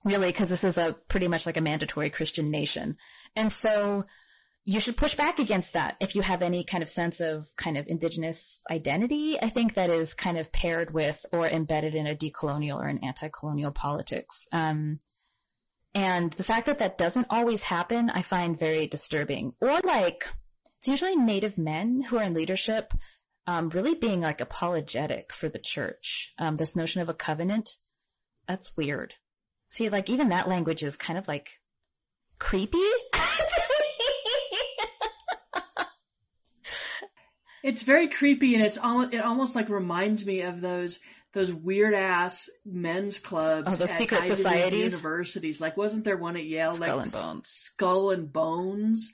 really, 0.07 0.29
because 0.29 0.49
this 0.49 0.65
is 0.65 0.79
a 0.79 0.97
pretty 1.09 1.29
much 1.29 1.45
like 1.45 1.57
a 1.57 1.61
mandatory 1.61 2.11
Christian 2.11 2.51
nation. 2.51 2.97
And 3.35 3.53
so 3.53 4.07
you 4.65 4.81
should 4.81 4.97
push 4.97 5.15
back 5.17 5.39
against 5.39 5.75
that 5.75 5.97
if 6.01 6.15
you 6.15 6.23
have 6.23 6.43
any 6.43 6.65
kind 6.65 6.83
of 6.83 6.89
sense 6.89 7.21
of 7.21 7.47
kind 7.57 7.77
of 7.77 7.87
indigenous 7.89 8.61
identity. 8.71 9.37
I 9.41 9.49
think 9.49 9.75
that 9.75 9.91
is 9.91 10.15
kind 10.15 10.39
of 10.39 10.53
paired 10.53 10.93
with 10.93 11.27
or 11.33 11.47
embedded 11.47 11.95
in 11.95 12.07
a 12.07 12.17
decolonial 12.17 12.81
or 12.81 12.87
an 12.87 13.05
anti-colonial 13.05 13.73
politics. 13.73 14.47
Um, 14.53 15.01
and 15.95 16.33
the 16.33 16.45
fact 16.45 16.67
that 16.67 16.79
that 16.79 16.99
doesn't 16.99 17.29
always 17.31 17.63
happen, 17.63 18.11
I 18.11 18.23
find 18.23 18.59
very 18.59 18.87
disturbing. 18.87 19.55
Or 19.61 19.81
like, 19.83 20.29
it's 20.79 20.89
usually 20.89 21.17
Native 21.17 21.59
men 21.59 22.03
who 22.03 22.19
are 22.19 22.23
in 22.23 22.35
leadership, 22.35 22.93
um, 23.47 23.71
really 23.71 23.95
being 23.95 24.21
like 24.21 24.41
apologetic 24.41 25.33
for 25.33 25.49
the 25.49 25.59
church. 25.59 26.33
Um, 26.39 26.55
this 26.57 26.77
notion 26.77 27.03
of 27.03 27.09
a 27.09 27.15
covenant, 27.15 27.71
that's 28.47 28.77
weird. 28.77 29.15
See, 29.69 29.89
like 29.89 30.09
even 30.11 30.31
that 30.31 30.49
language 30.49 30.83
is 30.83 30.97
kind 30.97 31.19
of 31.19 31.27
like 31.29 31.59
creepy. 32.39 32.79
It's 37.67 37.83
very 37.83 38.07
creepy 38.07 38.55
and 38.55 38.65
it's 38.65 38.79
almost, 38.79 39.13
it 39.13 39.19
almost 39.19 39.57
like 39.57 39.69
reminds 39.69 40.25
me 40.25 40.43
of 40.43 40.61
those, 40.61 41.01
those 41.33 41.53
weird 41.53 41.95
ass 41.95 42.49
men's 42.65 43.19
clubs. 43.19 43.75
Oh, 43.75 43.77
the 43.77 43.89
secret 43.89 44.21
Ivy 44.21 44.37
societies. 44.37 44.85
Universities. 44.85 45.61
Like 45.61 45.77
wasn't 45.77 46.05
there 46.05 46.17
one 46.17 46.37
at 46.37 46.45
Yale? 46.45 46.77
Skull 46.77 46.97
like 46.97 47.07
and 47.07 47.13
Bones. 47.13 47.49
Skull 47.49 48.11
and 48.13 48.33
Bones. 48.33 49.13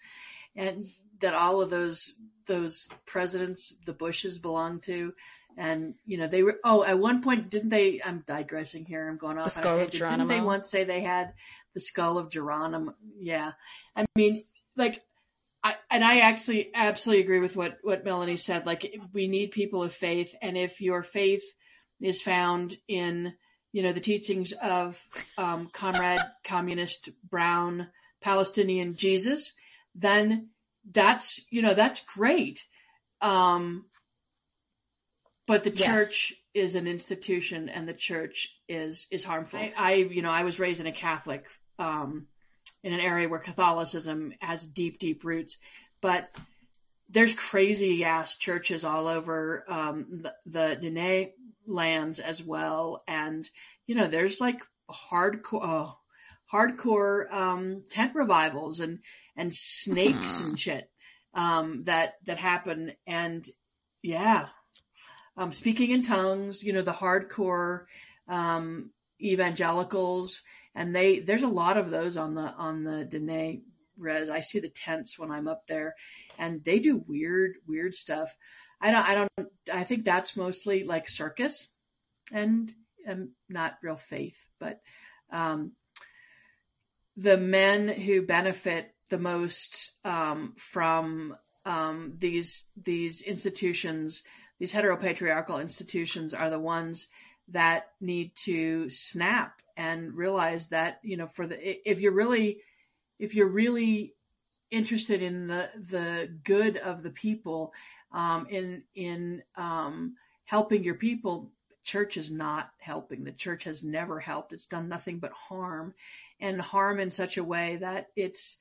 And 0.55 0.90
that 1.20 1.32
all 1.32 1.62
of 1.62 1.70
those, 1.70 2.14
those 2.46 2.90
presidents, 3.07 3.74
the 3.86 3.94
Bushes 3.94 4.38
belonged 4.38 4.82
to. 4.82 5.14
And, 5.57 5.94
you 6.07 6.18
know, 6.18 6.26
they 6.26 6.42
were, 6.42 6.59
oh, 6.64 6.84
at 6.84 6.98
one 6.98 7.22
point, 7.22 7.50
didn't 7.50 7.68
they, 7.68 8.00
I'm 8.05 8.24
digressing 8.26 8.84
here, 8.84 9.09
I'm 9.09 9.18
going 9.18 9.38
off. 9.38 9.55
The 9.55 9.61
skull 9.61 9.80
of 9.80 9.90
Geronimo. 9.90 10.28
Didn't 10.28 10.28
they 10.28 10.44
once 10.44 10.70
say 10.70 10.84
they 10.84 11.03
had 11.03 11.34
the 11.74 11.80
skull 11.80 12.18
of 12.18 12.30
Geronimo? 12.30 12.94
Yeah. 13.18 13.53
I 13.96 14.07
mean, 14.16 14.44
like, 14.76 15.03
I, 15.62 15.76
and 15.90 16.05
I 16.05 16.20
actually 16.20 16.70
absolutely 16.74 17.22
agree 17.22 17.40
with 17.40 17.55
what, 17.55 17.78
what 17.82 18.05
Melanie 18.05 18.36
said. 18.36 18.66
Like 18.66 18.94
we 19.12 19.28
need 19.28 19.50
people 19.53 19.82
of 19.82 19.92
faith. 19.92 20.34
And 20.42 20.57
if 20.57 20.80
your 20.80 21.03
faith 21.03 21.44
is 22.00 22.22
found 22.22 22.76
in, 22.88 23.34
you 23.72 23.82
know, 23.82 23.92
the 23.92 24.00
teachings 24.00 24.53
of, 24.53 25.00
um, 25.38 25.68
comrade 25.72 26.20
communist 26.44 27.11
brown 27.28 27.88
Palestinian 28.20 28.96
Jesus, 28.96 29.53
then 29.94 30.48
that's, 30.90 31.40
you 31.50 31.62
know, 31.62 31.74
that's 31.74 32.05
great. 32.05 32.64
Um, 33.20 33.84
but 35.47 35.64
the 35.64 35.70
Yes. 35.70 35.86
church 35.86 36.34
is 36.55 36.74
an 36.74 36.86
institution 36.86 37.68
and 37.68 37.88
the 37.88 37.95
church 37.95 38.55
is, 38.68 39.07
is 39.11 39.24
harmful. 39.24 39.59
I, 39.59 39.72
I 39.76 39.93
you 39.95 40.22
know, 40.22 40.30
I 40.30 40.45
was 40.45 40.59
raised 40.59 40.80
in 40.80 40.86
a 40.86 40.93
Catholic, 40.93 41.45
um, 41.78 42.26
in 42.82 42.93
an 42.93 43.01
area 43.01 43.28
where 43.28 43.38
Catholicism 43.38 44.34
has 44.40 44.66
deep, 44.66 44.99
deep 44.99 45.24
roots, 45.24 45.57
but 46.01 46.28
there's 47.09 47.34
crazy 47.34 48.05
ass 48.05 48.36
churches 48.36 48.84
all 48.84 49.07
over, 49.07 49.64
um, 49.68 50.22
the, 50.22 50.34
the 50.47 50.76
Dene 50.80 51.30
lands 51.66 52.18
as 52.18 52.43
well. 52.43 53.03
And, 53.07 53.49
you 53.86 53.95
know, 53.95 54.09
there's 54.09 54.40
like 54.40 54.61
hardcore, 54.90 55.61
oh, 55.62 55.99
hardcore, 56.53 57.32
um, 57.32 57.82
tent 57.90 58.14
revivals 58.14 58.80
and, 58.80 59.01
and 59.36 59.53
snakes 59.53 60.38
Hmm. 60.38 60.45
and 60.45 60.59
shit, 60.59 60.90
um, 61.34 61.84
that, 61.84 62.14
that 62.26 62.38
happen. 62.38 62.93
And 63.07 63.47
yeah, 64.03 64.49
um, 65.37 65.53
speaking 65.53 65.91
in 65.91 66.03
tongues, 66.03 66.62
you 66.62 66.72
know, 66.72 66.83
the 66.83 66.93
hardcore, 66.93 67.85
um, 68.28 68.91
evangelicals, 69.20 70.43
and 70.74 70.95
they, 70.95 71.20
there's 71.20 71.43
a 71.43 71.49
lot 71.49 71.76
of 71.76 71.91
those 71.91 72.16
on 72.16 72.35
the, 72.35 72.43
on 72.43 72.85
the 72.85 73.05
Dene 73.05 73.62
res. 73.99 74.30
I 74.30 74.41
see 74.41 74.61
the 74.61 74.68
tents 74.68 75.18
when 75.18 75.30
I'm 75.30 75.49
up 75.49 75.66
there 75.66 75.95
and 76.39 76.64
they 76.64 76.78
do 76.78 77.03
weird, 77.07 77.57
weird 77.66 77.95
stuff. 77.95 78.35
I 78.80 78.91
don't, 78.91 79.09
I 79.09 79.14
don't, 79.14 79.49
I 79.72 79.85
think 79.85 80.05
that's 80.05 80.37
mostly 80.37 80.85
like 80.85 81.09
circus 81.09 81.70
and, 82.33 82.72
and 83.07 83.28
not 83.49 83.78
real 83.83 83.97
faith, 83.97 84.45
but, 84.59 84.80
um, 85.30 85.72
the 87.16 87.37
men 87.37 87.89
who 87.89 88.22
benefit 88.22 88.95
the 89.11 89.18
most, 89.18 89.93
um, 90.05 90.55
from, 90.57 91.37
um, 91.64 92.14
these, 92.16 92.68
these 92.83 93.20
institutions, 93.22 94.22
these 94.62 94.72
heteropatriarchal 94.72 95.60
institutions 95.60 96.34
are 96.34 96.48
the 96.48 96.56
ones 96.56 97.08
that 97.48 97.90
need 98.00 98.30
to 98.36 98.88
snap 98.90 99.60
and 99.76 100.14
realize 100.14 100.68
that, 100.68 101.00
you 101.02 101.16
know, 101.16 101.26
for 101.26 101.48
the, 101.48 101.90
if 101.90 101.98
you're 101.98 102.12
really, 102.12 102.58
if 103.18 103.34
you're 103.34 103.48
really 103.48 104.14
interested 104.70 105.20
in 105.20 105.48
the, 105.48 105.68
the 105.90 106.32
good 106.44 106.76
of 106.76 107.02
the 107.02 107.10
people, 107.10 107.74
um, 108.12 108.46
in, 108.50 108.84
in, 108.94 109.42
um, 109.56 110.14
helping 110.44 110.84
your 110.84 110.94
people, 110.94 111.50
church 111.82 112.16
is 112.16 112.30
not 112.30 112.70
helping. 112.78 113.24
The 113.24 113.32
church 113.32 113.64
has 113.64 113.82
never 113.82 114.20
helped. 114.20 114.52
It's 114.52 114.66
done 114.66 114.88
nothing 114.88 115.18
but 115.18 115.32
harm 115.32 115.92
and 116.38 116.60
harm 116.60 117.00
in 117.00 117.10
such 117.10 117.36
a 117.36 117.42
way 117.42 117.78
that 117.80 118.10
it's, 118.14 118.58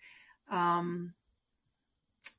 um, 0.49 1.13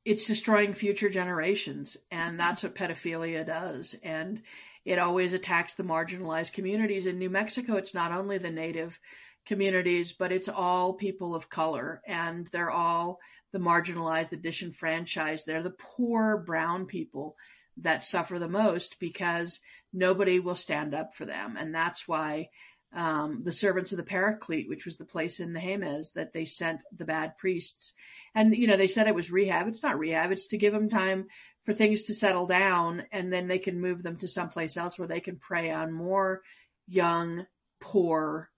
it's 0.05 0.27
destroying 0.27 0.73
future 0.73 1.09
generations. 1.09 1.97
And 2.11 2.39
that's 2.39 2.63
what 2.63 2.75
pedophilia 2.75 3.47
does. 3.47 3.95
And 4.03 4.43
it 4.85 4.99
always 4.99 5.33
attacks 5.33 5.75
the 5.75 5.85
marginalized 5.85 6.53
communities. 6.53 7.07
In 7.07 7.19
New 7.19 7.31
Mexico, 7.31 7.77
it's 7.77 7.95
not 7.95 8.13
only 8.13 8.39
the 8.39 8.51
native 8.51 8.99
communities, 9.47 10.13
but 10.13 10.33
it's 10.33 10.49
all 10.49 10.95
people 10.95 11.35
of 11.35 11.49
color 11.49 12.01
and 12.07 12.47
they're 12.49 12.71
all 12.71 13.19
the 13.53 13.59
marginalized, 13.59 14.31
the 14.31 14.37
disenfranchised. 14.37 15.47
They're 15.47 15.63
the 15.63 15.71
poor 15.71 16.39
brown 16.39 16.87
people 16.87 17.37
that 17.79 18.03
suffer 18.03 18.39
the 18.39 18.49
most 18.49 18.99
because 19.01 19.61
nobody 19.93 20.41
will 20.41 20.55
stand 20.55 20.95
up 20.95 21.15
for 21.15 21.25
them. 21.25 21.57
And 21.57 21.75
that's 21.75 22.07
why 22.07 22.49
um, 22.95 23.43
the 23.43 23.53
servants 23.53 23.93
of 23.93 23.99
the 23.99 24.05
Paraclete, 24.05 24.69
which 24.69 24.85
was 24.85 24.97
the 24.97 25.05
place 25.05 25.41
in 25.41 25.53
the 25.53 25.61
Jemez 25.61 26.15
that 26.15 26.33
they 26.33 26.45
sent 26.45 26.83
the 26.95 27.05
bad 27.05 27.37
priests. 27.39 27.95
And, 28.35 28.57
you 28.57 28.67
know, 28.67 28.77
they 28.77 28.87
said 28.87 29.09
it 29.09 29.15
was 29.15 29.31
rehab. 29.31 29.69
It's 29.69 29.83
not 29.83 29.99
rehab. 29.99 30.33
It's 30.33 30.49
to 30.49 30.59
give 30.59 30.73
them 30.73 30.89
time 30.89 31.27
for 31.65 31.75
things 31.75 32.05
to 32.05 32.15
settle 32.15 32.47
down 32.47 33.05
and 33.13 33.33
then 33.33 33.47
they 33.47 33.59
can 33.59 33.81
move 33.81 34.03
them 34.03 34.17
to 34.17 34.29
someplace 34.29 34.77
else 34.77 34.99
where 34.99 35.09
they 35.09 35.21
can 35.21 35.37
prey 35.37 35.71
on 35.71 35.93
more 35.93 36.43
young, 36.89 37.47
poor, 37.81 38.51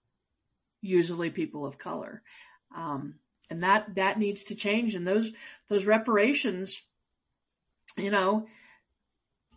usually 0.81 1.29
people 1.29 1.65
of 1.65 1.77
color. 1.77 2.21
Um, 2.75 3.15
and 3.49 3.63
that, 3.63 3.95
that 3.95 4.17
needs 4.17 4.45
to 4.45 4.55
change. 4.55 4.95
And 4.95 5.05
those, 5.05 5.31
those 5.69 5.85
reparations, 5.85 6.81
you 7.97 8.11
know, 8.11 8.47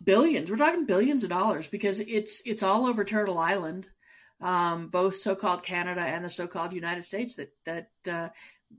billions, 0.03 0.51
we're 0.51 0.57
talking 0.57 0.85
billions 0.85 1.23
of 1.23 1.29
dollars 1.29 1.67
because 1.67 1.99
it's, 2.01 2.41
it's 2.45 2.63
all 2.63 2.87
over 2.87 3.03
Turtle 3.05 3.37
Island. 3.37 3.87
Um, 4.41 4.87
both 4.87 5.17
so-called 5.17 5.63
Canada 5.63 5.99
and 5.99 6.23
the 6.23 6.29
so-called 6.29 6.71
United 6.71 7.03
States 7.03 7.35
that, 7.35 7.51
that, 7.65 7.89
uh, 8.09 8.29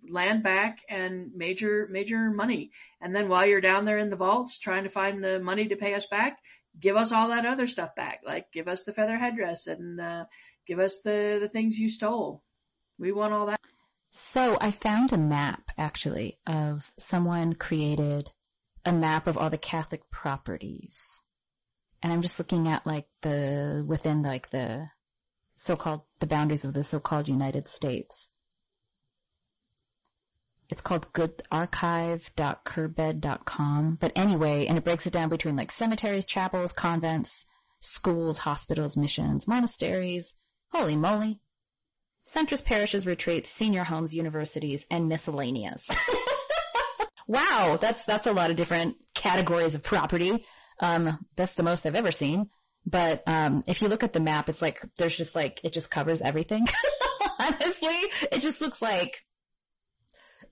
land 0.09 0.43
back 0.43 0.81
and 0.89 1.33
major, 1.35 1.89
major 1.91 2.31
money. 2.31 2.71
And 3.01 3.15
then 3.15 3.29
while 3.29 3.47
you're 3.47 3.61
down 3.61 3.85
there 3.85 3.99
in 3.99 4.11
the 4.11 4.17
vaults 4.17 4.59
trying 4.59 4.85
to 4.85 4.89
find 4.89 5.23
the 5.23 5.41
money 5.41 5.69
to 5.69 5.77
pay 5.77 5.95
us 5.95 6.07
back, 6.07 6.39
give 6.79 6.97
us 6.97 7.13
all 7.13 7.29
that 7.29 7.47
other 7.47 7.67
stuff 7.67 7.95
back. 7.95 8.21
Like 8.25 8.53
give 8.53 8.69
us 8.69 8.85
the 8.85 8.93
feather 8.93 9.17
headdress 9.17 9.67
and, 9.67 10.01
uh, 10.01 10.25
give 10.67 10.79
us 10.79 11.01
the, 11.01 11.39
the 11.41 11.49
things 11.49 11.79
you 11.79 11.89
stole. 11.89 12.43
We 12.99 13.13
want 13.13 13.33
all 13.33 13.47
that. 13.47 13.61
So 14.13 14.59
I 14.61 14.71
found 14.71 15.13
a 15.13 15.19
map 15.19 15.71
actually 15.79 16.39
of 16.47 16.89
someone 16.99 17.55
created 17.55 18.31
a 18.85 18.93
map 18.93 19.27
of 19.27 19.39
all 19.39 19.51
the 19.51 19.59
Catholic 19.59 20.09
properties. 20.11 21.23
And 22.03 22.13
I'm 22.13 22.23
just 22.23 22.39
looking 22.39 22.69
at 22.69 22.87
like 22.87 23.07
the, 23.23 23.85
within 23.87 24.23
like 24.23 24.51
the 24.51 24.89
so-called, 25.55 26.03
the 26.21 26.27
boundaries 26.27 26.65
of 26.65 26.73
the 26.73 26.83
so-called 26.83 27.29
United 27.29 27.69
States. 27.69 28.29
It's 30.71 30.81
called 30.81 31.13
goodarchive.curbed.com. 31.13 33.99
But 34.01 34.13
anyway, 34.17 34.67
and 34.67 34.79
it 34.79 34.85
breaks 34.85 35.07
it 35.07 35.13
down 35.13 35.29
between 35.29 35.57
like 35.57 35.73
cemeteries, 35.73 36.25
chapels, 36.25 36.73
convents, 36.73 37.45
schools, 37.81 38.39
hospitals, 38.39 38.97
missions, 38.97 39.49
monasteries, 39.49 40.35
holy 40.71 40.97
moly, 40.97 41.41
Centrist 42.27 42.65
parishes, 42.65 43.07
retreats, 43.07 43.51
senior 43.51 43.83
homes, 43.83 44.15
universities, 44.15 44.87
and 44.91 45.09
miscellaneous. 45.09 45.89
wow, 47.27 47.79
that's 47.81 48.05
that's 48.05 48.27
a 48.27 48.33
lot 48.33 48.51
of 48.51 48.57
different 48.57 48.97
categories 49.15 49.75
of 49.75 49.83
property. 49.83 50.45
Um, 50.81 51.25
that's 51.37 51.55
the 51.55 51.63
most 51.63 51.87
I've 51.87 51.95
ever 51.95 52.13
seen. 52.13 52.51
But 52.87 53.23
um, 53.27 53.65
if 53.67 53.83
you 53.83 53.89
look 53.89 54.05
at 54.05 54.13
the 54.13 54.21
map, 54.21 54.49
it's 54.49 54.63
like 54.63 54.83
there's 54.97 55.17
just 55.17 55.35
like 55.35 55.61
it 55.65 55.73
just 55.73 55.91
covers 55.91 56.23
everything. 56.23 56.67
Honestly, 57.41 57.97
it 58.31 58.41
just 58.41 58.61
looks 58.61 58.83
like 58.83 59.23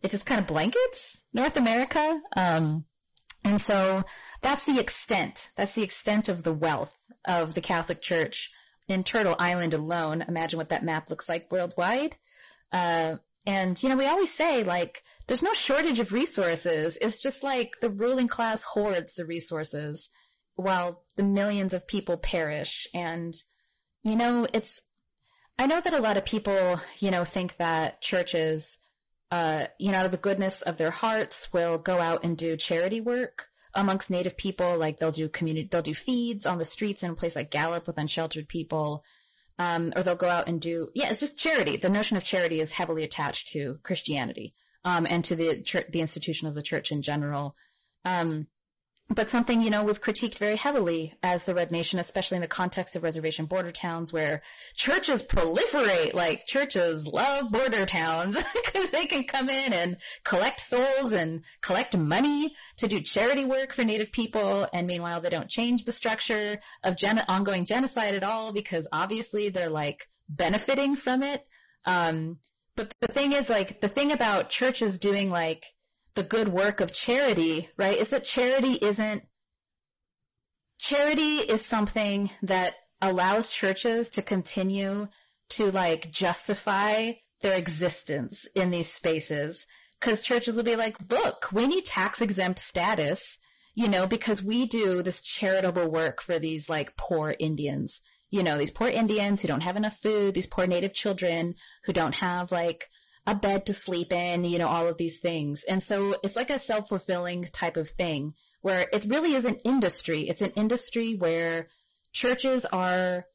it 0.02 0.10
just 0.10 0.26
kind 0.26 0.40
of 0.40 0.46
blankets 0.46 1.18
North 1.32 1.56
America. 1.56 2.20
Um, 2.36 2.84
and 3.44 3.60
so 3.60 4.04
that's 4.42 4.66
the 4.66 4.78
extent. 4.78 5.48
That's 5.56 5.74
the 5.74 5.82
extent 5.82 6.28
of 6.28 6.42
the 6.42 6.52
wealth 6.52 6.96
of 7.26 7.54
the 7.54 7.60
Catholic 7.60 8.00
Church 8.00 8.50
in 8.88 9.04
Turtle 9.04 9.36
Island 9.38 9.74
alone. 9.74 10.24
Imagine 10.26 10.58
what 10.58 10.70
that 10.70 10.84
map 10.84 11.10
looks 11.10 11.28
like 11.28 11.52
worldwide. 11.52 12.16
Uh, 12.72 13.16
and 13.46 13.80
you 13.82 13.88
know, 13.88 13.96
we 13.96 14.06
always 14.06 14.32
say 14.32 14.64
like, 14.64 15.02
there's 15.26 15.42
no 15.42 15.52
shortage 15.52 16.00
of 16.00 16.12
resources. 16.12 16.98
It's 17.00 17.22
just 17.22 17.42
like 17.42 17.80
the 17.80 17.90
ruling 17.90 18.28
class 18.28 18.62
hoards 18.62 19.14
the 19.14 19.26
resources 19.26 20.08
while 20.54 21.02
the 21.16 21.22
millions 21.22 21.74
of 21.74 21.86
people 21.86 22.16
perish. 22.16 22.88
And, 22.94 23.34
you 24.02 24.16
know, 24.16 24.46
it's, 24.52 24.80
I 25.58 25.66
know 25.66 25.80
that 25.80 25.94
a 25.94 26.00
lot 26.00 26.16
of 26.16 26.24
people, 26.24 26.80
you 26.98 27.10
know, 27.10 27.24
think 27.24 27.56
that 27.58 28.00
churches, 28.00 28.78
uh, 29.30 29.66
you 29.78 29.92
know, 29.92 29.98
out 29.98 30.06
of 30.06 30.10
the 30.10 30.16
goodness 30.16 30.62
of 30.62 30.76
their 30.76 30.90
hearts 30.90 31.52
will 31.52 31.78
go 31.78 31.98
out 31.98 32.24
and 32.24 32.36
do 32.36 32.56
charity 32.56 33.00
work 33.00 33.46
amongst 33.74 34.10
native 34.10 34.36
people. 34.36 34.78
Like 34.78 34.98
they'll 34.98 35.12
do 35.12 35.28
community, 35.28 35.68
they'll 35.70 35.82
do 35.82 35.94
feeds 35.94 36.46
on 36.46 36.58
the 36.58 36.64
streets 36.64 37.02
in 37.02 37.10
a 37.10 37.14
place 37.14 37.36
like 37.36 37.50
Gallup 37.50 37.86
with 37.86 37.98
unsheltered 37.98 38.48
people. 38.48 39.04
Um, 39.60 39.92
or 39.96 40.04
they'll 40.04 40.14
go 40.14 40.28
out 40.28 40.46
and 40.46 40.60
do, 40.60 40.90
yeah, 40.94 41.10
it's 41.10 41.18
just 41.18 41.36
charity. 41.36 41.76
The 41.76 41.88
notion 41.88 42.16
of 42.16 42.22
charity 42.22 42.60
is 42.60 42.70
heavily 42.70 43.02
attached 43.02 43.48
to 43.54 43.80
Christianity, 43.82 44.52
um, 44.84 45.04
and 45.04 45.24
to 45.24 45.34
the 45.34 45.62
church, 45.62 45.86
the 45.90 46.00
institution 46.00 46.46
of 46.46 46.54
the 46.54 46.62
church 46.62 46.92
in 46.92 47.02
general. 47.02 47.56
Um, 48.04 48.46
but 49.10 49.30
something, 49.30 49.62
you 49.62 49.70
know, 49.70 49.84
we've 49.84 50.02
critiqued 50.02 50.36
very 50.36 50.56
heavily 50.56 51.14
as 51.22 51.42
the 51.44 51.54
Red 51.54 51.70
Nation, 51.70 51.98
especially 51.98 52.36
in 52.36 52.42
the 52.42 52.48
context 52.48 52.94
of 52.94 53.02
reservation 53.02 53.46
border 53.46 53.72
towns 53.72 54.12
where 54.12 54.42
churches 54.74 55.22
proliferate, 55.22 56.12
like 56.12 56.44
churches 56.46 57.06
love 57.06 57.50
border 57.50 57.86
towns 57.86 58.36
because 58.64 58.90
they 58.90 59.06
can 59.06 59.24
come 59.24 59.48
in 59.48 59.72
and 59.72 59.96
collect 60.24 60.60
souls 60.60 61.12
and 61.12 61.42
collect 61.62 61.96
money 61.96 62.54
to 62.76 62.86
do 62.88 63.00
charity 63.00 63.46
work 63.46 63.72
for 63.72 63.82
Native 63.82 64.12
people. 64.12 64.68
And 64.72 64.86
meanwhile, 64.86 65.22
they 65.22 65.30
don't 65.30 65.48
change 65.48 65.84
the 65.84 65.92
structure 65.92 66.58
of 66.84 66.96
gen- 66.96 67.24
ongoing 67.28 67.64
genocide 67.64 68.14
at 68.14 68.24
all 68.24 68.52
because 68.52 68.86
obviously 68.92 69.48
they're 69.48 69.70
like 69.70 70.06
benefiting 70.28 70.96
from 70.96 71.22
it. 71.22 71.42
Um, 71.86 72.38
but 72.76 72.92
the 73.00 73.08
thing 73.08 73.32
is 73.32 73.48
like, 73.48 73.80
the 73.80 73.88
thing 73.88 74.12
about 74.12 74.50
churches 74.50 74.98
doing 74.98 75.30
like 75.30 75.64
the 76.18 76.24
good 76.24 76.48
work 76.48 76.80
of 76.80 76.92
charity, 76.92 77.68
right, 77.76 77.96
is 77.96 78.08
that 78.08 78.24
charity 78.24 78.72
isn't, 78.72 79.22
charity 80.80 81.36
is 81.36 81.64
something 81.64 82.28
that 82.42 82.74
allows 83.00 83.48
churches 83.48 84.08
to 84.08 84.22
continue 84.22 85.06
to 85.50 85.70
like 85.70 86.10
justify 86.10 87.12
their 87.40 87.56
existence 87.56 88.48
in 88.56 88.72
these 88.72 88.90
spaces. 88.92 89.64
Cause 90.00 90.20
churches 90.20 90.56
will 90.56 90.64
be 90.64 90.74
like, 90.74 90.96
look, 91.08 91.52
we 91.52 91.68
need 91.68 91.86
tax 91.86 92.20
exempt 92.20 92.64
status, 92.64 93.38
you 93.76 93.86
know, 93.86 94.08
because 94.08 94.42
we 94.42 94.66
do 94.66 95.04
this 95.04 95.20
charitable 95.20 95.88
work 95.88 96.20
for 96.20 96.40
these 96.40 96.68
like 96.68 96.96
poor 96.96 97.32
Indians, 97.38 98.00
you 98.28 98.42
know, 98.42 98.58
these 98.58 98.72
poor 98.72 98.88
Indians 98.88 99.40
who 99.40 99.46
don't 99.46 99.60
have 99.60 99.76
enough 99.76 99.96
food, 99.98 100.34
these 100.34 100.48
poor 100.48 100.66
native 100.66 100.92
children 100.92 101.54
who 101.84 101.92
don't 101.92 102.16
have 102.16 102.50
like 102.50 102.88
a 103.28 103.34
bed 103.34 103.66
to 103.66 103.74
sleep 103.74 104.10
in, 104.10 104.44
you 104.44 104.58
know, 104.58 104.66
all 104.66 104.88
of 104.88 104.96
these 104.96 105.18
things. 105.18 105.64
And 105.64 105.82
so 105.82 106.16
it's 106.24 106.34
like 106.34 106.48
a 106.48 106.58
self-fulfilling 106.58 107.44
type 107.44 107.76
of 107.76 107.90
thing 107.90 108.32
where 108.62 108.88
it 108.90 109.04
really 109.06 109.34
is 109.34 109.44
an 109.44 109.56
industry. 109.64 110.22
It's 110.22 110.40
an 110.40 110.52
industry 110.52 111.14
where 111.14 111.68
churches 112.12 112.64
are 112.64 113.26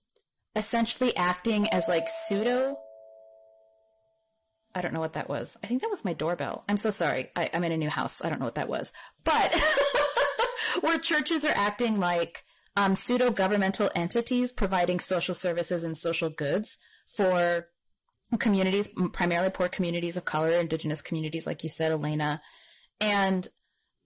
essentially 0.56 1.16
acting 1.16 1.70
as 1.70 1.88
like 1.88 2.08
pseudo 2.10 2.76
I 4.76 4.82
don't 4.82 4.94
know 4.94 5.00
what 5.00 5.14
that 5.14 5.30
was. 5.30 5.56
I 5.64 5.68
think 5.68 5.82
that 5.82 5.92
was 5.92 6.04
my 6.04 6.14
doorbell. 6.14 6.64
I'm 6.68 6.78
so 6.78 6.90
sorry. 6.90 7.30
I, 7.36 7.46
am 7.46 7.64
in 7.64 7.72
a 7.72 7.78
new 7.78 7.92
house. 7.92 8.24
I 8.24 8.30
don't 8.30 8.40
know 8.40 8.46
what 8.46 8.56
that 8.56 8.68
was. 8.68 8.92
But 9.24 9.56
where 10.82 10.98
churches 10.98 11.46
are 11.46 11.54
acting 11.54 12.00
like 12.00 12.44
um, 12.76 12.96
pseudo 12.96 13.30
governmental 13.30 13.92
entities 13.94 14.52
providing 14.52 15.00
social 15.00 15.36
services 15.36 15.84
and 15.84 15.96
social 15.96 16.32
goods 16.32 16.78
for 17.16 17.68
communities, 18.38 18.90
primarily 19.12 19.50
poor 19.50 19.68
communities 19.68 20.18
of 20.18 20.26
color, 20.26 20.52
indigenous 20.52 21.02
communities, 21.02 21.46
like 21.46 21.64
you 21.64 21.70
said, 21.70 21.92
Elena. 21.92 22.42
And, 23.00 23.48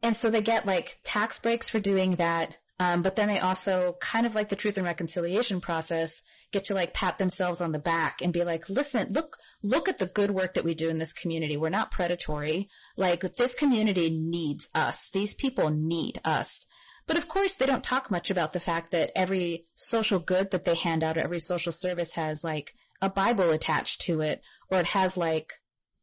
and 0.03 0.15
so 0.15 0.29
they 0.29 0.41
get 0.41 0.65
like 0.65 0.99
tax 1.03 1.39
breaks 1.39 1.69
for 1.69 1.79
doing 1.79 2.15
that. 2.15 2.55
Um, 2.79 3.01
but 3.01 3.15
then 3.15 3.27
they 3.27 3.39
also 3.39 3.95
kind 3.99 4.27
of 4.27 4.35
like 4.35 4.49
the 4.49 4.55
truth 4.55 4.77
and 4.77 4.85
reconciliation 4.85 5.61
process 5.61 6.21
get 6.51 6.65
to 6.65 6.75
like 6.75 6.93
pat 6.93 7.17
themselves 7.17 7.59
on 7.59 7.71
the 7.71 7.79
back 7.79 8.21
and 8.21 8.31
be 8.31 8.43
like, 8.43 8.69
listen, 8.69 9.13
look, 9.13 9.37
look 9.63 9.89
at 9.89 9.97
the 9.97 10.05
good 10.05 10.29
work 10.29 10.53
that 10.53 10.63
we 10.63 10.75
do 10.75 10.89
in 10.89 10.99
this 10.99 11.13
community. 11.13 11.57
We're 11.57 11.69
not 11.69 11.89
predatory. 11.89 12.69
Like 12.95 13.21
this 13.35 13.55
community 13.55 14.11
needs 14.11 14.69
us. 14.75 15.09
These 15.11 15.33
people 15.33 15.71
need 15.71 16.21
us. 16.23 16.67
But 17.07 17.17
of 17.17 17.27
course, 17.27 17.53
they 17.53 17.65
don't 17.65 17.83
talk 17.83 18.11
much 18.11 18.29
about 18.29 18.53
the 18.53 18.59
fact 18.59 18.91
that 18.91 19.11
every 19.15 19.63
social 19.73 20.19
good 20.19 20.51
that 20.51 20.65
they 20.65 20.75
hand 20.75 21.03
out 21.03 21.17
or 21.17 21.21
every 21.21 21.39
social 21.39 21.71
service 21.71 22.13
has 22.13 22.43
like 22.43 22.73
a 23.01 23.09
Bible 23.09 23.51
attached 23.51 24.01
to 24.01 24.21
it 24.21 24.41
or 24.69 24.79
it 24.79 24.87
has 24.87 25.17
like 25.17 25.53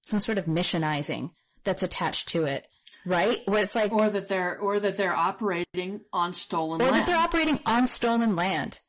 some 0.03 0.19
sort 0.19 0.39
of 0.39 0.47
missionizing 0.47 1.31
that's 1.65 1.83
attached 1.83 2.29
to 2.31 2.45
it. 2.45 2.67
Right? 3.07 3.39
Where 3.47 3.63
it's 3.63 3.75
like 3.75 3.93
Or 3.93 4.09
that 4.09 4.29
they're 4.29 4.59
or 4.59 4.81
that 4.81 4.97
they're 4.97 5.15
operating 5.15 6.01
on 6.13 6.33
stolen 6.33 6.81
or 6.81 6.85
land. 6.85 6.97
that 6.97 7.07
they're 7.07 7.17
operating 7.17 7.61
on 7.67 7.87
stolen 7.87 8.37
land. 8.37 8.81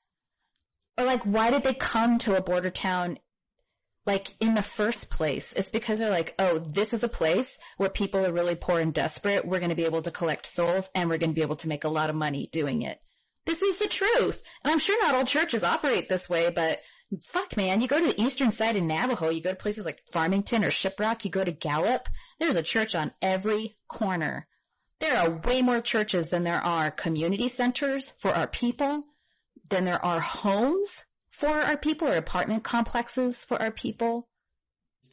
Or 0.98 1.06
like 1.06 1.24
why 1.24 1.52
did 1.52 1.64
they 1.64 1.74
come 1.74 2.20
to 2.20 2.38
a 2.38 2.42
border 2.42 2.70
town 2.70 3.20
like 4.06 4.34
in 4.40 4.54
the 4.54 4.62
first 4.62 5.10
place? 5.10 5.52
It's 5.54 5.70
because 5.70 6.00
they're 6.00 6.12
like, 6.12 6.36
oh, 6.40 6.60
this 6.60 6.94
is 6.94 7.04
a 7.04 7.10
place 7.10 7.58
where 7.78 7.90
people 7.90 8.26
are 8.26 8.32
really 8.32 8.56
poor 8.56 8.80
and 8.80 8.94
desperate. 8.94 9.46
We're 9.46 9.60
going 9.60 9.70
to 9.70 9.76
be 9.76 9.86
able 9.86 10.04
to 10.04 10.12
collect 10.12 10.46
souls 10.46 10.88
and 10.96 11.10
we're 11.10 11.18
going 11.18 11.32
to 11.32 11.36
be 11.36 11.42
able 11.42 11.58
to 11.58 11.68
make 11.68 11.84
a 11.84 11.90
lot 11.90 12.10
of 12.10 12.16
money 12.16 12.48
doing 12.52 12.84
it. 12.84 13.00
This 13.46 13.62
is 13.62 13.78
the 13.78 13.88
truth. 13.88 14.42
And 14.64 14.72
I'm 14.72 14.80
sure 14.80 15.00
not 15.02 15.16
all 15.16 15.26
churches 15.26 15.64
operate 15.64 16.08
this 16.08 16.30
way, 16.30 16.52
but 16.52 16.80
fuck 17.24 17.56
man, 17.58 17.82
you 17.82 17.88
go 17.88 18.00
to 18.00 18.08
the 18.08 18.22
eastern 18.22 18.52
side 18.52 18.76
of 18.76 18.84
Navajo, 18.84 19.30
you 19.30 19.42
go 19.42 19.52
to 19.52 19.56
places 19.56 19.86
like 19.86 20.02
Farmington 20.12 20.64
or 20.64 20.70
Shiprock, 20.70 21.24
you 21.24 21.32
go 21.32 21.44
to 21.44 21.52
Gallup, 21.52 22.08
there's 22.40 22.56
a 22.56 22.64
church 22.64 22.96
on 22.96 23.14
every 23.22 23.76
corner. 23.88 24.48
There 25.00 25.18
are 25.18 25.42
way 25.46 25.62
more 25.62 25.82
churches 25.82 26.30
than 26.30 26.44
there 26.44 26.64
are 26.64 26.90
community 26.90 27.50
centers 27.50 28.12
for 28.22 28.32
our 28.32 28.48
people, 28.48 29.04
than 29.70 29.86
there 29.86 30.04
are 30.04 30.20
homes 30.20 31.04
for 31.30 31.50
our 31.50 31.78
people 31.78 32.08
or 32.08 32.16
apartment 32.16 32.64
complexes 32.64 33.44
for 33.44 33.62
our 33.62 33.72
people. 33.72 34.28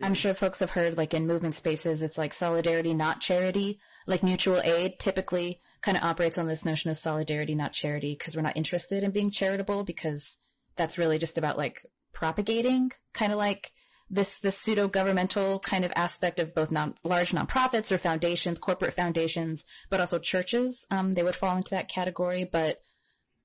I'm 0.01 0.14
sure 0.14 0.34
folks 0.34 0.61
have 0.61 0.70
heard 0.70 0.97
like 0.97 1.14
in 1.14 1.26
movement 1.26 1.55
spaces, 1.55 2.03
it's 2.03 2.18
like 2.18 2.32
solidarity, 2.32 2.95
not 2.95 3.20
charity. 3.20 3.80
Like 4.05 4.24
mutual 4.24 4.61
aid 4.62 4.99
typically 4.99 5.61
kind 5.80 5.97
of 5.97 6.03
operates 6.03 6.36
on 6.36 6.47
this 6.49 6.64
notion 6.64 6.90
of 6.90 6.97
solidarity, 6.97 7.55
not 7.55 7.72
charity, 7.72 8.16
because 8.18 8.34
we're 8.34 8.43
not 8.43 8.57
interested 8.57 9.05
in 9.05 9.12
being 9.12 9.30
charitable 9.30 9.84
because 9.84 10.38
that's 10.76 10.98
really 10.98 11.18
just 11.18 11.38
about 11.38 11.58
like 11.58 11.84
propagating, 12.12 12.92
kind 13.12 13.32
of 13.32 13.38
like 13.38 13.72
this 14.10 14.38
this 14.40 14.58
pseudo 14.58 14.88
governmental 14.88 15.58
kind 15.58 15.84
of 15.84 15.92
aspect 15.96 16.38
of 16.38 16.54
both 16.54 16.70
non, 16.70 16.94
large 17.02 17.32
nonprofits 17.32 17.90
or 17.90 17.98
foundations, 17.98 18.58
corporate 18.58 18.94
foundations, 18.94 19.64
but 19.90 20.00
also 20.00 20.18
churches. 20.18 20.86
Um, 20.90 21.12
they 21.12 21.22
would 21.22 21.34
fall 21.34 21.56
into 21.56 21.74
that 21.74 21.88
category. 21.88 22.44
But 22.44 22.78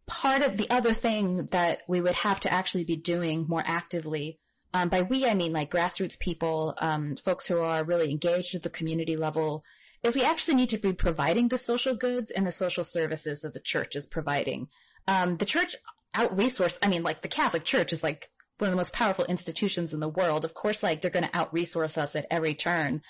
part 0.06 0.42
of 0.42 0.58
the 0.58 0.70
other 0.70 0.94
thing 0.94 1.48
that 1.52 1.80
we 1.88 2.02
would 2.02 2.16
have 2.16 2.42
to 2.42 2.52
actually 2.52 2.84
be 2.84 2.98
doing 2.98 3.46
more 3.48 3.64
actively. 3.66 4.40
Um, 4.74 4.90
by 4.90 5.04
we, 5.04 5.26
I 5.26 5.34
mean 5.34 5.54
like 5.54 5.72
grassroots 5.72 6.20
people, 6.20 6.76
um, 6.78 7.16
folks 7.16 7.48
who 7.48 7.60
are 7.60 7.84
really 7.86 8.12
engaged 8.12 8.54
at 8.56 8.64
the 8.64 8.70
community 8.70 9.16
level, 9.16 9.64
is 10.04 10.16
we 10.16 10.24
actually 10.24 10.56
need 10.56 10.70
to 10.70 10.78
be 10.78 10.94
providing 10.94 11.48
the 11.48 11.58
social 11.58 11.96
goods 11.96 12.32
and 12.32 12.46
the 12.46 12.52
social 12.52 12.84
services 12.84 13.42
that 13.42 13.54
the 13.54 13.62
church 13.62 13.96
is 13.96 14.06
providing. 14.06 14.68
Um, 15.08 15.38
the 15.38 15.46
church 15.46 15.78
out 16.14 16.38
resource, 16.38 16.78
I 16.82 16.88
mean 16.88 17.04
like 17.04 17.22
the 17.22 17.28
Catholic 17.28 17.64
Church 17.64 17.94
is 17.94 18.04
like 18.04 18.30
one 18.58 18.70
of 18.70 18.72
the 18.72 18.78
most 18.78 18.94
powerful 18.94 19.26
institutions 19.26 19.94
in 19.94 20.00
the 20.00 20.10
world. 20.10 20.46
Of 20.46 20.54
course, 20.54 20.82
like 20.82 21.02
they're 21.02 21.12
going 21.12 21.28
to 21.28 21.38
out 21.38 21.54
resource 21.54 21.98
us 21.98 22.16
at 22.16 22.28
every 22.32 22.54
turn. 22.54 23.02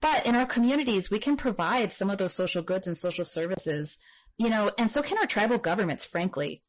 But 0.00 0.26
in 0.26 0.36
our 0.36 0.46
communities, 0.46 1.10
we 1.10 1.18
can 1.18 1.36
provide 1.36 1.92
some 1.92 2.10
of 2.10 2.18
those 2.18 2.32
social 2.32 2.62
goods 2.62 2.86
and 2.86 2.96
social 2.96 3.24
services, 3.24 3.98
you 4.38 4.48
know, 4.48 4.70
and 4.78 4.90
so 4.90 5.02
can 5.02 5.18
our 5.18 5.26
tribal 5.26 5.58
governments, 5.58 6.04
frankly. 6.04 6.62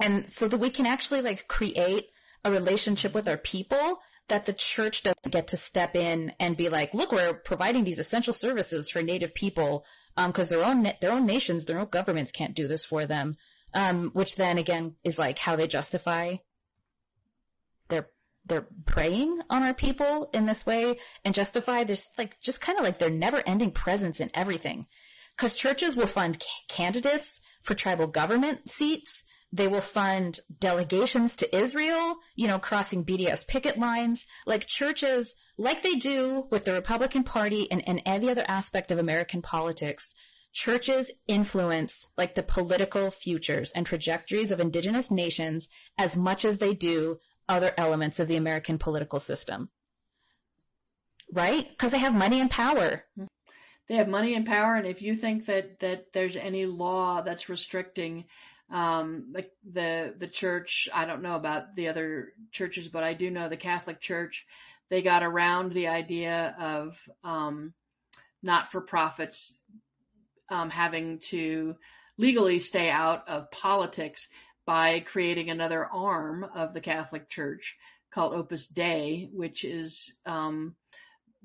And 0.00 0.32
so 0.32 0.48
that 0.48 0.58
we 0.58 0.70
can 0.70 0.86
actually 0.86 1.22
like 1.22 1.48
create 1.48 2.06
a 2.44 2.50
relationship 2.50 3.14
with 3.14 3.28
our 3.28 3.36
people 3.36 4.00
that 4.28 4.46
the 4.46 4.52
church 4.52 5.02
doesn't 5.02 5.30
get 5.30 5.48
to 5.48 5.56
step 5.56 5.96
in 5.96 6.32
and 6.38 6.56
be 6.56 6.68
like, 6.68 6.94
look, 6.94 7.12
we're 7.12 7.34
providing 7.34 7.84
these 7.84 7.98
essential 7.98 8.32
services 8.32 8.88
for 8.88 9.02
native 9.02 9.34
people, 9.34 9.84
um, 10.16 10.32
cause 10.32 10.48
their 10.48 10.64
own, 10.64 10.90
their 11.00 11.12
own 11.12 11.26
nations, 11.26 11.64
their 11.64 11.78
own 11.78 11.88
governments 11.90 12.32
can't 12.32 12.54
do 12.54 12.68
this 12.68 12.84
for 12.84 13.06
them. 13.06 13.36
Um, 13.74 14.10
which 14.12 14.36
then 14.36 14.58
again 14.58 14.96
is 15.02 15.18
like 15.18 15.38
how 15.38 15.56
they 15.56 15.66
justify 15.66 16.36
their 17.88 18.08
they're 18.44 18.66
preying 18.86 19.40
on 19.50 19.62
our 19.62 19.74
people 19.74 20.28
in 20.34 20.46
this 20.46 20.66
way 20.66 20.98
and 21.24 21.34
justify 21.34 21.84
this 21.84 22.08
like 22.18 22.40
just 22.40 22.60
kind 22.60 22.78
of 22.78 22.84
like 22.84 22.98
their 22.98 23.10
never 23.10 23.42
ending 23.44 23.70
presence 23.70 24.20
in 24.20 24.30
everything. 24.34 24.86
Cause 25.36 25.54
churches 25.54 25.96
will 25.96 26.06
fund 26.06 26.42
candidates 26.68 27.40
for 27.62 27.74
tribal 27.74 28.06
government 28.06 28.68
seats. 28.68 29.24
They 29.54 29.68
will 29.68 29.82
fund 29.82 30.40
delegations 30.60 31.36
to 31.36 31.56
Israel, 31.56 32.16
you 32.34 32.48
know, 32.48 32.58
crossing 32.58 33.04
BDS 33.04 33.46
picket 33.46 33.78
lines. 33.78 34.26
Like 34.46 34.66
churches, 34.66 35.34
like 35.58 35.82
they 35.82 35.94
do 35.94 36.46
with 36.50 36.64
the 36.64 36.72
Republican 36.72 37.22
Party 37.22 37.70
and, 37.70 37.86
and 37.86 38.02
any 38.06 38.30
other 38.30 38.44
aspect 38.46 38.90
of 38.90 38.98
American 38.98 39.42
politics, 39.42 40.14
churches 40.52 41.10
influence 41.26 42.06
like 42.16 42.34
the 42.34 42.42
political 42.42 43.10
futures 43.10 43.72
and 43.72 43.86
trajectories 43.86 44.50
of 44.50 44.60
indigenous 44.60 45.10
nations 45.10 45.68
as 45.98 46.16
much 46.16 46.44
as 46.44 46.58
they 46.58 46.74
do 46.74 47.18
other 47.48 47.72
elements 47.76 48.20
of 48.20 48.28
the 48.28 48.36
American 48.36 48.78
political 48.78 49.18
system. 49.18 49.68
Right? 51.32 51.68
Because 51.68 51.92
they 51.92 51.98
have 51.98 52.14
money 52.14 52.40
and 52.40 52.50
power. 52.50 53.04
They 53.88 53.96
have 53.96 54.08
money 54.08 54.34
and 54.34 54.46
power, 54.46 54.76
and 54.76 54.86
if 54.86 55.02
you 55.02 55.16
think 55.16 55.46
that 55.46 55.80
that 55.80 56.12
there's 56.12 56.36
any 56.36 56.66
law 56.66 57.22
that's 57.22 57.48
restricting 57.48 58.24
um, 58.70 59.32
like 59.34 59.48
the 59.70 60.14
the 60.16 60.28
church, 60.28 60.88
I 60.94 61.04
don't 61.04 61.22
know 61.22 61.34
about 61.34 61.74
the 61.74 61.88
other 61.88 62.32
churches, 62.52 62.88
but 62.88 63.04
I 63.04 63.14
do 63.14 63.30
know 63.30 63.48
the 63.48 63.56
Catholic 63.56 64.00
Church. 64.00 64.46
They 64.88 65.02
got 65.02 65.22
around 65.22 65.72
the 65.72 65.88
idea 65.88 66.54
of 66.58 67.08
um, 67.24 67.74
not 68.42 68.70
for 68.70 68.80
profits 68.80 69.54
um, 70.52 70.70
having 70.70 71.18
to 71.30 71.76
legally 72.18 72.58
stay 72.58 72.90
out 72.90 73.28
of 73.28 73.50
politics 73.50 74.28
by 74.66 75.00
creating 75.00 75.50
another 75.50 75.84
arm 75.84 76.44
of 76.54 76.74
the 76.74 76.80
Catholic 76.80 77.28
Church 77.28 77.76
called 78.12 78.34
Opus 78.34 78.68
Dei, 78.68 79.28
which 79.32 79.64
is 79.64 80.14
um, 80.26 80.76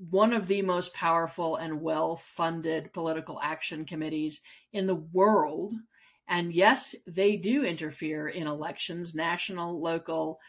one 0.09 0.33
of 0.33 0.47
the 0.47 0.61
most 0.61 0.93
powerful 0.93 1.55
and 1.55 1.81
well-funded 1.81 2.93
political 2.93 3.39
action 3.41 3.85
committees 3.85 4.41
in 4.73 4.85
the 4.85 4.95
world. 4.95 5.73
And 6.27 6.53
yes, 6.53 6.93
they 7.07 7.37
do 7.37 7.63
interfere 7.63 8.27
in 8.27 8.45
elections, 8.45 9.15
national, 9.15 9.81
local, 9.81 10.39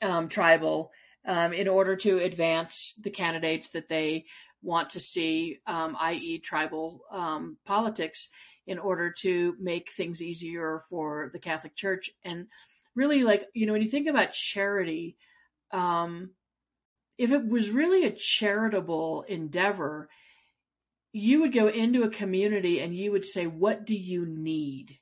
um, 0.00 0.28
tribal, 0.28 0.90
um, 1.26 1.52
in 1.52 1.68
order 1.68 1.96
to 1.96 2.18
advance 2.18 2.98
the 3.04 3.10
candidates 3.10 3.68
that 3.70 3.88
they 3.88 4.24
want 4.62 4.90
to 4.90 5.00
see, 5.00 5.58
um, 5.66 5.96
i.e., 6.00 6.40
tribal 6.40 7.00
um, 7.10 7.56
politics 7.64 8.28
in 8.66 8.78
order 8.78 9.12
to 9.12 9.56
make 9.58 9.90
things 9.90 10.22
easier 10.22 10.82
for 10.90 11.30
the 11.32 11.38
Catholic 11.38 11.74
Church. 11.74 12.10
And 12.24 12.46
really, 12.94 13.24
like, 13.24 13.46
you 13.54 13.66
know, 13.66 13.72
when 13.72 13.82
you 13.82 13.88
think 13.88 14.08
about 14.08 14.32
charity, 14.32 15.16
um, 15.72 16.30
if 17.16 17.32
it 17.32 17.46
was 17.46 17.70
really 17.70 18.04
a 18.04 18.12
charitable 18.12 19.24
endeavor, 19.28 20.08
you 21.12 21.40
would 21.40 21.52
go 21.52 21.68
into 21.68 22.02
a 22.02 22.10
community 22.10 22.80
and 22.80 22.94
you 22.94 23.12
would 23.12 23.24
say, 23.24 23.46
what 23.46 23.86
do 23.86 23.96
you 23.96 24.26
need? 24.26 24.96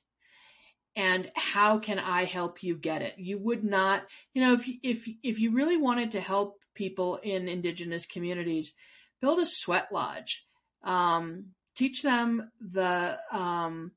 And 0.95 1.29
how 1.35 1.77
can 1.77 1.99
I 1.99 2.23
help 2.25 2.63
you 2.63 2.75
get 2.75 3.03
it? 3.03 3.15
You 3.17 3.37
would 3.37 3.63
not, 3.63 4.03
you 4.33 4.41
know, 4.41 4.53
if, 4.53 4.67
if, 4.81 5.07
if 5.21 5.39
you 5.39 5.51
really 5.51 5.77
wanted 5.77 6.11
to 6.11 6.21
help 6.21 6.57
people 6.73 7.17
in 7.17 7.47
indigenous 7.47 8.05
communities, 8.05 8.73
build 9.21 9.39
a 9.39 9.45
sweat 9.45 9.91
lodge. 9.91 10.45
Um, 10.83 11.47
teach 11.75 12.01
them 12.01 12.51
the, 12.59 13.19
um, 13.31 13.91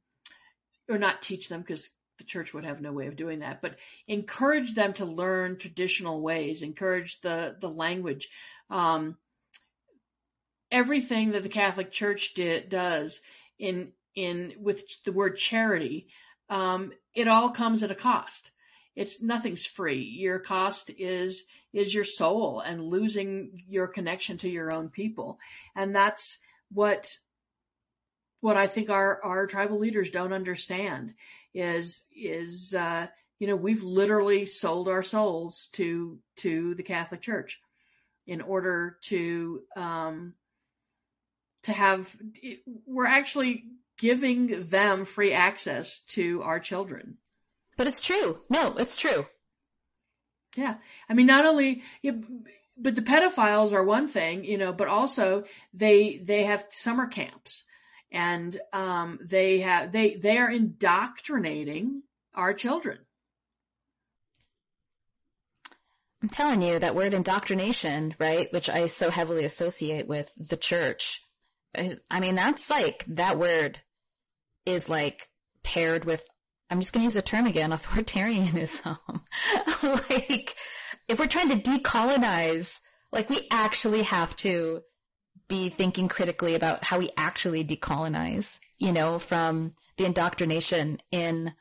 or 0.89 0.99
not 0.99 1.23
teach 1.23 1.49
them 1.49 1.61
because 1.61 1.89
the 2.19 2.25
church 2.25 2.53
would 2.53 2.65
have 2.65 2.81
no 2.81 2.93
way 2.93 3.07
of 3.07 3.17
doing 3.17 3.41
that, 3.41 3.63
but 3.63 3.77
encourage 4.07 4.75
them 4.75 4.93
to 4.95 5.05
learn 5.05 5.57
traditional 5.57 6.21
ways, 6.21 6.63
encourage 6.63 7.21
the, 7.21 7.57
the 7.59 7.69
language. 7.69 8.29
Um, 8.69 9.17
everything 10.71 11.33
that 11.33 11.43
the 11.43 11.49
Catholic 11.49 11.91
Church 11.91 12.35
did, 12.35 12.69
does 12.69 13.21
in, 13.59 13.93
in, 14.15 14.55
with 14.61 14.83
the 15.05 15.13
word 15.13 15.37
charity, 15.37 16.09
um, 16.51 16.93
it 17.15 17.29
all 17.29 17.51
comes 17.51 17.83
at 17.83 17.91
a 17.91 17.95
cost. 17.97 18.51
It's 18.97 19.23
nothing's 19.23 19.65
free. 19.65 20.03
Your 20.03 20.39
cost 20.39 20.91
is, 20.99 21.45
is 21.73 21.95
your 21.95 22.05
soul 22.05 22.61
and 22.61 22.83
losing 22.83 23.63
your 23.69 23.87
connection 23.87 24.39
to 24.39 24.49
your 24.49 24.73
own 24.73 24.89
people. 24.89 25.39
And 25.75 25.95
that's 25.95 26.39
what 26.73 27.11
what 28.41 28.57
I 28.57 28.67
think 28.67 28.91
our, 28.91 29.21
our 29.23 29.47
tribal 29.47 29.79
leaders 29.79 30.11
don't 30.11 30.33
understand 30.33 31.15
is, 31.55 32.05
is, 32.15 32.75
uh, 32.75 33.07
you 33.39 33.47
know, 33.47 33.57
we've 33.57 33.83
literally 33.83 34.47
sold 34.47 34.89
our 34.89 35.03
souls 35.03 35.69
to, 35.73 36.19
to 36.39 36.75
the 36.75 36.83
Catholic 36.83 37.21
Church 37.21 37.61
in 38.27 38.41
order 38.41 38.97
to, 39.03 39.61
um, 39.77 40.35
to 41.65 41.73
have, 41.73 42.15
we're 42.87 43.07
actually 43.07 43.65
giving 43.99 44.69
them 44.69 45.05
free 45.05 45.33
access 45.33 46.01
to 46.01 46.43
our 46.43 46.61
children. 46.61 47.19
But 47.77 47.87
it's 47.87 48.01
true. 48.01 48.41
No, 48.49 48.77
it's 48.77 48.97
true. 48.97 49.27
Yeah. 50.57 50.77
I 51.09 51.15
mean, 51.15 51.27
not 51.27 51.47
only, 51.47 51.83
but 52.77 52.95
the 52.95 53.03
pedophiles 53.03 53.73
are 53.73 53.85
one 53.85 54.09
thing, 54.09 54.45
you 54.45 54.59
know, 54.59 54.73
but 54.73 54.89
also 54.89 55.45
they, 55.73 56.21
they 56.25 56.45
have 56.45 56.67
summer 56.71 57.07
camps 57.07 57.65
and 58.13 58.59
um, 58.73 59.19
they 59.23 59.61
have 59.61 59.93
they 59.93 60.17
they 60.17 60.39
are 60.39 60.51
indoctrinating 60.51 62.03
our 62.35 62.53
children. 62.55 62.99
I'm 66.23 66.29
telling 66.29 66.61
you 66.61 66.79
that 66.79 66.95
word 66.95 67.15
indoctrination, 67.15 68.15
right, 68.19 68.53
which 68.53 68.69
I 68.69 68.87
so 68.87 69.11
heavily 69.11 69.45
associate 69.45 70.07
with 70.07 70.31
the 70.37 70.57
church. 70.57 71.23
I 71.75 72.21
mean, 72.21 72.35
that's 72.35 72.69
like 72.69 73.05
that 73.09 73.39
word 73.39 73.79
is 74.67 74.89
like 74.89 75.29
paired 75.63 76.05
with. 76.05 76.23
I'm 76.71 76.81
just 76.81 76.93
going 76.93 77.03
to 77.03 77.05
use 77.05 77.15
the 77.15 77.23
term 77.23 77.47
again, 77.47 77.71
authoritarianism. 77.71 78.99
like, 79.83 80.55
if 81.09 81.19
we're 81.19 81.27
trying 81.27 81.49
to 81.49 81.57
decolonize, 81.57 82.73
like 83.11 83.29
we 83.29 83.47
actually 83.51 84.03
have 84.03 84.35
to 84.37 84.83
be 85.49 85.69
thinking 85.69 86.09
critically 86.09 86.55
about 86.55 86.85
how 86.85 86.99
we 86.99 87.11
actually 87.17 87.65
decolonize, 87.65 88.47
you 88.79 88.93
know, 88.93 89.19
from 89.19 89.75
the 89.97 90.05
indoctrination 90.05 90.99
in 91.11 91.53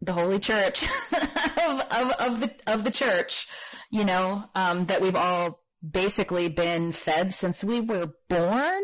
the 0.00 0.12
Holy 0.12 0.40
Church 0.40 0.82
of, 1.12 1.80
of, 1.80 2.12
of, 2.12 2.40
the 2.40 2.52
of 2.66 2.84
the 2.84 2.90
church, 2.90 3.46
you 3.90 4.04
know, 4.04 4.44
um, 4.56 4.84
that 4.86 5.00
we've 5.00 5.16
all 5.16 5.62
basically 5.88 6.48
been 6.48 6.90
fed 6.90 7.32
since 7.32 7.62
we 7.62 7.80
were 7.80 8.10
born. 8.28 8.82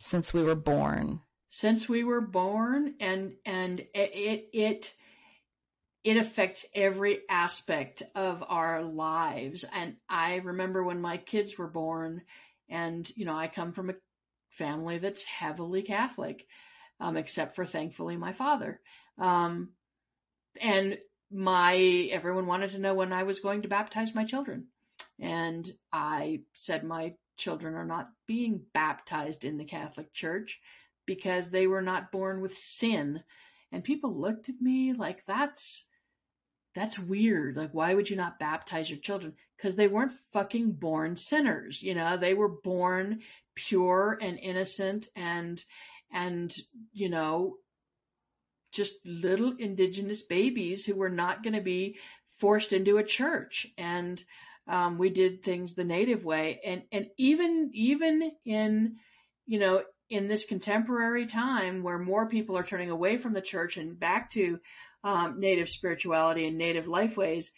Since 0.00 0.32
we 0.32 0.42
were 0.42 0.54
born. 0.54 1.20
Since 1.58 1.88
we 1.88 2.04
were 2.04 2.20
born, 2.20 2.94
and 3.00 3.34
and 3.44 3.80
it 3.92 4.48
it 4.52 4.94
it 6.04 6.16
affects 6.16 6.64
every 6.72 7.22
aspect 7.28 8.04
of 8.14 8.44
our 8.46 8.84
lives. 8.84 9.64
And 9.72 9.96
I 10.08 10.36
remember 10.36 10.84
when 10.84 11.00
my 11.00 11.16
kids 11.16 11.58
were 11.58 11.66
born 11.66 12.22
and, 12.68 13.10
you 13.16 13.24
know, 13.24 13.34
I 13.34 13.48
come 13.48 13.72
from 13.72 13.90
a 13.90 13.94
family 14.50 14.98
that's 14.98 15.24
heavily 15.24 15.82
Catholic, 15.82 16.46
um, 17.00 17.16
except 17.16 17.56
for 17.56 17.66
thankfully 17.66 18.16
my 18.16 18.32
father. 18.32 18.80
Um, 19.18 19.70
and 20.60 20.96
my, 21.28 21.74
everyone 22.12 22.46
wanted 22.46 22.70
to 22.70 22.78
know 22.78 22.94
when 22.94 23.12
I 23.12 23.24
was 23.24 23.40
going 23.40 23.62
to 23.62 23.68
baptize 23.68 24.14
my 24.14 24.26
children. 24.26 24.68
And 25.18 25.68
I 25.92 26.42
said 26.54 26.84
my 26.84 27.14
children 27.36 27.74
are 27.74 27.84
not 27.84 28.10
being 28.28 28.62
baptized 28.72 29.44
in 29.44 29.58
the 29.58 29.64
Catholic 29.64 30.12
Church 30.12 30.60
because 31.08 31.50
they 31.50 31.66
were 31.66 31.80
not 31.80 32.12
born 32.12 32.42
with 32.42 32.54
sin. 32.54 33.24
And 33.72 33.82
people 33.82 34.14
looked 34.14 34.50
at 34.50 34.60
me 34.60 34.92
like 34.92 35.24
that's, 35.24 35.86
that's 36.74 36.98
weird. 36.98 37.56
Like, 37.56 37.72
why 37.72 37.94
would 37.94 38.10
you 38.10 38.16
not 38.16 38.38
baptize 38.38 38.90
your 38.90 38.98
children? 38.98 39.32
Because 39.56 39.74
they 39.74 39.88
weren't 39.88 40.12
fucking 40.34 40.72
born 40.72 41.16
sinners. 41.16 41.82
You 41.82 41.94
know, 41.94 42.18
they 42.18 42.34
were 42.34 42.50
born 42.50 43.22
pure 43.54 44.18
and 44.20 44.38
innocent 44.38 45.08
and, 45.16 45.64
and, 46.12 46.54
you 46.92 47.08
know, 47.08 47.56
just 48.72 48.92
little 49.06 49.54
indigenous 49.58 50.20
babies 50.20 50.84
who 50.84 50.94
were 50.94 51.08
not 51.08 51.42
going 51.42 51.54
to 51.54 51.62
be 51.62 51.96
forced 52.38 52.74
into 52.74 52.98
a 52.98 53.02
church 53.02 53.66
and 53.78 54.22
um, 54.68 54.98
we 54.98 55.08
did 55.08 55.42
things 55.42 55.74
the 55.74 55.84
native 55.84 56.22
way 56.22 56.60
and 56.62 56.82
and 56.92 57.06
even 57.16 57.70
even 57.72 58.30
in 58.44 58.96
you 59.46 59.58
know 59.58 59.82
in 60.10 60.28
this 60.28 60.44
contemporary 60.44 61.26
time 61.26 61.82
where 61.82 61.98
more 61.98 62.28
people 62.28 62.56
are 62.56 62.64
turning 62.64 62.90
away 62.90 63.16
from 63.16 63.32
the 63.32 63.40
church 63.40 63.76
and 63.76 63.98
back 63.98 64.30
to 64.30 64.58
um, 65.04 65.38
native 65.38 65.68
spirituality 65.68 66.46
and 66.46 66.58
native 66.58 66.88
life 66.88 67.16
ways 67.16 67.52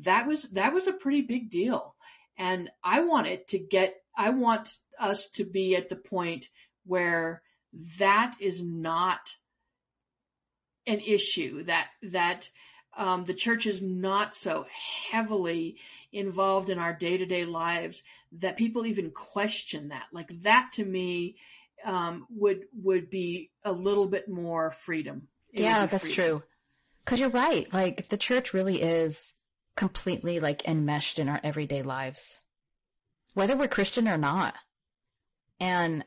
that 0.00 0.26
was 0.26 0.44
that 0.50 0.72
was 0.72 0.86
a 0.86 0.92
pretty 0.92 1.22
big 1.22 1.50
deal 1.50 1.94
and 2.38 2.70
i 2.82 3.00
want 3.00 3.26
it 3.26 3.48
to 3.48 3.58
get 3.58 3.94
i 4.16 4.30
want 4.30 4.70
us 4.98 5.30
to 5.30 5.44
be 5.44 5.76
at 5.76 5.88
the 5.88 5.96
point 5.96 6.48
where 6.86 7.42
that 7.98 8.34
is 8.40 8.62
not 8.62 9.20
an 10.86 11.00
issue 11.00 11.64
that 11.64 11.88
that 12.02 12.48
um, 12.96 13.24
the 13.24 13.34
church 13.34 13.66
is 13.66 13.82
not 13.82 14.34
so 14.34 14.66
heavily 15.10 15.76
involved 16.12 16.70
in 16.70 16.78
our 16.78 16.94
day 16.94 17.18
to 17.18 17.26
day 17.26 17.44
lives 17.44 18.02
that 18.32 18.56
people 18.56 18.86
even 18.86 19.10
question 19.10 19.88
that. 19.88 20.06
Like 20.12 20.28
that 20.42 20.70
to 20.74 20.84
me 20.84 21.36
um, 21.84 22.26
would 22.30 22.64
would 22.82 23.10
be 23.10 23.50
a 23.64 23.72
little 23.72 24.06
bit 24.06 24.28
more 24.28 24.70
freedom. 24.70 25.28
It 25.52 25.62
yeah, 25.62 25.86
that's 25.86 26.06
freedom. 26.06 26.24
true. 26.24 26.42
Because 27.04 27.20
you're 27.20 27.30
right. 27.30 27.72
Like 27.72 28.08
the 28.08 28.16
church 28.16 28.52
really 28.52 28.82
is 28.82 29.34
completely 29.76 30.40
like 30.40 30.66
enmeshed 30.66 31.18
in 31.18 31.28
our 31.28 31.40
everyday 31.42 31.82
lives, 31.82 32.42
whether 33.34 33.56
we're 33.56 33.68
Christian 33.68 34.08
or 34.08 34.18
not. 34.18 34.54
And 35.60 36.04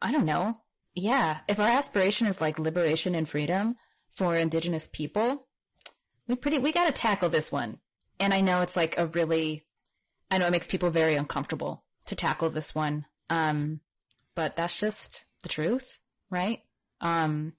I 0.00 0.12
don't 0.12 0.26
know. 0.26 0.58
Yeah, 0.94 1.38
if 1.48 1.60
our 1.60 1.70
aspiration 1.70 2.26
is 2.26 2.40
like 2.40 2.58
liberation 2.58 3.14
and 3.14 3.28
freedom 3.28 3.76
for 4.16 4.34
indigenous 4.34 4.88
people, 4.92 5.46
we 6.26 6.34
pretty 6.34 6.58
we 6.58 6.72
got 6.72 6.86
to 6.86 6.92
tackle 6.92 7.28
this 7.28 7.50
one. 7.50 7.78
And 8.18 8.34
I 8.34 8.40
know 8.40 8.62
it's 8.62 8.76
like 8.76 8.98
a 8.98 9.06
really 9.06 9.62
I 10.30 10.38
know 10.38 10.46
it 10.46 10.52
makes 10.52 10.66
people 10.66 10.90
very 10.90 11.14
uncomfortable 11.14 11.84
to 12.06 12.16
tackle 12.16 12.50
this 12.50 12.74
one. 12.74 13.06
Um 13.30 13.80
but 14.34 14.56
that's 14.56 14.78
just 14.78 15.24
the 15.42 15.48
truth, 15.48 15.98
right? 16.30 16.60
Um 17.00 17.52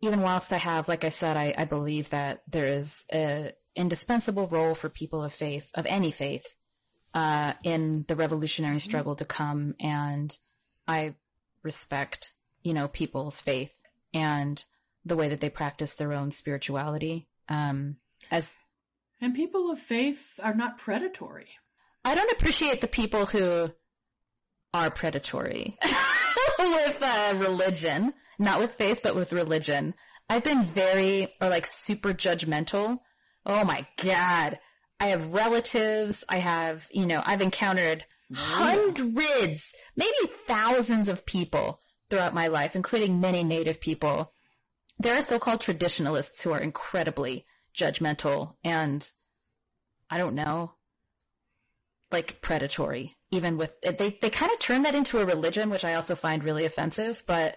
even 0.00 0.20
whilst 0.20 0.52
I 0.52 0.58
have, 0.58 0.86
like 0.86 1.04
I 1.04 1.08
said, 1.08 1.36
I, 1.36 1.52
I 1.58 1.64
believe 1.64 2.10
that 2.10 2.42
there 2.46 2.72
is 2.72 3.04
a 3.12 3.52
indispensable 3.74 4.46
role 4.46 4.76
for 4.76 4.88
people 4.88 5.24
of 5.24 5.32
faith, 5.32 5.68
of 5.74 5.86
any 5.86 6.12
faith, 6.12 6.46
uh, 7.14 7.54
in 7.64 8.04
the 8.06 8.14
revolutionary 8.14 8.78
struggle 8.78 9.16
to 9.16 9.24
come. 9.24 9.74
And 9.80 10.36
I 10.86 11.16
respect 11.64 12.32
you 12.62 12.74
know, 12.74 12.88
people's 12.88 13.40
faith 13.40 13.74
and 14.12 14.62
the 15.04 15.16
way 15.16 15.30
that 15.30 15.40
they 15.40 15.50
practice 15.50 15.94
their 15.94 16.12
own 16.12 16.30
spirituality. 16.30 17.26
Um, 17.48 17.96
as 18.30 18.56
and 19.20 19.34
people 19.34 19.70
of 19.70 19.78
faith 19.78 20.38
are 20.42 20.54
not 20.54 20.78
predatory. 20.78 21.48
I 22.04 22.14
don't 22.14 22.30
appreciate 22.32 22.80
the 22.80 22.88
people 22.88 23.26
who 23.26 23.70
are 24.74 24.90
predatory 24.90 25.78
with 26.58 27.02
uh, 27.02 27.34
religion, 27.36 28.12
not 28.38 28.60
with 28.60 28.74
faith, 28.74 29.00
but 29.02 29.14
with 29.14 29.32
religion. 29.32 29.94
I've 30.28 30.44
been 30.44 30.64
very, 30.66 31.28
or 31.40 31.48
like 31.48 31.66
super 31.66 32.12
judgmental. 32.12 32.98
Oh 33.46 33.64
my 33.64 33.86
God. 34.02 34.58
I 35.00 35.06
have 35.08 35.32
relatives. 35.32 36.24
I 36.28 36.38
have, 36.38 36.86
you 36.90 37.06
know, 37.06 37.22
I've 37.24 37.40
encountered 37.40 38.04
hundreds, 38.34 39.72
maybe 39.96 40.32
thousands 40.46 41.08
of 41.08 41.24
people 41.24 41.80
throughout 42.10 42.34
my 42.34 42.48
life, 42.48 42.76
including 42.76 43.20
many 43.20 43.44
Native 43.44 43.80
people, 43.80 44.32
there 44.98 45.16
are 45.16 45.22
so-called 45.22 45.60
traditionalists 45.60 46.42
who 46.42 46.52
are 46.52 46.60
incredibly 46.60 47.46
judgmental 47.74 48.54
and 48.64 49.08
I 50.10 50.18
don't 50.18 50.34
know, 50.34 50.72
like 52.10 52.40
predatory. 52.40 53.14
Even 53.30 53.56
with 53.56 53.72
they 53.82 54.18
they 54.20 54.30
kind 54.30 54.52
of 54.52 54.58
turn 54.58 54.82
that 54.82 54.94
into 54.94 55.18
a 55.18 55.26
religion, 55.26 55.70
which 55.70 55.84
I 55.84 55.94
also 55.94 56.14
find 56.14 56.42
really 56.42 56.64
offensive. 56.64 57.22
But 57.26 57.56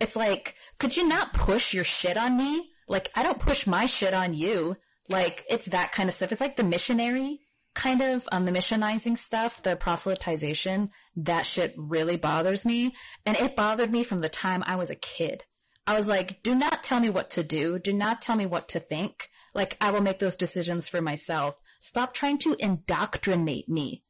it's 0.00 0.16
like, 0.16 0.54
could 0.78 0.96
you 0.96 1.06
not 1.06 1.32
push 1.32 1.74
your 1.74 1.84
shit 1.84 2.16
on 2.16 2.36
me? 2.36 2.70
Like 2.88 3.10
I 3.14 3.22
don't 3.22 3.40
push 3.40 3.66
my 3.66 3.86
shit 3.86 4.14
on 4.14 4.34
you. 4.34 4.76
Like 5.08 5.44
it's 5.48 5.66
that 5.66 5.92
kind 5.92 6.08
of 6.08 6.14
stuff. 6.14 6.32
It's 6.32 6.40
like 6.40 6.56
the 6.56 6.64
missionary 6.64 7.40
kind 7.78 8.00
of 8.00 8.26
um, 8.32 8.44
the 8.44 8.52
missionizing 8.52 9.16
stuff, 9.16 9.62
the 9.62 9.76
proselytization, 9.76 10.88
that 11.16 11.46
shit 11.46 11.74
really 11.76 12.16
bothers 12.16 12.66
me. 12.66 12.94
And 13.24 13.36
it 13.36 13.56
bothered 13.56 13.90
me 13.90 14.02
from 14.02 14.20
the 14.20 14.28
time 14.28 14.64
I 14.66 14.76
was 14.76 14.90
a 14.90 14.96
kid. 14.96 15.44
I 15.86 15.96
was 15.96 16.06
like, 16.06 16.42
do 16.42 16.54
not 16.54 16.82
tell 16.82 17.00
me 17.00 17.08
what 17.08 17.30
to 17.30 17.44
do. 17.44 17.78
Do 17.78 17.92
not 17.92 18.20
tell 18.20 18.36
me 18.36 18.46
what 18.46 18.68
to 18.70 18.80
think. 18.80 19.28
Like, 19.54 19.76
I 19.80 19.92
will 19.92 20.02
make 20.02 20.18
those 20.18 20.36
decisions 20.36 20.88
for 20.88 21.00
myself. 21.00 21.54
Stop 21.78 22.14
trying 22.14 22.38
to 22.38 22.56
indoctrinate 22.58 23.68
me. 23.68 24.02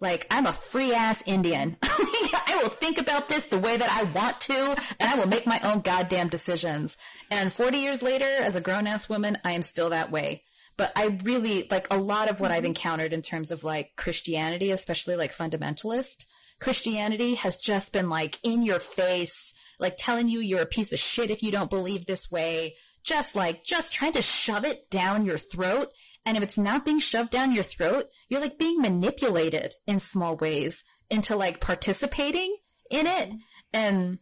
Like, 0.00 0.26
I'm 0.30 0.46
a 0.46 0.52
free 0.52 0.92
ass 0.92 1.22
Indian. 1.24 1.76
I 1.82 2.60
will 2.62 2.68
think 2.68 2.98
about 2.98 3.28
this 3.28 3.46
the 3.46 3.58
way 3.58 3.76
that 3.76 3.90
I 3.90 4.02
want 4.04 4.40
to, 4.42 4.76
and 5.00 5.10
I 5.10 5.14
will 5.16 5.26
make 5.26 5.46
my 5.46 5.60
own 5.60 5.80
goddamn 5.80 6.28
decisions. 6.28 6.96
And 7.30 7.52
40 7.52 7.78
years 7.78 8.02
later, 8.02 8.26
as 8.26 8.56
a 8.56 8.60
grown 8.60 8.86
ass 8.86 9.08
woman, 9.08 9.38
I 9.44 9.52
am 9.52 9.62
still 9.62 9.90
that 9.90 10.10
way. 10.10 10.42
But 10.76 10.92
I 10.96 11.18
really, 11.24 11.66
like 11.70 11.92
a 11.92 11.96
lot 11.96 12.28
of 12.28 12.40
what 12.40 12.50
I've 12.50 12.58
mm-hmm. 12.58 12.66
encountered 12.66 13.14
in 13.14 13.22
terms 13.22 13.50
of 13.50 13.64
like 13.64 13.96
Christianity, 13.96 14.70
especially 14.70 15.16
like 15.16 15.34
fundamentalist 15.34 16.26
Christianity 16.58 17.34
has 17.36 17.56
just 17.56 17.92
been 17.92 18.08
like 18.08 18.38
in 18.42 18.62
your 18.62 18.78
face, 18.78 19.52
like 19.78 19.96
telling 19.98 20.28
you 20.28 20.40
you're 20.40 20.62
a 20.62 20.66
piece 20.66 20.92
of 20.92 20.98
shit 20.98 21.30
if 21.30 21.42
you 21.42 21.50
don't 21.50 21.70
believe 21.70 22.06
this 22.06 22.30
way. 22.30 22.76
Just 23.04 23.36
like, 23.36 23.62
just 23.62 23.92
trying 23.92 24.14
to 24.14 24.22
shove 24.22 24.64
it 24.64 24.90
down 24.90 25.26
your 25.26 25.38
throat. 25.38 25.92
And 26.26 26.36
if 26.36 26.42
it's 26.42 26.58
not 26.58 26.84
being 26.84 26.98
shoved 26.98 27.30
down 27.30 27.54
your 27.54 27.62
throat, 27.62 28.08
you're 28.28 28.40
like 28.40 28.58
being 28.58 28.80
manipulated 28.80 29.72
in 29.86 30.00
small 30.00 30.36
ways 30.36 30.84
into 31.08 31.36
like 31.36 31.60
participating 31.60 32.54
in 32.90 33.06
it. 33.06 33.32
And 33.72 34.18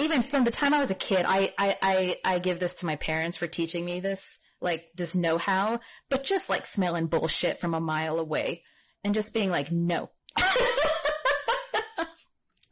even 0.00 0.22
from 0.22 0.44
the 0.44 0.52
time 0.52 0.72
I 0.72 0.78
was 0.78 0.92
a 0.92 0.94
kid, 0.94 1.26
I, 1.26 1.52
I, 1.58 1.76
I, 1.82 2.16
I 2.24 2.38
give 2.38 2.60
this 2.60 2.76
to 2.76 2.86
my 2.86 2.94
parents 2.94 3.36
for 3.36 3.48
teaching 3.48 3.84
me 3.84 3.98
this 3.98 4.38
like 4.60 4.86
this 4.94 5.14
know-how, 5.14 5.80
but 6.08 6.22
just 6.22 6.48
like 6.48 6.66
smelling 6.66 7.06
bullshit 7.06 7.58
from 7.58 7.74
a 7.74 7.80
mile 7.80 8.18
away 8.18 8.62
and 9.02 9.14
just 9.14 9.34
being 9.34 9.50
like, 9.50 9.72
no. 9.72 10.10
I 10.36 10.46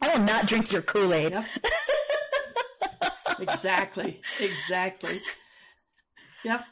will 0.03 0.21
not 0.21 0.47
drink 0.47 0.71
your 0.71 0.83
Kool-Aid. 0.83 1.33
Yep. 1.33 1.45
exactly. 3.41 4.21
Exactly. 4.39 5.21
Yep. 6.45 6.65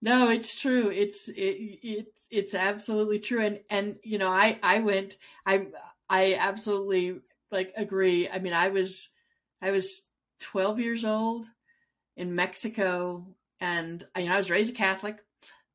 No, 0.00 0.30
it's 0.30 0.54
true. 0.60 0.90
It's 0.90 1.28
it, 1.28 1.34
it's 1.82 2.28
it's 2.30 2.54
absolutely 2.54 3.18
true. 3.18 3.40
And 3.40 3.60
and 3.68 3.96
you 4.04 4.18
know, 4.18 4.30
I 4.30 4.58
I 4.62 4.78
went 4.80 5.16
I 5.44 5.66
I 6.08 6.34
absolutely 6.34 7.20
like 7.50 7.72
agree. 7.76 8.28
I 8.28 8.38
mean, 8.38 8.52
I 8.52 8.68
was 8.68 9.08
I 9.60 9.72
was 9.72 10.02
12 10.40 10.78
years 10.78 11.04
old 11.04 11.46
in 12.16 12.34
Mexico 12.34 13.26
and 13.60 14.04
you 14.16 14.26
know, 14.26 14.34
I 14.34 14.38
was 14.38 14.50
raised 14.50 14.72
a 14.74 14.76
Catholic. 14.76 15.18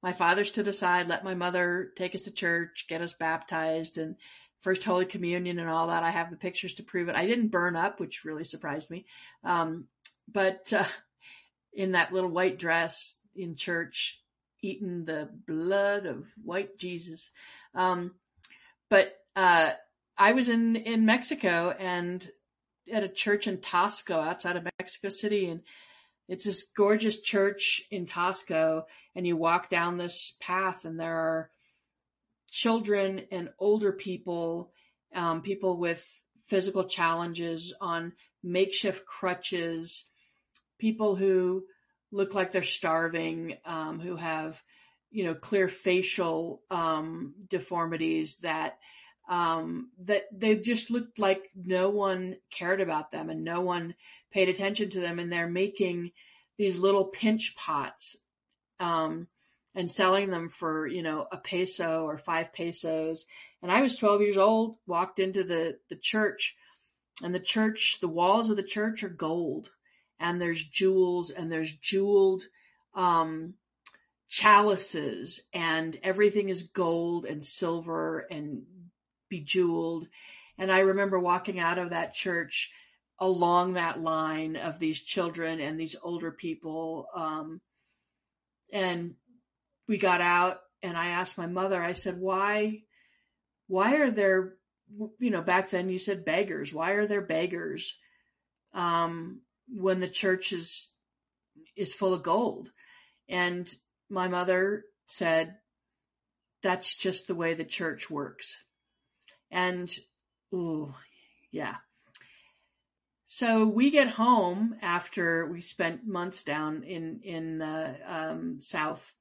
My 0.04 0.14
father 0.14 0.44
stood 0.44 0.68
aside, 0.68 1.08
let 1.08 1.24
my 1.24 1.36
mother 1.36 1.92
take 1.96 2.16
us 2.16 2.24
to 2.24 2.32
church, 2.32 2.88
get 2.90 3.02
us 3.02 3.14
baptized 3.14 3.98
and 3.98 4.16
first 4.62 4.84
Holy 4.84 5.06
Communion 5.06 5.60
and 5.60 5.70
all 5.70 5.88
that. 5.88 6.04
I 6.04 6.12
have 6.12 6.30
the 6.32 6.38
pictures 6.38 6.76
to 6.76 6.84
prove 6.84 7.10
it. 7.10 7.16
I 7.16 7.28
didn't 7.28 7.50
burn 7.50 7.76
up, 7.76 8.00
which 8.00 8.26
really 8.26 8.44
surprised 8.46 8.92
me. 8.92 9.06
Um, 9.44 9.88
but, 10.32 10.72
uh, 10.74 10.86
in 11.74 11.94
that 11.94 12.14
little 12.14 12.30
white 12.30 12.60
dress 12.60 13.18
in 13.36 13.56
church, 13.56 14.22
eating 14.62 15.06
the 15.06 15.30
blood 15.48 16.06
of 16.06 16.28
white 16.44 16.78
Jesus. 16.78 17.30
Um, 17.76 18.12
but, 18.90 19.16
uh, 19.36 19.72
I 20.16 20.34
was 20.34 20.50
in, 20.50 20.76
in 20.76 21.06
Mexico 21.06 21.74
and 21.78 22.26
at 22.92 23.04
a 23.04 23.10
church 23.10 23.48
in 23.48 23.58
Taxco 23.58 24.24
outside 24.24 24.58
of 24.58 24.68
Mexico 24.80 25.10
City 25.10 25.50
and 25.50 25.62
it's 26.30 26.46
this 26.46 26.68
gorgeous 26.76 27.22
church 27.22 27.82
in 27.92 28.06
Taxco, 28.06 28.84
and 29.16 29.28
you 29.28 29.36
walk 29.36 29.70
down 29.70 29.98
this 29.98 30.36
path 30.40 30.86
and 30.86 31.00
there 31.00 31.18
are 31.18 31.50
children 32.50 33.24
and 33.32 33.50
older 33.60 33.92
people, 33.92 34.72
um, 35.14 35.42
people 35.42 35.78
with 35.78 36.06
physical 36.46 36.86
challenges 36.86 37.74
on 37.82 38.14
makeshift 38.42 39.06
crutches, 39.06 40.08
people 40.80 41.16
who 41.16 41.66
look 42.14 42.34
like 42.36 42.52
they're 42.52 42.64
starving, 42.64 43.58
um, 43.66 44.00
who 44.00 44.16
have, 44.16 44.62
you 45.12 45.24
know, 45.26 45.34
clear 45.34 45.68
facial, 45.68 46.62
um, 46.70 47.34
deformities 47.50 48.38
that, 48.38 48.78
um, 49.28 49.90
that 50.06 50.26
they 50.32 50.56
just 50.56 50.92
looked 50.92 51.18
like 51.18 51.50
no 51.56 51.90
one 51.90 52.38
cared 52.52 52.82
about 52.82 53.12
them 53.12 53.30
and 53.30 53.44
no 53.44 53.62
one 53.62 53.96
paid 54.32 54.50
attention 54.50 54.90
to 54.90 55.00
them 55.00 55.20
and 55.20 55.32
they're 55.32 55.48
making 55.48 56.12
these 56.58 56.78
little 56.78 57.06
pinch 57.06 57.56
pots, 57.56 58.16
um, 58.80 59.28
and 59.76 59.90
selling 59.90 60.30
them 60.30 60.50
for, 60.50 60.86
you 60.86 61.02
know, 61.02 61.28
a 61.32 61.38
peso 61.38 62.06
or 62.06 62.18
five 62.18 62.54
pesos. 62.54 63.26
And 63.64 63.72
I 63.72 63.82
was 63.82 63.96
12 63.96 64.22
years 64.22 64.38
old, 64.38 64.78
walked 64.86 65.20
into 65.20 65.44
the, 65.44 65.80
the 65.90 65.96
church 65.96 66.56
and 67.24 67.34
the 67.34 67.40
church, 67.40 67.98
the 68.02 68.08
walls 68.08 68.50
of 68.50 68.58
the 68.58 68.64
church 68.64 69.04
are 69.04 69.10
gold 69.10 69.72
and 70.24 70.42
there's 70.42 70.64
jewels 70.64 71.32
and 71.32 71.52
there's 71.52 71.72
jeweled, 71.72 72.44
um, 72.96 73.56
chalices 74.30 75.42
and 75.54 76.00
everything 76.02 76.48
is 76.48 76.64
gold 76.64 77.26
and 77.26 77.44
silver 77.44 78.26
and 78.32 78.64
bejeweled. 79.30 80.08
And 80.58 80.72
I 80.72 80.80
remember 80.80 81.20
walking 81.20 81.60
out 81.60 81.78
of 81.78 81.90
that 81.90 82.14
church 82.14 82.72
along 83.20 83.74
that 83.74 84.00
line 84.00 84.56
of 84.56 84.80
these 84.80 85.02
children 85.02 85.60
and 85.60 85.78
these 85.78 85.98
older 86.02 86.32
people. 86.32 87.08
Um, 87.14 87.60
and 88.72 89.16
we 89.90 89.98
got 89.98 90.22
out 90.22 90.62
and 90.82 90.98
I 90.98 91.08
asked 91.08 91.38
my 91.38 91.48
mother, 91.48 91.84
I 91.84 91.94
said, 91.94 92.18
why, 92.18 92.84
why 93.68 93.96
are 93.96 94.12
there, 94.12 94.54
you 95.20 95.32
know, 95.32 95.42
back 95.42 95.70
then 95.70 95.90
you 95.90 96.00
said 96.00 96.24
beggars. 96.24 96.74
Why 96.74 96.92
are 96.92 97.08
there 97.08 97.22
beggars? 97.22 98.00
Um, 98.74 99.42
when 99.68 100.00
the 100.00 100.08
church 100.08 100.52
is, 100.52 100.90
is 101.76 101.94
full 101.94 102.14
of 102.14 102.24
gold. 102.24 102.70
And 103.30 103.70
my 104.10 104.28
mother 104.28 104.84
said, 105.08 105.56
that's 106.62 106.96
just 106.96 107.28
the 107.28 107.36
way 107.36 107.54
the 107.54 107.66
church 107.66 108.10
works. 108.10 108.56
And, 109.52 109.92
ooh, 110.54 110.94
yeah. 111.52 111.76
So 113.26 113.66
we 113.66 113.90
get 113.90 114.10
home 114.10 114.76
after 114.82 115.48
we 115.48 115.62
spent 115.62 116.08
months 116.08 116.44
down 116.44 116.84
in, 116.84 117.22
in 117.24 117.58
the, 117.58 117.96
um, 118.06 118.62
south, 118.62 119.14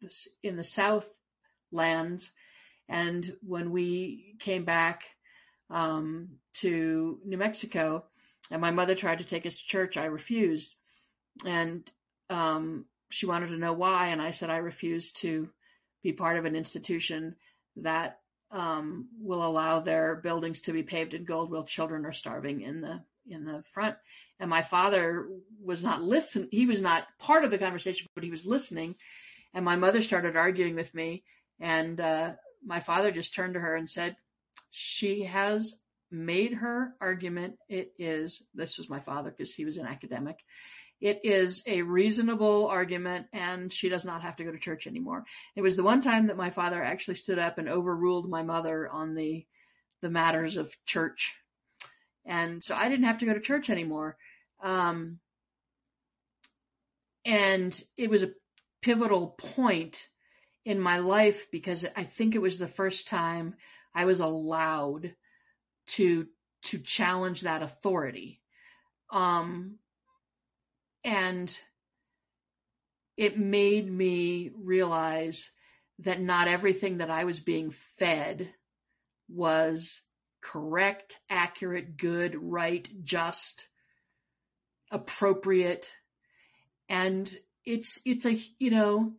in 0.43 0.57
the 0.57 0.65
south 0.65 1.09
lands. 1.71 2.31
And 2.89 3.35
when 3.43 3.71
we 3.71 4.37
came 4.41 4.65
back, 4.65 5.05
um, 5.73 6.29
to 6.55 7.19
New 7.25 7.39
Mexico 7.39 8.05
and 8.53 8.61
my 8.61 8.71
mother 8.71 8.95
tried 8.95 9.19
to 9.19 9.27
take 9.27 9.47
us 9.47 9.57
to 9.57 9.67
church, 9.67 9.97
I 9.97 10.05
refused. 10.05 10.75
And, 11.45 11.91
um, 12.31 12.87
she 13.11 13.27
wanted 13.27 13.49
to 13.49 13.59
know 13.59 13.73
why. 13.73 14.09
And 14.09 14.23
I 14.23 14.31
said, 14.31 14.51
I 14.51 14.59
refuse 14.59 15.13
to 15.13 15.51
be 16.03 16.13
part 16.13 16.39
of 16.39 16.45
an 16.45 16.57
institution 16.57 17.37
that 17.77 18.21
um, 18.51 19.09
will 19.21 19.45
allow 19.45 19.81
their 19.81 20.17
buildings 20.17 20.63
to 20.63 20.73
be 20.73 20.83
paved 20.83 21.15
in 21.15 21.25
gold 21.25 21.51
while 21.51 21.65
children 21.65 22.05
are 22.05 22.13
starving 22.13 22.61
in 22.61 22.81
the 22.81 23.03
in 23.29 23.45
the 23.45 23.63
front. 23.73 23.97
And 24.41 24.51
my 24.51 24.63
father 24.63 25.29
was 25.63 25.83
not 25.83 26.03
listen. 26.03 26.49
He 26.51 26.67
was 26.67 26.81
not 26.81 27.07
part 27.19 27.45
of 27.45 27.51
the 27.51 27.59
conversation, 27.59 28.09
but 28.15 28.25
he 28.25 28.31
was 28.31 28.47
listening. 28.47 28.97
And 29.55 29.65
my 29.65 29.77
mother 29.77 30.03
started 30.03 30.37
arguing 30.37 30.75
with 30.75 30.95
me, 30.95 31.23
and 31.61 32.01
uh, 32.01 32.33
my 32.65 32.81
father 32.81 33.11
just 33.11 33.35
turned 33.35 33.55
to 33.55 33.61
her 33.61 33.75
and 33.75 33.89
said, 33.89 34.17
"She 34.71 35.25
has 35.25 35.75
made 36.13 36.55
her 36.55 36.95
argument. 37.01 37.57
It 37.69 37.93
is 37.99 38.45
this 38.55 38.79
was 38.79 38.89
my 38.89 39.01
father 39.01 39.31
because 39.31 39.55
he 39.55 39.65
was 39.65 39.79
an 39.79 39.87
academic. 39.87 40.37
It 41.01 41.23
is 41.25 41.65
a 41.67 41.83
reasonable 41.83 42.69
argument 42.69 43.27
and 43.33 43.73
she 43.73 43.89
does 43.89 44.05
not 44.05 44.23
have 44.23 44.37
to 44.37 44.45
go 44.45 44.53
to 44.53 44.59
church 44.59 44.87
anymore. 44.87 45.25
It 45.57 45.63
was 45.63 45.75
the 45.75 45.83
one 45.83 46.01
time 46.01 46.29
that 46.29 46.37
my 46.37 46.51
father 46.51 46.81
actually 46.81 47.17
stood 47.17 47.41
up 47.41 47.59
and 47.59 47.69
overruled 47.69 48.31
my 48.31 48.45
mother 48.45 48.89
on 48.89 49.17
the, 49.17 49.45
the 50.01 50.11
matters 50.11 50.57
of 50.59 50.73
church. 50.87 51.35
And 52.25 52.63
so 52.63 52.77
I 52.77 52.89
didn't 52.89 53.07
have 53.07 53.19
to 53.19 53.27
go 53.27 53.35
to 53.35 53.41
church 53.41 53.69
anymore. 53.69 54.17
Um, 54.63 55.19
and 57.25 57.79
it 57.97 58.09
was 58.09 58.23
a 58.23 58.31
pivotal 58.81 59.35
point 59.39 60.07
in 60.65 60.79
my 60.79 60.99
life 60.99 61.51
because 61.51 61.85
I 61.97 62.05
think 62.05 62.37
it 62.37 62.43
was 62.43 62.59
the 62.59 62.69
first 62.69 63.09
time 63.09 63.55
I 63.93 64.05
was 64.05 64.21
allowed 64.21 65.13
to, 65.89 66.27
to 66.65 66.79
challenge 66.79 67.43
that 67.43 67.63
authority. 67.63 68.41
Um, 69.11 69.79
and 71.05 71.57
it 73.17 73.39
made 73.39 73.91
me 73.91 74.51
realize 74.57 75.51
that 76.01 76.21
not 76.21 76.49
everything 76.49 76.99
that 76.99 77.11
I 77.11 77.25
was 77.25 77.39
being 77.39 77.71
fed 77.71 78.49
was 79.29 80.01
correct, 80.41 81.19
accurate, 81.31 81.97
good, 81.97 82.35
right, 82.35 82.89
just, 83.05 83.67
appropriate. 84.91 85.91
And 86.89 87.33
it's, 87.65 87.99
it's 88.05 88.27
a, 88.27 88.39
you 88.59 88.71
know, 88.71 89.13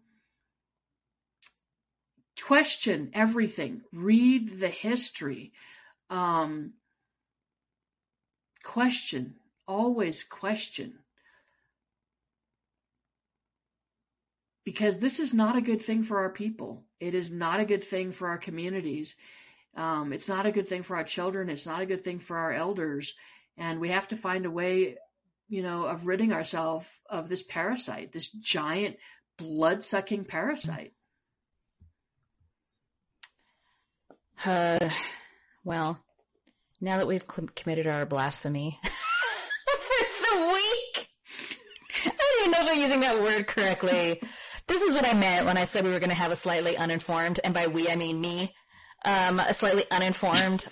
question 2.45 3.11
everything, 3.14 3.82
read 3.93 4.59
the 4.59 4.68
history, 4.68 5.53
um, 6.10 6.74
question, 8.64 9.36
always 9.68 10.24
question. 10.24 10.93
because 14.64 14.99
this 14.99 15.20
is 15.20 15.34
not 15.34 15.58
a 15.58 15.62
good 15.62 15.82
thing 15.82 16.04
for 16.04 16.20
our 16.20 16.30
people. 16.30 16.84
It 16.99 17.14
is 17.14 17.30
not 17.30 17.60
a 17.60 17.66
good 17.66 17.84
thing 17.84 18.12
for 18.12 18.30
our 18.30 18.38
communities. 18.38 19.16
Um, 19.76 20.14
it's 20.14 20.30
not 20.30 20.45
a 20.45 20.51
good 20.51 20.68
thing 20.68 20.84
for 20.84 20.95
our 20.95 21.04
children. 21.04 21.49
It's 21.49 21.66
not 21.66 21.82
a 21.82 21.86
good 21.86 22.04
thing 22.04 22.20
for 22.20 22.38
our 22.38 22.54
elders. 22.54 23.14
And 23.58 23.80
we 23.80 23.89
have 23.89 24.08
to 24.10 24.16
find 24.16 24.45
a 24.45 24.51
way, 24.51 24.97
you 25.49 25.64
know, 25.64 25.86
of 25.86 26.08
ridding 26.08 26.32
ourselves 26.32 26.88
of 27.10 27.28
this 27.28 27.43
parasite, 27.43 28.12
this 28.12 28.30
giant 28.30 28.97
blood 29.38 29.84
sucking 29.84 30.26
parasite. 30.26 30.93
Uh, 34.45 34.89
well, 35.64 35.99
now 36.82 36.97
that 36.97 37.07
we've 37.07 37.26
committed 37.55 37.88
our 37.88 38.05
blasphemy. 38.05 38.80
For 38.84 40.38
the 40.38 40.47
week, 40.47 41.09
I 42.05 42.09
don't 42.09 42.39
even 42.39 42.51
know 42.51 42.61
if 42.61 42.76
I'm 42.76 42.82
using 42.82 42.99
that 43.01 43.22
word 43.22 43.47
correctly. 43.47 44.22
This 44.68 44.82
is 44.82 44.93
what 44.93 45.07
I 45.07 45.14
meant 45.14 45.45
when 45.45 45.57
I 45.57 45.66
said 45.66 45.84
we 45.84 45.91
were 45.91 45.99
going 45.99 46.09
to 46.09 46.16
have 46.16 46.32
a 46.32 46.36
slightly 46.36 46.78
uninformed, 46.78 47.39
and 47.43 47.53
by 47.53 47.68
we 47.68 47.89
I 47.89 47.95
mean 47.95 48.20
me, 48.20 48.53
um, 49.05 49.39
a 49.39 49.53
slightly 49.53 49.86
uninformed, 49.89 50.68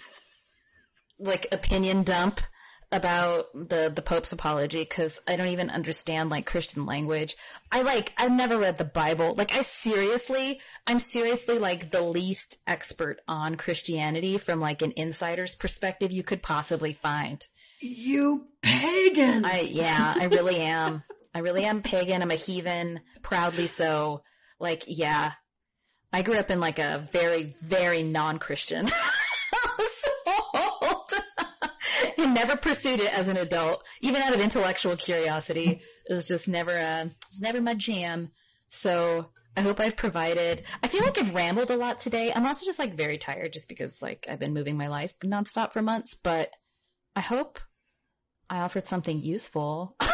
like 1.20 1.48
opinion 1.52 2.04
dump 2.04 2.42
about 2.92 3.54
the 3.54 3.92
the 3.94 4.02
Pope's 4.02 4.32
apology 4.34 4.80
because 4.80 5.22
I 5.28 5.36
don't 5.36 5.50
even 5.50 5.70
understand 5.70 6.30
like 6.30 6.46
Christian 6.46 6.86
language. 6.86 7.38
I 7.72 7.84
like 7.84 8.14
I've 8.18 8.32
never 8.32 8.58
read 8.58 8.78
the 8.78 8.86
Bible. 8.86 9.34
Like 9.36 9.56
I 9.56 9.62
seriously, 9.62 10.60
I'm 10.86 11.00
seriously 11.00 11.58
like 11.58 11.92
the 11.92 12.02
least 12.02 12.58
expert 12.68 13.20
on 13.28 13.56
Christianity 13.56 14.38
from 14.38 14.60
like 14.60 14.82
an 14.82 14.94
insider's 14.96 15.56
perspective 15.56 16.12
you 16.12 16.24
could 16.24 16.44
possibly 16.44 16.94
find. 16.94 17.46
You 17.80 18.46
pagan. 18.62 19.46
I 19.46 19.62
yeah, 19.62 20.14
I 20.20 20.26
really 20.26 20.58
am. 20.58 21.04
I 21.34 21.40
really 21.40 21.64
am 21.64 21.82
pagan. 21.82 22.22
I'm 22.22 22.32
a 22.32 22.36
heathen, 22.36 23.00
proudly 23.22 23.68
so. 23.68 24.24
Like, 24.60 24.84
yeah. 24.88 25.32
I 26.14 26.24
grew 26.24 26.36
up 26.36 26.52
in 26.52 26.60
like 26.60 26.78
a 26.78 27.08
very, 27.14 27.56
very 27.62 28.04
non-Christian 28.04 28.90
and 32.24 32.34
never 32.34 32.56
pursued 32.56 33.00
it 33.00 33.14
as 33.14 33.28
an 33.28 33.38
adult, 33.38 33.84
even 34.02 34.22
out 34.22 34.34
of 34.34 34.42
intellectual 34.42 34.96
curiosity. 34.96 35.82
It 36.10 36.14
was 36.14 36.26
just 36.26 36.48
never, 36.48 36.78
uh, 36.78 37.06
never 37.40 37.62
my 37.62 37.74
jam. 37.74 38.32
So 38.70 39.28
I 39.56 39.62
hope 39.62 39.80
I've 39.80 39.98
provided. 39.98 40.64
I 40.82 40.88
feel 40.88 41.04
like 41.04 41.18
I've 41.18 41.34
rambled 41.34 41.72
a 41.72 41.76
lot 41.76 42.00
today. 42.00 42.32
I'm 42.34 42.46
also 42.46 42.66
just 42.66 42.80
like 42.80 42.94
very 42.94 43.18
tired 43.18 43.54
just 43.54 43.68
because 43.68 44.02
like 44.02 44.28
I've 44.30 44.40
been 44.40 44.54
moving 44.54 44.78
my 44.78 44.88
life 44.88 45.14
nonstop 45.20 45.74
for 45.74 45.82
months, 45.82 46.16
but 46.16 46.52
I 47.16 47.22
hope 47.22 47.60
I 48.50 48.60
offered 48.60 48.88
something 48.88 49.20
useful. 49.20 49.96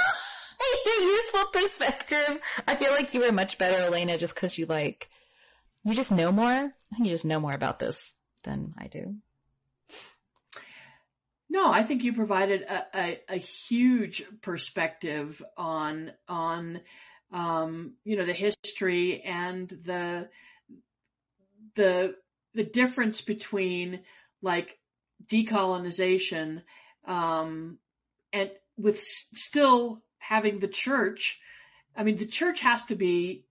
a 0.87 1.03
useful 1.03 1.45
perspective. 1.53 2.39
I 2.67 2.75
feel 2.75 2.91
like 2.91 3.13
you 3.13 3.21
were 3.21 3.31
much 3.31 3.57
better, 3.57 3.77
Elena, 3.77 4.17
just 4.17 4.33
because 4.33 4.57
you 4.57 4.65
like, 4.65 5.09
you 5.83 5.93
just 5.93 6.11
know 6.11 6.31
more. 6.31 6.47
I 6.51 6.95
think 6.95 7.05
you 7.05 7.11
just 7.11 7.25
know 7.25 7.39
more 7.39 7.53
about 7.53 7.79
this 7.79 7.97
than 8.43 8.73
I 8.77 8.87
do. 8.87 9.15
No, 11.49 11.71
I 11.71 11.83
think 11.83 12.03
you 12.03 12.13
provided 12.13 12.61
a, 12.63 12.85
a, 12.93 13.21
a 13.29 13.37
huge 13.37 14.23
perspective 14.41 15.41
on 15.55 16.11
on 16.27 16.81
um, 17.31 17.93
you 18.03 18.17
know 18.17 18.25
the 18.25 18.33
history 18.33 19.21
and 19.21 19.69
the 19.69 20.29
the 21.75 22.15
the 22.53 22.63
difference 22.63 23.21
between 23.21 24.01
like 24.41 24.77
decolonization 25.27 26.61
um, 27.05 27.77
and 28.33 28.51
with 28.77 28.99
still 28.99 30.01
having 30.19 30.59
the 30.59 30.67
church, 30.67 31.39
I 31.95 32.03
mean, 32.03 32.17
the 32.17 32.25
church 32.25 32.59
has 32.61 32.85
to 32.85 32.95
be, 32.95 33.45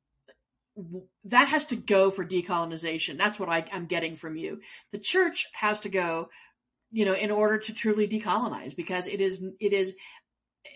that 1.24 1.48
has 1.48 1.66
to 1.66 1.76
go 1.76 2.10
for 2.10 2.24
decolonization. 2.24 3.16
That's 3.16 3.38
what 3.40 3.48
I, 3.48 3.64
I'm 3.72 3.86
getting 3.86 4.14
from 4.16 4.36
you. 4.36 4.60
The 4.92 4.98
church 4.98 5.46
has 5.54 5.80
to 5.80 5.88
go, 5.88 6.28
you 6.90 7.04
know, 7.04 7.14
in 7.14 7.30
order 7.30 7.58
to 7.58 7.74
truly 7.74 8.08
decolonize 8.08 8.74
because 8.76 9.06
it 9.06 9.20
is, 9.20 9.44
it 9.60 9.72
is 9.72 9.96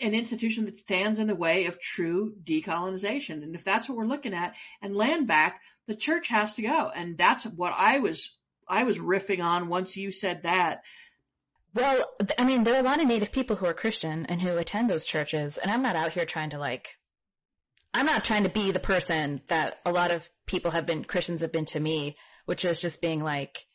an 0.00 0.14
institution 0.14 0.64
that 0.66 0.78
stands 0.78 1.18
in 1.18 1.26
the 1.26 1.34
way 1.34 1.66
of 1.66 1.80
true 1.80 2.34
decolonization. 2.42 3.42
And 3.42 3.54
if 3.54 3.64
that's 3.64 3.88
what 3.88 3.98
we're 3.98 4.06
looking 4.06 4.34
at 4.34 4.54
and 4.82 4.96
land 4.96 5.26
back, 5.26 5.60
the 5.86 5.94
church 5.94 6.28
has 6.28 6.54
to 6.56 6.62
go. 6.62 6.90
And 6.94 7.18
that's 7.18 7.44
what 7.44 7.74
I 7.76 7.98
was, 7.98 8.36
I 8.68 8.84
was 8.84 8.98
riffing 8.98 9.42
on 9.42 9.68
once 9.68 9.96
you 9.96 10.12
said 10.12 10.44
that. 10.44 10.82
Well, 11.74 12.04
I 12.38 12.44
mean, 12.44 12.64
there 12.64 12.74
are 12.74 12.80
a 12.80 12.84
lot 12.84 13.00
of 13.00 13.06
Native 13.06 13.30
people 13.30 13.56
who 13.56 13.66
are 13.66 13.74
Christian 13.74 14.26
and 14.26 14.40
who 14.42 14.56
attend 14.56 14.90
those 14.90 15.04
churches, 15.04 15.56
and 15.56 15.70
I'm 15.70 15.82
not 15.82 15.94
out 15.94 16.10
here 16.10 16.26
trying 16.26 16.50
to 16.50 16.58
like 16.58 16.96
I'm 17.92 18.06
not 18.06 18.24
trying 18.24 18.44
to 18.44 18.48
be 18.48 18.70
the 18.70 18.80
person 18.80 19.40
that 19.48 19.78
a 19.84 19.92
lot 19.92 20.12
of 20.12 20.28
people 20.46 20.70
have 20.70 20.86
been, 20.86 21.04
Christians 21.04 21.40
have 21.40 21.52
been 21.52 21.64
to 21.66 21.80
me, 21.80 22.16
which 22.44 22.64
is 22.64 22.78
just 22.78 23.00
being 23.00 23.20
like, 23.20 23.66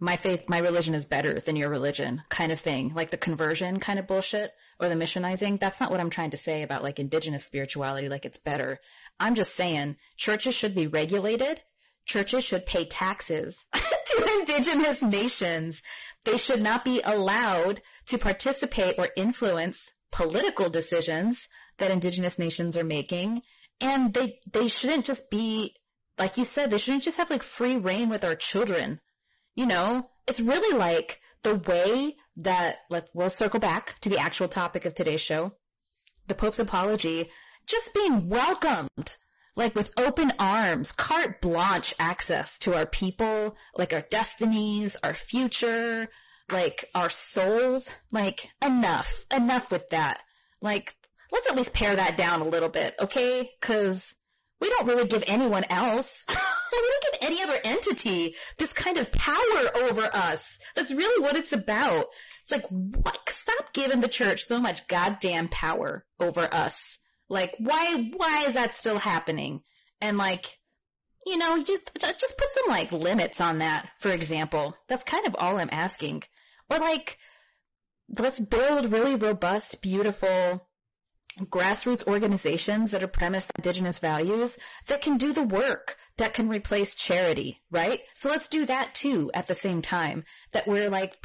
my 0.00 0.16
faith, 0.16 0.48
my 0.48 0.58
religion 0.58 0.94
is 0.94 1.06
better 1.06 1.40
than 1.40 1.56
your 1.56 1.70
religion 1.70 2.22
kind 2.28 2.52
of 2.52 2.60
thing. 2.60 2.92
Like 2.94 3.10
the 3.10 3.16
conversion 3.16 3.80
kind 3.80 3.98
of 3.98 4.06
bullshit 4.06 4.52
or 4.78 4.88
the 4.88 4.94
missionizing. 4.94 5.58
That's 5.58 5.80
not 5.80 5.90
what 5.90 6.00
I'm 6.00 6.10
trying 6.10 6.30
to 6.30 6.36
say 6.36 6.62
about 6.62 6.82
like 6.82 6.98
indigenous 6.98 7.44
spirituality, 7.44 8.08
like 8.08 8.24
it's 8.24 8.38
better. 8.38 8.78
I'm 9.18 9.34
just 9.34 9.52
saying 9.52 9.96
churches 10.16 10.54
should 10.54 10.74
be 10.74 10.86
regulated. 10.86 11.60
Churches 12.04 12.44
should 12.44 12.64
pay 12.64 12.84
taxes 12.84 13.58
to 13.74 14.38
indigenous 14.38 15.02
nations. 15.02 15.82
They 16.24 16.38
should 16.38 16.62
not 16.62 16.84
be 16.84 17.00
allowed 17.04 17.82
to 18.06 18.18
participate 18.18 18.94
or 18.98 19.08
influence 19.16 19.92
political 20.10 20.70
decisions 20.70 21.48
that 21.78 21.90
indigenous 21.90 22.38
nations 22.38 22.76
are 22.76 22.84
making. 22.84 23.42
And 23.80 24.14
they, 24.14 24.38
they 24.50 24.68
shouldn't 24.68 25.04
just 25.04 25.28
be, 25.30 25.74
like 26.18 26.36
you 26.36 26.44
said, 26.44 26.70
they 26.70 26.78
shouldn't 26.78 27.02
just 27.02 27.18
have 27.18 27.30
like 27.30 27.42
free 27.42 27.76
reign 27.76 28.08
with 28.08 28.24
our 28.24 28.34
children. 28.34 29.00
You 29.58 29.66
know, 29.66 30.08
it's 30.28 30.38
really 30.38 30.78
like 30.78 31.20
the 31.42 31.56
way 31.56 32.14
that, 32.36 32.76
let, 32.90 33.08
we'll 33.12 33.28
circle 33.28 33.58
back 33.58 33.98
to 34.02 34.08
the 34.08 34.18
actual 34.18 34.46
topic 34.46 34.84
of 34.84 34.94
today's 34.94 35.20
show. 35.20 35.52
The 36.28 36.36
Pope's 36.36 36.60
apology, 36.60 37.28
just 37.66 37.92
being 37.92 38.28
welcomed, 38.28 39.16
like 39.56 39.74
with 39.74 39.90
open 39.98 40.30
arms, 40.38 40.92
carte 40.92 41.40
blanche 41.40 41.92
access 41.98 42.60
to 42.60 42.76
our 42.76 42.86
people, 42.86 43.56
like 43.76 43.92
our 43.92 44.04
destinies, 44.08 44.96
our 45.02 45.12
future, 45.12 46.06
like 46.52 46.84
our 46.94 47.10
souls, 47.10 47.92
like 48.12 48.48
enough, 48.64 49.26
enough 49.34 49.72
with 49.72 49.88
that. 49.88 50.20
Like, 50.62 50.94
let's 51.32 51.50
at 51.50 51.56
least 51.56 51.74
pare 51.74 51.96
that 51.96 52.16
down 52.16 52.42
a 52.42 52.48
little 52.48 52.68
bit, 52.68 52.94
okay? 53.00 53.50
Cause 53.60 54.14
we 54.60 54.68
don't 54.68 54.86
really 54.86 55.08
give 55.08 55.24
anyone 55.26 55.64
else, 55.68 56.24
we 56.80 56.90
don't 56.90 57.12
give 57.12 57.28
any 57.28 57.42
other 57.42 57.60
entity 57.64 58.34
this 58.58 58.72
kind 58.72 58.98
of 58.98 59.12
power 59.12 59.76
over 59.76 60.08
us. 60.12 60.58
That's 60.74 60.90
really 60.90 61.22
what 61.22 61.36
it's 61.36 61.52
about. 61.52 62.06
It's 62.42 62.50
like, 62.50 62.66
what? 62.68 63.18
Stop 63.36 63.72
giving 63.72 64.00
the 64.00 64.08
church 64.08 64.44
so 64.44 64.60
much 64.60 64.86
goddamn 64.88 65.48
power 65.48 66.04
over 66.20 66.48
us. 66.52 66.98
Like, 67.28 67.54
why, 67.58 68.10
why 68.16 68.44
is 68.46 68.54
that 68.54 68.74
still 68.74 68.98
happening? 68.98 69.60
And 70.00 70.16
like, 70.16 70.46
you 71.26 71.36
know, 71.36 71.62
just, 71.62 71.90
just 71.98 72.38
put 72.38 72.50
some 72.50 72.68
like 72.68 72.92
limits 72.92 73.40
on 73.40 73.58
that, 73.58 73.88
for 73.98 74.10
example. 74.10 74.74
That's 74.88 75.04
kind 75.04 75.26
of 75.26 75.36
all 75.38 75.58
I'm 75.58 75.68
asking. 75.70 76.22
Or 76.70 76.78
like, 76.78 77.18
let's 78.18 78.40
build 78.40 78.92
really 78.92 79.16
robust, 79.16 79.82
beautiful 79.82 80.67
grassroots 81.46 82.06
organizations 82.06 82.90
that 82.90 83.02
are 83.02 83.08
premised 83.08 83.50
on 83.50 83.62
indigenous 83.62 83.98
values 83.98 84.58
that 84.86 85.02
can 85.02 85.16
do 85.16 85.32
the 85.32 85.42
work 85.42 85.96
that 86.16 86.34
can 86.34 86.48
replace 86.48 86.94
charity, 86.94 87.60
right? 87.70 88.00
So 88.14 88.28
let's 88.28 88.48
do 88.48 88.66
that 88.66 88.94
too 88.94 89.30
at 89.32 89.46
the 89.46 89.54
same 89.54 89.82
time 89.82 90.24
that 90.52 90.66
we're 90.66 90.90
like 90.90 91.16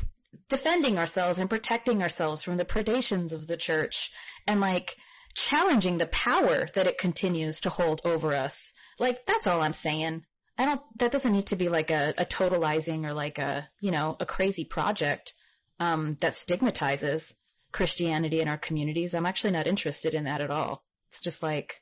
defending 0.49 0.97
ourselves 0.97 1.39
and 1.39 1.49
protecting 1.49 2.01
ourselves 2.01 2.41
from 2.41 2.57
the 2.57 2.65
predations 2.65 3.33
of 3.33 3.47
the 3.47 3.57
church 3.57 4.11
and 4.47 4.61
like 4.61 4.95
challenging 5.35 5.97
the 5.97 6.07
power 6.07 6.67
that 6.75 6.87
it 6.87 6.97
continues 6.97 7.61
to 7.61 7.69
hold 7.69 8.01
over 8.05 8.33
us. 8.33 8.73
Like 8.99 9.25
that's 9.25 9.47
all 9.47 9.61
I'm 9.61 9.73
saying. 9.73 10.23
I 10.57 10.65
don't, 10.65 10.81
that 10.99 11.11
doesn't 11.11 11.31
need 11.31 11.47
to 11.47 11.55
be 11.55 11.69
like 11.69 11.89
a, 11.89 12.13
a 12.17 12.25
totalizing 12.25 13.07
or 13.07 13.13
like 13.13 13.39
a, 13.39 13.67
you 13.79 13.89
know, 13.89 14.15
a 14.19 14.25
crazy 14.25 14.65
project, 14.65 15.33
um, 15.79 16.17
that 16.21 16.37
stigmatizes 16.37 17.33
Christianity 17.73 18.39
in 18.39 18.47
our 18.47 18.57
communities. 18.57 19.13
I'm 19.13 19.25
actually 19.25 19.51
not 19.51 19.67
interested 19.67 20.13
in 20.13 20.23
that 20.23 20.39
at 20.39 20.51
all. 20.51 20.81
It's 21.09 21.19
just 21.19 21.43
like, 21.43 21.81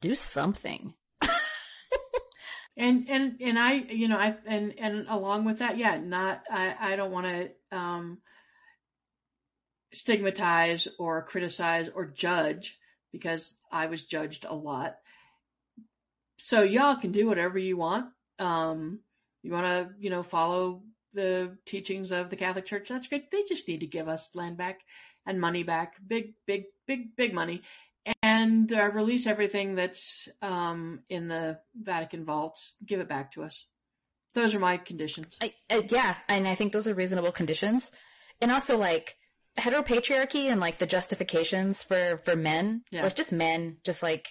do 0.00 0.14
something. 0.14 0.94
and, 2.76 3.06
and, 3.08 3.40
and 3.42 3.58
I, 3.58 3.72
you 3.74 4.08
know, 4.08 4.16
I, 4.16 4.36
and, 4.46 4.74
and 4.78 5.06
along 5.08 5.44
with 5.44 5.58
that, 5.58 5.76
yeah, 5.76 5.98
not, 5.98 6.42
I, 6.50 6.74
I 6.78 6.96
don't 6.96 7.12
want 7.12 7.26
to, 7.26 7.76
um, 7.76 8.18
stigmatize 9.92 10.88
or 10.98 11.22
criticize 11.22 11.88
or 11.94 12.06
judge 12.06 12.78
because 13.12 13.56
I 13.70 13.86
was 13.86 14.04
judged 14.04 14.46
a 14.48 14.54
lot 14.54 14.96
so 16.38 16.62
y'all 16.62 16.96
can 16.96 17.12
do 17.12 17.26
whatever 17.26 17.58
you 17.58 17.76
want. 17.76 18.06
Um, 18.38 19.00
you 19.42 19.52
want 19.52 19.66
to, 19.66 19.90
you 19.98 20.10
know, 20.10 20.22
follow 20.22 20.82
the 21.16 21.56
teachings 21.64 22.12
of 22.12 22.30
the 22.30 22.36
Catholic 22.36 22.66
Church. 22.66 22.88
That's 22.88 23.08
great. 23.08 23.30
They 23.30 23.42
just 23.48 23.66
need 23.66 23.80
to 23.80 23.86
give 23.86 24.08
us 24.08 24.36
land 24.36 24.56
back 24.56 24.80
and 25.26 25.40
money 25.40 25.64
back, 25.64 25.94
big, 26.06 26.34
big, 26.46 26.66
big, 26.86 27.16
big 27.16 27.34
money, 27.34 27.62
and 28.22 28.72
uh, 28.72 28.90
release 28.92 29.26
everything 29.26 29.74
that's 29.74 30.28
um, 30.40 31.00
in 31.08 31.26
the 31.26 31.58
Vatican 31.74 32.24
vaults. 32.24 32.74
Give 32.86 33.00
it 33.00 33.08
back 33.08 33.32
to 33.32 33.42
us. 33.42 33.66
Those 34.34 34.54
are 34.54 34.60
my 34.60 34.76
conditions. 34.76 35.36
I, 35.40 35.52
uh, 35.70 35.82
yeah, 35.88 36.14
and 36.28 36.46
I 36.46 36.54
think 36.54 36.72
those 36.72 36.86
are 36.86 36.94
reasonable 36.94 37.32
conditions. 37.32 37.90
And 38.40 38.52
also, 38.52 38.76
like 38.76 39.16
heteropatriarchy 39.58 40.50
and 40.50 40.60
like 40.60 40.78
the 40.78 40.86
justifications 40.86 41.82
for 41.82 42.18
for 42.18 42.36
men, 42.36 42.82
yeah. 42.92 43.06
or 43.06 43.10
just 43.10 43.32
men, 43.32 43.78
just 43.82 44.02
like 44.02 44.28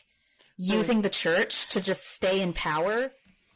using 0.57 1.01
the 1.01 1.09
church 1.09 1.67
to 1.69 1.81
just 1.81 2.05
stay 2.15 2.39
in 2.39 2.53
power 2.53 3.11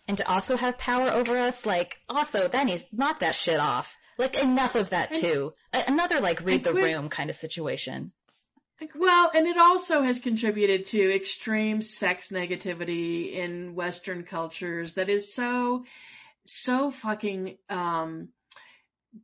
and 0.10 0.18
to 0.18 0.28
also 0.28 0.58
have 0.58 0.80
power 0.80 1.12
over 1.12 1.38
us, 1.38 1.68
like, 1.68 1.96
also, 2.10 2.48
that 2.48 2.66
needs, 2.66 2.84
knock 2.92 3.20
that 3.20 3.36
shit 3.36 3.60
off. 3.60 3.96
Like, 4.18 4.40
enough 4.40 4.74
of 4.74 4.90
that 4.90 5.14
too. 5.14 5.54
Another, 5.72 6.20
like, 6.20 6.42
read 6.42 6.64
the 6.64 6.74
room 6.74 7.10
kind 7.10 7.30
of 7.30 7.36
situation. 7.36 8.12
Well, 8.96 9.30
and 9.36 9.46
it 9.46 9.58
also 9.58 10.02
has 10.02 10.20
contributed 10.20 10.88
to 10.88 11.16
extreme 11.16 11.84
sex 11.84 12.30
negativity 12.30 13.34
in 13.34 13.76
Western 13.76 14.24
cultures 14.24 14.96
that 14.96 15.10
is 15.10 15.32
so, 15.32 15.86
so 16.44 16.90
fucking, 16.90 17.60
um, 17.70 18.30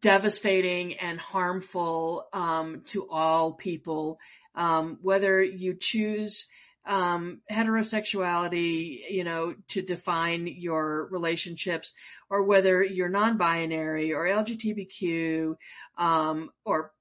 devastating 0.02 0.98
and 0.98 1.20
harmful, 1.20 2.28
um, 2.32 2.84
to 2.86 3.10
all 3.10 3.54
people. 3.54 4.20
Um, 4.54 5.00
whether 5.02 5.42
you 5.42 5.74
choose 5.74 6.48
um, 6.86 7.42
heterosexuality, 7.52 9.00
you 9.10 9.24
know, 9.24 9.56
to 9.70 9.82
define 9.82 10.48
your 10.48 11.08
relationships, 11.12 11.94
or 12.30 12.44
whether 12.44 12.84
you're 12.84 13.10
non-binary 13.10 14.14
or 14.14 14.26
LGBTQ, 14.26 15.56
um, 15.98 16.50
or 16.64 16.92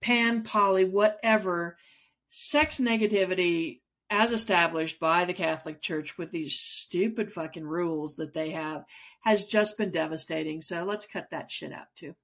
pan, 0.00 0.42
poly, 0.42 0.84
whatever, 0.84 1.76
sex 2.28 2.78
negativity 2.78 3.80
as 4.08 4.32
established 4.32 4.98
by 4.98 5.24
the 5.24 5.34
Catholic 5.34 5.80
Church 5.80 6.18
with 6.18 6.30
these 6.30 6.58
stupid 6.58 7.32
fucking 7.32 7.64
rules 7.64 8.16
that 8.16 8.34
they 8.34 8.50
have 8.50 8.84
has 9.22 9.44
just 9.44 9.78
been 9.78 9.92
devastating. 9.92 10.62
So 10.62 10.84
let's 10.84 11.06
cut 11.06 11.30
that 11.30 11.50
shit 11.50 11.72
out 11.72 11.86
too 11.96 12.14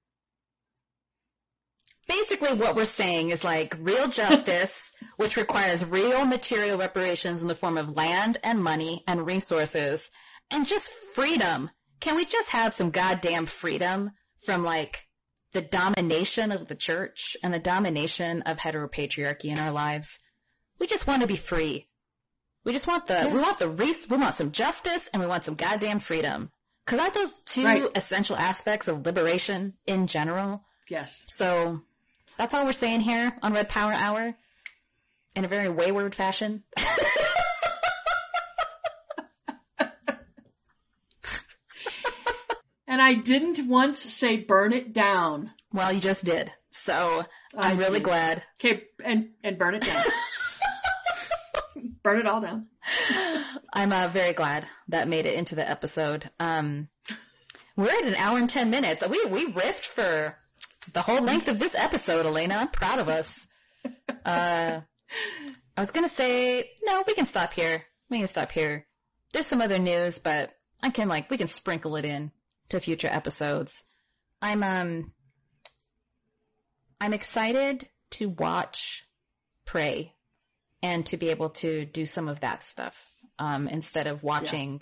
basically 2.07 2.53
what 2.53 2.75
we're 2.75 2.85
saying 2.85 3.29
is 3.29 3.43
like 3.43 3.75
real 3.79 4.07
justice, 4.07 4.86
which 5.17 5.35
requires 5.35 5.83
real 5.83 6.25
material 6.25 6.77
reparations 6.77 7.41
in 7.41 7.47
the 7.47 7.55
form 7.55 7.77
of 7.77 7.95
land 7.95 8.37
and 8.43 8.63
money 8.63 9.03
and 9.07 9.25
resources 9.25 10.09
and 10.49 10.65
just 10.65 10.89
freedom. 11.13 11.69
Can 11.99 12.15
we 12.15 12.25
just 12.25 12.49
have 12.49 12.73
some 12.73 12.91
goddamn 12.91 13.47
freedom 13.47 14.11
from 14.45 14.63
like 14.63 15.05
the 15.53 15.61
domination 15.61 16.51
of 16.51 16.67
the 16.67 16.75
church 16.75 17.35
and 17.43 17.53
the 17.53 17.59
domination 17.59 18.43
of 18.43 18.57
heteropatriarchy 18.57 19.45
in 19.45 19.59
our 19.59 19.71
lives? 19.71 20.07
We 20.79 20.85
just 20.85 21.07
want 21.07 21.21
to 21.21 21.27
be 21.27 21.35
free. 21.35 21.85
We 22.63 22.73
just 22.73 22.85
want 22.85 23.07
the, 23.07 23.15
yes. 23.15 23.33
we 23.33 23.39
want 23.39 23.59
the 23.59 23.69
res- 23.69 24.07
we 24.09 24.17
want 24.17 24.35
some 24.35 24.51
justice 24.51 25.09
and 25.11 25.21
we 25.21 25.27
want 25.27 25.45
some 25.45 25.55
goddamn 25.55 25.99
freedom. 25.99 26.51
Cause 26.85 26.99
aren't 26.99 27.15
those 27.15 27.33
two 27.45 27.63
right. 27.63 27.89
essential 27.95 28.37
aspects 28.37 28.87
of 28.87 29.05
liberation 29.05 29.73
in 29.87 30.07
general? 30.07 30.63
Yes. 30.89 31.25
So 31.29 31.81
that's 32.37 32.53
all 32.53 32.65
we're 32.65 32.71
saying 32.71 33.01
here 33.01 33.33
on 33.41 33.53
Red 33.53 33.67
Power 33.67 33.91
Hour 33.91 34.35
in 35.37 35.45
a 35.45 35.47
very 35.47 35.69
wayward 35.69 36.15
fashion. 36.15 36.63
and 42.87 42.99
I 42.99 43.13
didn't 43.13 43.69
once 43.69 43.99
say 43.99 44.37
burn 44.37 44.73
it 44.73 44.93
down. 44.93 45.53
Well, 45.71 45.93
you 45.93 46.01
just 46.01 46.25
did. 46.25 46.51
So 46.71 47.23
I'm 47.55 47.73
I 47.73 47.79
really 47.79 47.99
did. 47.99 48.05
glad. 48.05 48.41
Okay, 48.59 48.85
and 49.05 49.29
and 49.43 49.59
burn 49.59 49.75
it 49.75 49.83
down. 49.83 50.03
burn 52.03 52.17
it 52.17 52.25
all 52.25 52.41
down. 52.41 52.65
I'm 53.71 53.91
uh, 53.93 54.07
very 54.07 54.33
glad 54.33 54.65
that 54.87 55.07
made 55.07 55.27
it 55.27 55.35
into 55.35 55.53
the 55.53 55.69
episode. 55.69 56.27
Um, 56.39 56.87
we're 57.75 57.91
at 57.91 58.05
an 58.05 58.15
hour 58.15 58.39
and 58.39 58.49
ten 58.49 58.71
minutes. 58.71 59.03
We 59.07 59.23
we 59.25 59.53
riffed 59.53 59.85
for 59.85 60.35
the 60.93 61.03
whole 61.03 61.21
length 61.21 61.47
of 61.47 61.59
this 61.59 61.75
episode, 61.75 62.25
Elena. 62.25 62.55
I'm 62.55 62.69
proud 62.69 62.97
of 62.97 63.07
us. 63.07 63.31
Uh, 64.25 64.81
I 65.75 65.81
was 65.81 65.91
gonna 65.91 66.09
say, 66.09 66.71
no, 66.83 67.03
we 67.05 67.13
can 67.13 67.25
stop 67.25 67.53
here. 67.53 67.85
We 68.09 68.19
can 68.19 68.27
stop 68.27 68.51
here. 68.51 68.85
There's 69.33 69.47
some 69.47 69.61
other 69.61 69.79
news, 69.79 70.19
but 70.19 70.51
I 70.81 70.89
can 70.89 71.07
like, 71.07 71.29
we 71.29 71.37
can 71.37 71.47
sprinkle 71.47 71.95
it 71.95 72.05
in 72.05 72.31
to 72.69 72.79
future 72.79 73.09
episodes. 73.09 73.83
I'm, 74.41 74.63
um, 74.63 75.11
I'm 76.99 77.13
excited 77.13 77.87
to 78.11 78.29
watch 78.29 79.05
Prey 79.65 80.13
and 80.81 81.05
to 81.07 81.17
be 81.17 81.29
able 81.29 81.49
to 81.49 81.85
do 81.85 82.05
some 82.05 82.27
of 82.27 82.39
that 82.41 82.63
stuff 82.63 82.95
um, 83.39 83.67
instead 83.67 84.07
of 84.07 84.23
watching. 84.23 84.81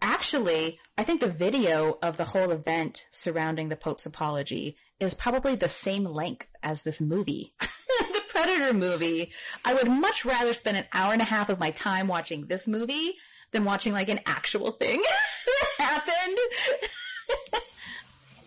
Actually, 0.00 0.78
I 0.96 1.04
think 1.04 1.20
the 1.20 1.28
video 1.28 1.98
of 2.02 2.16
the 2.16 2.24
whole 2.24 2.50
event 2.50 3.04
surrounding 3.10 3.68
the 3.68 3.76
Pope's 3.76 4.06
apology 4.06 4.76
is 5.00 5.14
probably 5.14 5.56
the 5.56 5.68
same 5.68 6.04
length 6.04 6.46
as 6.62 6.82
this 6.82 7.00
movie. 7.00 7.54
Predator 8.46 8.74
movie. 8.74 9.32
I 9.64 9.74
would 9.74 9.88
much 9.88 10.24
rather 10.24 10.52
spend 10.52 10.76
an 10.76 10.84
hour 10.92 11.12
and 11.12 11.20
a 11.20 11.24
half 11.24 11.48
of 11.48 11.58
my 11.58 11.72
time 11.72 12.06
watching 12.06 12.46
this 12.46 12.68
movie 12.68 13.14
than 13.50 13.64
watching 13.64 13.92
like 13.92 14.08
an 14.08 14.20
actual 14.24 14.70
thing 14.70 15.02
that 15.78 16.04
happened. 16.06 16.38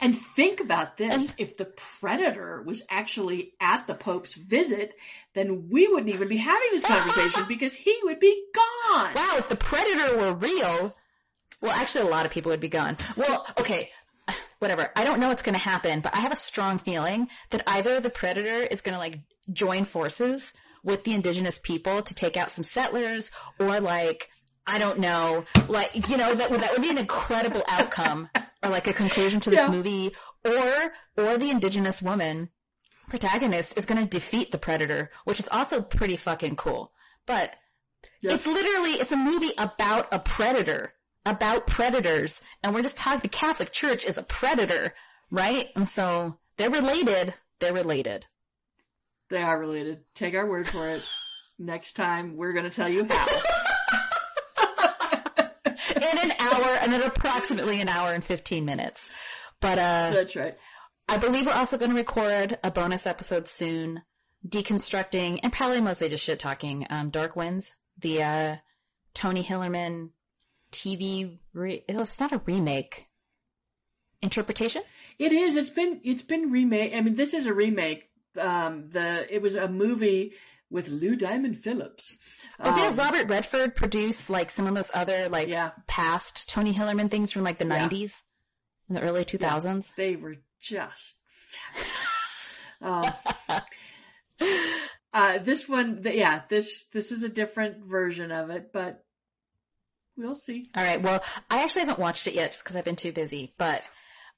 And 0.01 0.17
think 0.17 0.61
about 0.61 0.95
this. 0.95 1.35
if 1.37 1.57
the 1.57 1.65
predator 1.99 2.63
was 2.65 2.83
actually 2.89 3.51
at 3.59 3.87
the 3.87 3.93
Pope's 3.93 4.35
visit, 4.35 4.93
then 5.33 5.67
we 5.69 5.89
wouldn't 5.89 6.13
even 6.15 6.29
be 6.29 6.37
having 6.37 6.69
this 6.71 6.85
conversation 6.85 7.43
because 7.49 7.73
he 7.73 7.99
would 8.03 8.21
be 8.21 8.45
gone. 8.55 9.13
Wow, 9.13 9.35
if 9.39 9.49
the 9.49 9.57
predator 9.57 10.17
were 10.17 10.33
real, 10.33 10.95
well, 11.61 11.71
actually 11.73 12.07
a 12.07 12.09
lot 12.09 12.25
of 12.25 12.31
people 12.31 12.51
would 12.51 12.61
be 12.61 12.69
gone. 12.69 12.95
Well, 13.17 13.45
okay, 13.59 13.89
whatever. 14.59 14.89
I 14.95 15.03
don't 15.05 15.19
know 15.19 15.29
what's 15.29 15.43
going 15.43 15.53
to 15.53 15.59
happen, 15.59 16.01
but 16.01 16.15
I 16.15 16.19
have 16.19 16.31
a 16.31 16.37
strong 16.37 16.77
feeling 16.77 17.27
that 17.49 17.63
either 17.67 17.99
the 17.99 18.09
predator 18.09 18.61
is 18.63 18.81
going 18.81 18.93
to 18.93 18.99
like 18.99 19.19
join 19.51 19.85
forces 19.85 20.53
with 20.83 21.03
the 21.03 21.13
indigenous 21.13 21.59
people 21.59 22.01
to 22.03 22.13
take 22.13 22.37
out 22.37 22.51
some 22.51 22.63
settlers 22.63 23.31
or 23.59 23.79
like 23.79 24.29
I 24.67 24.77
don't 24.77 24.99
know, 24.99 25.45
like 25.67 26.09
you 26.09 26.17
know 26.17 26.33
that 26.35 26.51
would 26.51 26.59
that 26.61 26.73
would 26.73 26.81
be 26.81 26.91
an 26.91 26.99
incredible 26.99 27.63
outcome 27.67 28.29
or 28.61 28.69
like 28.69 28.87
a 28.87 28.93
conclusion 28.93 29.39
to 29.41 29.49
this 29.49 29.59
Yeah. 29.59 29.71
movie 29.71 30.11
or 30.45 30.91
or 31.17 31.37
the 31.37 31.49
indigenous 31.49 32.01
woman 32.01 32.49
protagonist 33.07 33.77
is 33.77 33.87
going 33.87 34.01
to 34.01 34.07
defeat 34.07 34.51
the 34.51 34.59
predator, 34.59 35.09
which 35.23 35.39
is 35.39 35.49
also 35.51 35.81
pretty 35.81 36.17
fucking 36.17 36.55
cool. 36.55 36.91
But 37.25 37.51
Yep. 38.21 38.33
it's 38.35 38.45
literally 38.45 38.91
it's 38.93 39.11
a 39.11 39.17
movie 39.17 39.51
about 39.57 40.13
a 40.13 40.19
predator, 40.19 40.93
about 41.29 41.67
predators, 41.67 42.41
and 42.63 42.73
we're 42.73 42.81
just 42.81 42.97
talking 42.97 43.21
the 43.21 43.29
Catholic 43.29 43.71
Church 43.71 44.03
is 44.03 44.17
a 44.17 44.23
predator, 44.23 44.93
right? 45.29 45.67
And 45.75 45.87
so 45.87 46.37
they're 46.57 46.71
related. 46.71 47.33
They're 47.59 47.73
related. 47.73 48.25
They 49.29 49.41
are 49.41 49.59
related. 49.59 49.99
Take 50.15 50.33
our 50.33 50.49
word 50.49 50.67
for 50.67 50.89
it. 50.89 51.03
Next 51.59 51.93
time 51.93 52.35
we're 52.37 52.53
going 52.53 52.69
to 52.69 52.75
tell 52.75 52.89
you 52.89 53.05
how. 53.09 53.27
In 55.65 56.17
an 56.17 56.31
hour, 56.39 56.77
and 56.81 56.93
then 56.93 57.03
approximately 57.03 57.81
an 57.81 57.89
hour 57.89 58.11
and 58.11 58.23
15 58.23 58.65
minutes. 58.65 59.01
But, 59.59 59.77
uh, 59.77 60.11
That's 60.11 60.35
right. 60.35 60.55
I 61.07 61.17
believe 61.17 61.45
we're 61.45 61.53
also 61.53 61.77
going 61.77 61.91
to 61.91 61.97
record 61.97 62.57
a 62.63 62.71
bonus 62.71 63.05
episode 63.05 63.47
soon, 63.47 64.01
deconstructing 64.47 65.39
and 65.43 65.51
probably 65.51 65.81
mostly 65.81 66.09
just 66.09 66.23
shit 66.23 66.39
talking. 66.39 66.87
Um, 66.89 67.09
Dark 67.09 67.35
Winds, 67.35 67.73
the 67.97 68.23
uh, 68.23 68.55
Tony 69.13 69.43
Hillerman 69.43 70.11
TV. 70.71 71.37
Re- 71.53 71.83
it 71.87 71.95
was 71.95 72.17
not 72.19 72.31
a 72.31 72.41
remake. 72.45 73.07
Interpretation. 74.21 74.81
It 75.17 75.31
is. 75.31 75.55
It's 75.55 75.69
been. 75.69 76.01
It's 76.03 76.21
been 76.23 76.51
remade. 76.51 76.93
I 76.93 77.01
mean, 77.01 77.15
this 77.15 77.33
is 77.33 77.45
a 77.45 77.53
remake. 77.53 78.09
Um, 78.37 78.87
the 78.87 79.25
it 79.33 79.41
was 79.41 79.55
a 79.55 79.67
movie 79.67 80.33
with 80.69 80.89
Lou 80.89 81.15
Diamond 81.15 81.57
Phillips. 81.57 82.17
Oh, 82.59 82.75
didn't 82.75 82.91
Um, 82.91 82.95
Robert 82.97 83.27
Redford 83.27 83.75
produce 83.75 84.29
like 84.29 84.49
some 84.51 84.67
of 84.67 84.75
those 84.75 84.91
other 84.93 85.29
like 85.29 85.47
Yeah, 85.47 85.71
past 85.87 86.49
Tony 86.49 86.73
Hillerman 86.73 87.09
things 87.09 87.31
from 87.31 87.43
like 87.43 87.57
the 87.57 87.65
Yeah. 87.65 87.87
90s 87.89 88.13
in 88.87 88.95
the 88.95 89.01
early 89.01 89.25
2000s? 89.25 89.95
they 89.95 90.15
were 90.15 90.35
just 90.59 91.17
fabulous. 92.81 93.13
um, 94.39 94.49
uh, 95.13 95.37
this 95.39 95.67
one, 95.67 96.03
th- 96.03 96.15
yeah, 96.15 96.41
this 96.49 96.85
this 96.87 97.11
is 97.11 97.23
a 97.23 97.29
different 97.29 97.85
version 97.85 98.31
of 98.31 98.49
it, 98.51 98.71
but 98.71 99.03
we'll 100.19 100.35
see. 100.35 100.65
All 100.75 100.83
right. 100.83 101.01
Well, 101.01 101.23
I 101.49 101.63
actually 101.63 101.81
haven't 101.81 101.99
watched 101.99 102.27
it 102.27 102.33
yet 102.33 102.51
just 102.51 102.63
because 102.63 102.75
I've 102.75 102.85
been 102.85 102.95
too 102.95 103.11
busy, 103.11 103.53
but 103.57 103.81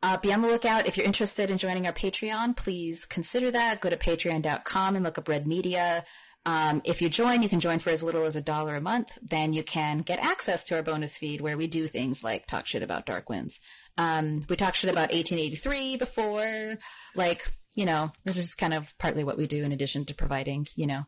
uh, 0.03 0.17
be 0.17 0.33
on 0.33 0.41
the 0.41 0.47
lookout. 0.47 0.87
If 0.87 0.97
you're 0.97 1.05
interested 1.05 1.51
in 1.51 1.57
joining 1.57 1.85
our 1.87 1.93
Patreon, 1.93 2.55
please 2.55 3.05
consider 3.05 3.51
that. 3.51 3.81
Go 3.81 3.89
to 3.89 3.97
patreon.com 3.97 4.95
and 4.95 5.03
look 5.03 5.17
up 5.17 5.27
Red 5.27 5.45
Media. 5.45 6.03
Um, 6.43 6.81
if 6.85 7.01
you 7.01 7.09
join, 7.09 7.43
you 7.43 7.49
can 7.49 7.59
join 7.59 7.79
for 7.79 7.91
as 7.91 8.01
little 8.01 8.25
as 8.25 8.35
a 8.35 8.41
dollar 8.41 8.75
a 8.75 8.81
month. 8.81 9.15
Then 9.21 9.53
you 9.53 9.63
can 9.63 9.99
get 9.99 10.19
access 10.19 10.65
to 10.65 10.75
our 10.75 10.83
bonus 10.83 11.17
feed 11.17 11.39
where 11.39 11.57
we 11.57 11.67
do 11.67 11.87
things 11.87 12.23
like 12.23 12.47
talk 12.47 12.65
shit 12.65 12.81
about 12.81 13.05
Dark 13.05 13.29
Winds. 13.29 13.59
Um, 13.97 14.41
we 14.49 14.55
talked 14.55 14.77
shit 14.77 14.89
about 14.89 15.11
1883 15.11 15.97
before. 15.97 16.77
Like, 17.13 17.51
you 17.75 17.85
know, 17.85 18.11
this 18.23 18.37
is 18.37 18.55
kind 18.55 18.73
of 18.73 18.91
partly 18.97 19.23
what 19.23 19.37
we 19.37 19.45
do 19.45 19.63
in 19.63 19.71
addition 19.71 20.05
to 20.05 20.15
providing, 20.15 20.65
you 20.75 20.87
know, 20.87 21.03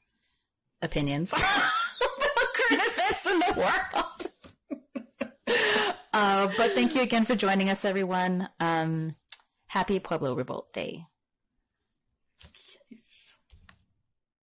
opinions 0.84 1.32
about 1.34 1.44
current 2.54 2.84
events 2.84 3.26
in 3.26 3.40
the 3.40 3.54
world. 3.58 4.03
Uh, 6.14 6.52
but 6.56 6.73
thank 6.73 6.94
you 6.95 7.02
again 7.02 7.26
for 7.26 7.35
joining 7.35 7.69
us, 7.72 7.85
everyone. 7.85 8.48
Um, 8.60 9.15
happy 9.68 9.99
Pueblo 9.99 10.35
Revolt 10.35 10.72
Day. 10.72 11.06